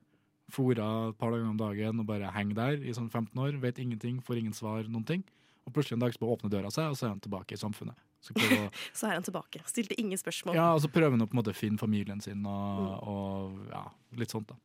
Fora 0.50 0.86
et 1.10 1.18
par 1.18 1.34
dager 1.34 1.46
om 1.46 1.58
dagen 1.58 2.02
og 2.02 2.06
bare 2.08 2.30
henger 2.34 2.58
der 2.58 2.86
i 2.86 2.94
sånn 2.94 3.10
15 3.10 3.34
år. 3.42 3.58
Vet 3.62 3.82
ingenting, 3.82 4.20
får 4.22 4.40
ingen 4.40 4.54
svar, 4.56 4.86
noen 4.86 5.06
ting. 5.06 5.26
Og 5.66 5.74
plutselig 5.74 5.98
en 5.98 6.06
dag 6.06 6.14
så 6.14 6.30
åpner 6.30 6.52
døra 6.52 6.70
seg, 6.74 6.90
og 6.90 6.98
så 6.98 7.06
er 7.06 7.12
han 7.14 7.22
tilbake 7.22 7.54
i 7.54 7.60
samfunnet. 7.60 7.98
Så, 8.20 8.34
å, 8.36 8.66
Så 8.98 9.08
er 9.08 9.16
han 9.16 9.26
tilbake. 9.26 9.62
Stilte 9.68 9.96
ingen 10.00 10.18
spørsmål. 10.20 10.56
ja, 10.58 10.70
og 10.74 10.82
så 10.84 10.90
prøver 10.92 11.16
han 11.16 11.24
å 11.24 11.28
på 11.28 11.36
en 11.36 11.42
måte 11.42 11.56
finne 11.56 11.80
familien 11.80 12.20
sin 12.24 12.44
og, 12.48 12.88
og 13.08 13.70
ja, 13.70 13.84
litt 14.20 14.34
sånt, 14.34 14.50
da. 14.50 14.58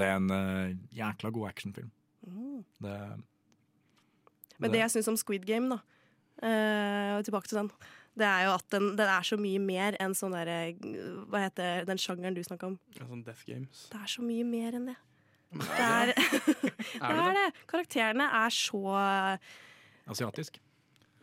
Det 0.00 0.06
er 0.06 0.16
en 0.16 0.32
uh, 0.32 0.76
jækla 0.96 1.32
god 1.34 1.48
actionfilm. 1.50 1.90
Mm. 2.24 2.60
Det, 2.84 2.98
Men 4.62 4.72
det 4.72 4.84
jeg 4.84 4.94
syns 4.94 5.10
om 5.12 5.18
Squid 5.18 5.44
Game, 5.48 5.68
da, 5.72 5.80
uh, 6.44 7.16
tilbake 7.26 7.50
til 7.50 7.60
den, 7.62 7.72
det 8.20 8.28
er 8.28 8.46
jo 8.46 8.54
at 8.54 8.66
den, 8.74 8.90
den 9.00 9.08
er 9.10 9.24
så 9.26 9.36
mye 9.40 9.60
mer 9.64 9.96
enn 10.00 10.14
sånn 10.16 10.32
derre 10.36 10.58
Hva 11.32 11.40
heter 11.46 11.86
den 11.88 11.98
sjangeren 12.00 12.36
du 12.36 12.42
snakker 12.46 12.70
om? 12.70 12.78
Ja, 12.98 13.06
sånn 13.08 13.24
death 13.26 13.42
games. 13.48 13.86
Det 13.92 14.00
er 14.00 14.10
så 14.12 14.22
mye 14.26 14.44
mer 14.46 14.76
enn 14.78 14.90
det. 14.92 14.96
Men 15.50 15.66
Det 15.66 15.86
er, 15.86 16.12
det 16.14 16.72
Er 17.02 17.10
er 17.10 17.20
det 17.24 17.32
det. 17.40 17.46
Karakterene 17.72 18.26
er 18.44 18.52
så 18.54 18.82
asiatisk. 20.10 20.60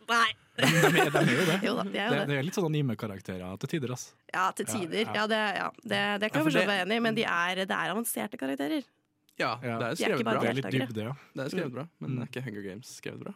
Nei. 0.08 0.28
De, 0.58 0.68
de, 0.68 1.00
er, 1.04 1.10
de 1.12 1.20
er 1.22 1.32
jo 1.32 1.46
det. 1.48 1.56
Jo 1.68 1.74
da, 1.78 1.84
de 1.88 2.00
er 2.00 2.06
jo 2.08 2.14
det, 2.16 2.22
det. 2.30 2.38
er 2.40 2.46
litt 2.48 2.58
sånn 2.58 2.68
anime-karakterer 2.70 3.58
til 3.64 3.72
tider, 3.76 3.94
ass. 3.96 4.06
Ja, 4.34 4.46
til 4.58 4.68
tider. 4.70 5.04
Ja, 5.04 5.14
Ja, 5.14 5.24
ja. 5.24 5.26
det, 5.32 5.42
ja, 5.60 5.68
det, 5.84 6.04
det 6.24 6.30
kan 6.32 6.40
jeg 6.42 6.46
for 6.46 6.52
forstå 6.52 6.64
være 6.70 6.86
enig 6.88 7.00
i, 7.00 7.04
men 7.08 7.18
de 7.18 7.26
er, 7.28 7.64
det 7.68 7.76
er 7.76 7.92
avanserte 7.96 8.40
karakterer. 8.40 8.88
Ja, 9.38 9.52
det 9.62 9.70
er 9.70 9.84
De 9.84 9.90
er 9.92 10.00
skrevet 10.00 10.26
bra. 10.26 10.40
Det 10.42 10.50
er 10.50 10.58
litt 10.58 10.72
dybde, 10.74 11.04
ja. 11.12 11.16
Det 11.36 11.44
er 11.46 11.52
skrevet 11.54 11.76
bra, 11.76 11.84
men 12.02 12.16
Mm. 12.16 12.22
er 12.24 12.32
ikke 12.32 12.46
Hunger 12.48 12.64
Games 12.72 12.94
skrevet 12.98 13.22
bra? 13.28 13.36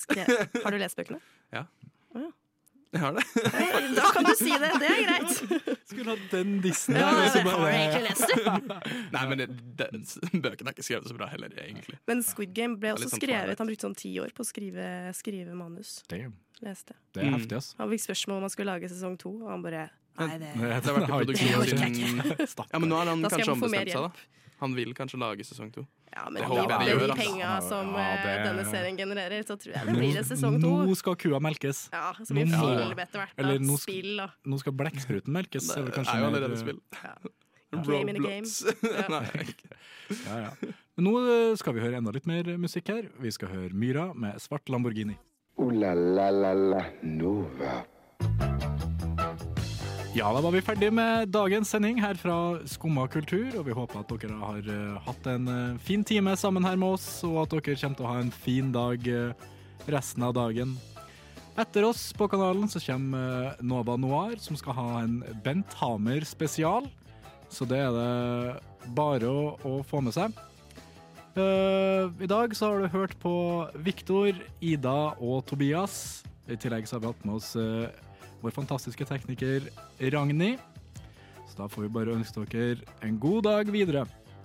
Skre 0.00 0.24
har 0.64 0.70
du 0.72 0.78
lest 0.80 0.96
bøkene? 0.96 1.18
Jeg 2.90 3.00
har 3.04 3.12
det. 3.14 3.22
Da 3.96 4.08
kan 4.14 4.26
du 4.26 4.32
si 4.34 4.50
det. 4.50 4.70
Det 4.82 4.88
er 4.90 5.02
greit. 5.06 5.76
Skulle 5.86 6.10
hatt 6.10 6.32
den 6.32 6.56
dissen 6.64 6.96
Ja, 6.98 7.10
der, 7.14 7.46
har 7.46 7.68
egentlig 7.70 8.08
lest 8.08 8.32
det? 8.32 8.78
Nei, 9.14 9.22
men 9.30 9.42
den 9.44 9.60
bøken 9.78 10.42
bøkene 10.42 10.72
er 10.72 10.74
ikke 10.74 10.86
skrevet 10.88 11.06
så 11.06 11.14
bra 11.14 11.28
heller, 11.30 11.54
egentlig. 11.62 12.00
Men 12.10 12.24
Squid 12.26 12.54
Game 12.56 12.80
ble 12.82 12.96
også 12.96 13.12
sånn 13.12 13.22
skrevet. 13.22 13.62
Han 13.62 13.70
brukte 13.70 13.86
sånn 13.86 13.98
ti 13.98 14.10
år 14.22 14.34
på 14.34 14.42
å 14.42 14.48
skrive, 14.48 14.88
skrive 15.18 15.54
manus. 15.54 16.00
Damn, 16.10 16.34
Leste. 16.64 16.98
det 17.14 17.22
er 17.28 17.34
heftig, 17.36 17.60
ass. 17.60 17.72
Han 17.78 17.92
fikk 17.94 18.08
spørsmål 18.08 18.40
om 18.40 18.48
han 18.48 18.54
skulle 18.56 18.74
lage 18.74 18.90
sesong 18.90 19.14
to, 19.22 19.36
og 19.44 19.54
han 19.54 19.62
bare 19.66 19.86
Nei, 20.20 20.36
det 20.38 20.50
Det 20.56 20.90
har 20.90 21.00
vært 21.00 21.30
i 21.30 21.38
siden 21.40 22.66
Ja, 22.72 22.78
men 22.78 22.88
nå 22.90 22.96
har 23.00 23.06
han 23.12 23.22
Da 23.22 23.28
kanskje 23.32 23.52
ombestemt 23.54 23.90
seg, 23.94 24.02
da. 24.02 24.12
Han 24.60 24.74
vil 24.76 24.90
kanskje 24.92 25.16
lage 25.20 25.44
sesong 25.48 25.70
to. 25.72 25.86
Ja, 26.12 26.26
men 26.28 26.42
Det 26.42 26.42
de, 26.42 26.48
håper 26.52 26.82
de 26.84 27.06
de, 27.08 27.14
penga 27.16 27.50
som 27.64 27.94
Ja, 27.94 28.02
eh, 28.12 28.24
det- 28.26 28.40
denne 28.44 28.64
serien 28.68 28.96
genererer, 28.98 29.42
så 29.46 29.56
tror 29.56 29.72
jeg 29.72 29.86
det 29.86 29.94
blir 29.96 30.12
det 30.18 30.24
sesong 30.28 30.60
to. 30.60 30.72
Nå 30.84 30.96
skal 30.96 31.16
kua 31.16 31.40
melkes. 31.40 31.88
Ja, 31.92 32.12
så 32.12 32.34
blir 32.34 32.44
det 32.44 32.52
Nå- 32.52 32.76
film 32.76 32.98
etter 32.98 33.18
hvert. 33.22 33.32
Eller 33.38 33.58
nå 33.58 33.76
sk- 33.78 33.86
Spill 33.88 34.20
og 34.20 34.30
Nå 34.44 34.58
skal 34.60 34.72
blekkspruten 34.72 35.32
melkes. 35.32 35.68
Det 35.68 35.78
er 35.78 35.84
det 35.90 36.04
jo 36.04 36.26
allerede 36.28 36.52
eh, 36.52 36.60
spill. 36.60 36.80
Game 37.86 38.08
in 38.10 38.16
a 38.16 38.28
game. 38.28 38.44
Ja. 38.82 39.22
Ja, 40.26 40.38
ja. 40.42 40.50
Men 40.96 41.04
nå 41.06 41.12
eh, 41.22 41.54
skal 41.56 41.72
vi 41.72 41.80
høre 41.80 41.96
enda 42.02 42.10
litt 42.12 42.26
mer 42.26 42.42
musikk 42.58 42.88
her. 42.88 43.08
Vi 43.22 43.30
skal 43.30 43.48
høre 43.48 43.70
Myra 43.72 44.12
med 44.12 44.34
Svart 44.42 44.68
Lamborghini. 44.68 45.16
Ooh 45.56 45.70
la 45.70 45.94
la 45.94 46.30
la 46.30 46.52
la 46.52 46.84
Nova. 47.02 47.84
Ja, 50.10 50.32
da 50.34 50.40
var 50.42 50.50
vi 50.50 50.58
ferdig 50.58 50.88
med 50.90 51.28
dagens 51.30 51.70
sending 51.70 52.00
her 52.02 52.16
fra 52.18 52.36
Skumma 52.66 53.04
kultur, 53.06 53.52
og 53.60 53.68
vi 53.68 53.74
håper 53.76 54.00
at 54.00 54.10
dere 54.10 54.38
har 54.40 54.70
eh, 54.74 54.96
hatt 55.06 55.28
en 55.30 55.46
eh, 55.46 55.76
fin 55.86 56.02
time 56.02 56.34
sammen 56.34 56.66
her 56.66 56.74
med 56.74 56.96
oss, 56.96 57.06
og 57.28 57.44
at 57.44 57.54
dere 57.54 57.76
kommer 57.78 58.00
til 58.00 58.08
å 58.08 58.10
ha 58.10 58.16
en 58.18 58.32
fin 58.34 58.72
dag 58.74 59.06
eh, 59.06 59.44
resten 59.86 60.26
av 60.26 60.34
dagen. 60.34 60.74
Etter 61.54 61.86
oss 61.86 62.08
på 62.18 62.26
kanalen 62.32 62.66
så 62.72 62.82
kommer 62.82 63.54
Nova 63.62 63.94
Noir, 64.02 64.34
som 64.42 64.58
skal 64.58 64.74
ha 64.80 64.88
en 65.04 65.20
Bent 65.44 65.78
Hamer 65.78 66.26
spesial. 66.26 66.90
Så 67.46 67.66
det 67.70 67.78
er 67.78 67.94
det 67.94 68.90
bare 68.98 69.30
å, 69.30 69.54
å 69.62 69.78
få 69.86 70.02
med 70.02 70.18
seg. 70.18 70.34
Uh, 71.38 72.10
I 72.18 72.26
dag 72.26 72.54
så 72.58 72.72
har 72.72 72.82
du 72.82 72.90
hørt 72.90 73.14
på 73.22 73.32
Viktor, 73.86 74.34
Ida 74.58 75.14
og 75.22 75.44
Tobias. 75.46 76.24
I 76.50 76.58
tillegg 76.58 76.90
så 76.90 76.98
har 76.98 77.04
vi 77.04 77.12
hatt 77.12 77.26
med 77.28 77.38
oss 77.38 77.52
eh, 77.54 77.86
vår 78.40 78.54
fantastiske 78.56 79.06
tekniker 79.08 79.68
Ragnhild. 80.00 80.58
Så 81.50 81.62
da 81.62 81.68
får 81.68 81.82
vi 81.82 81.92
bare 81.92 82.14
ønske 82.14 82.44
dere 82.46 82.84
en 83.04 83.18
god 83.20 83.42
dag 83.48 83.72
videre. 83.72 84.06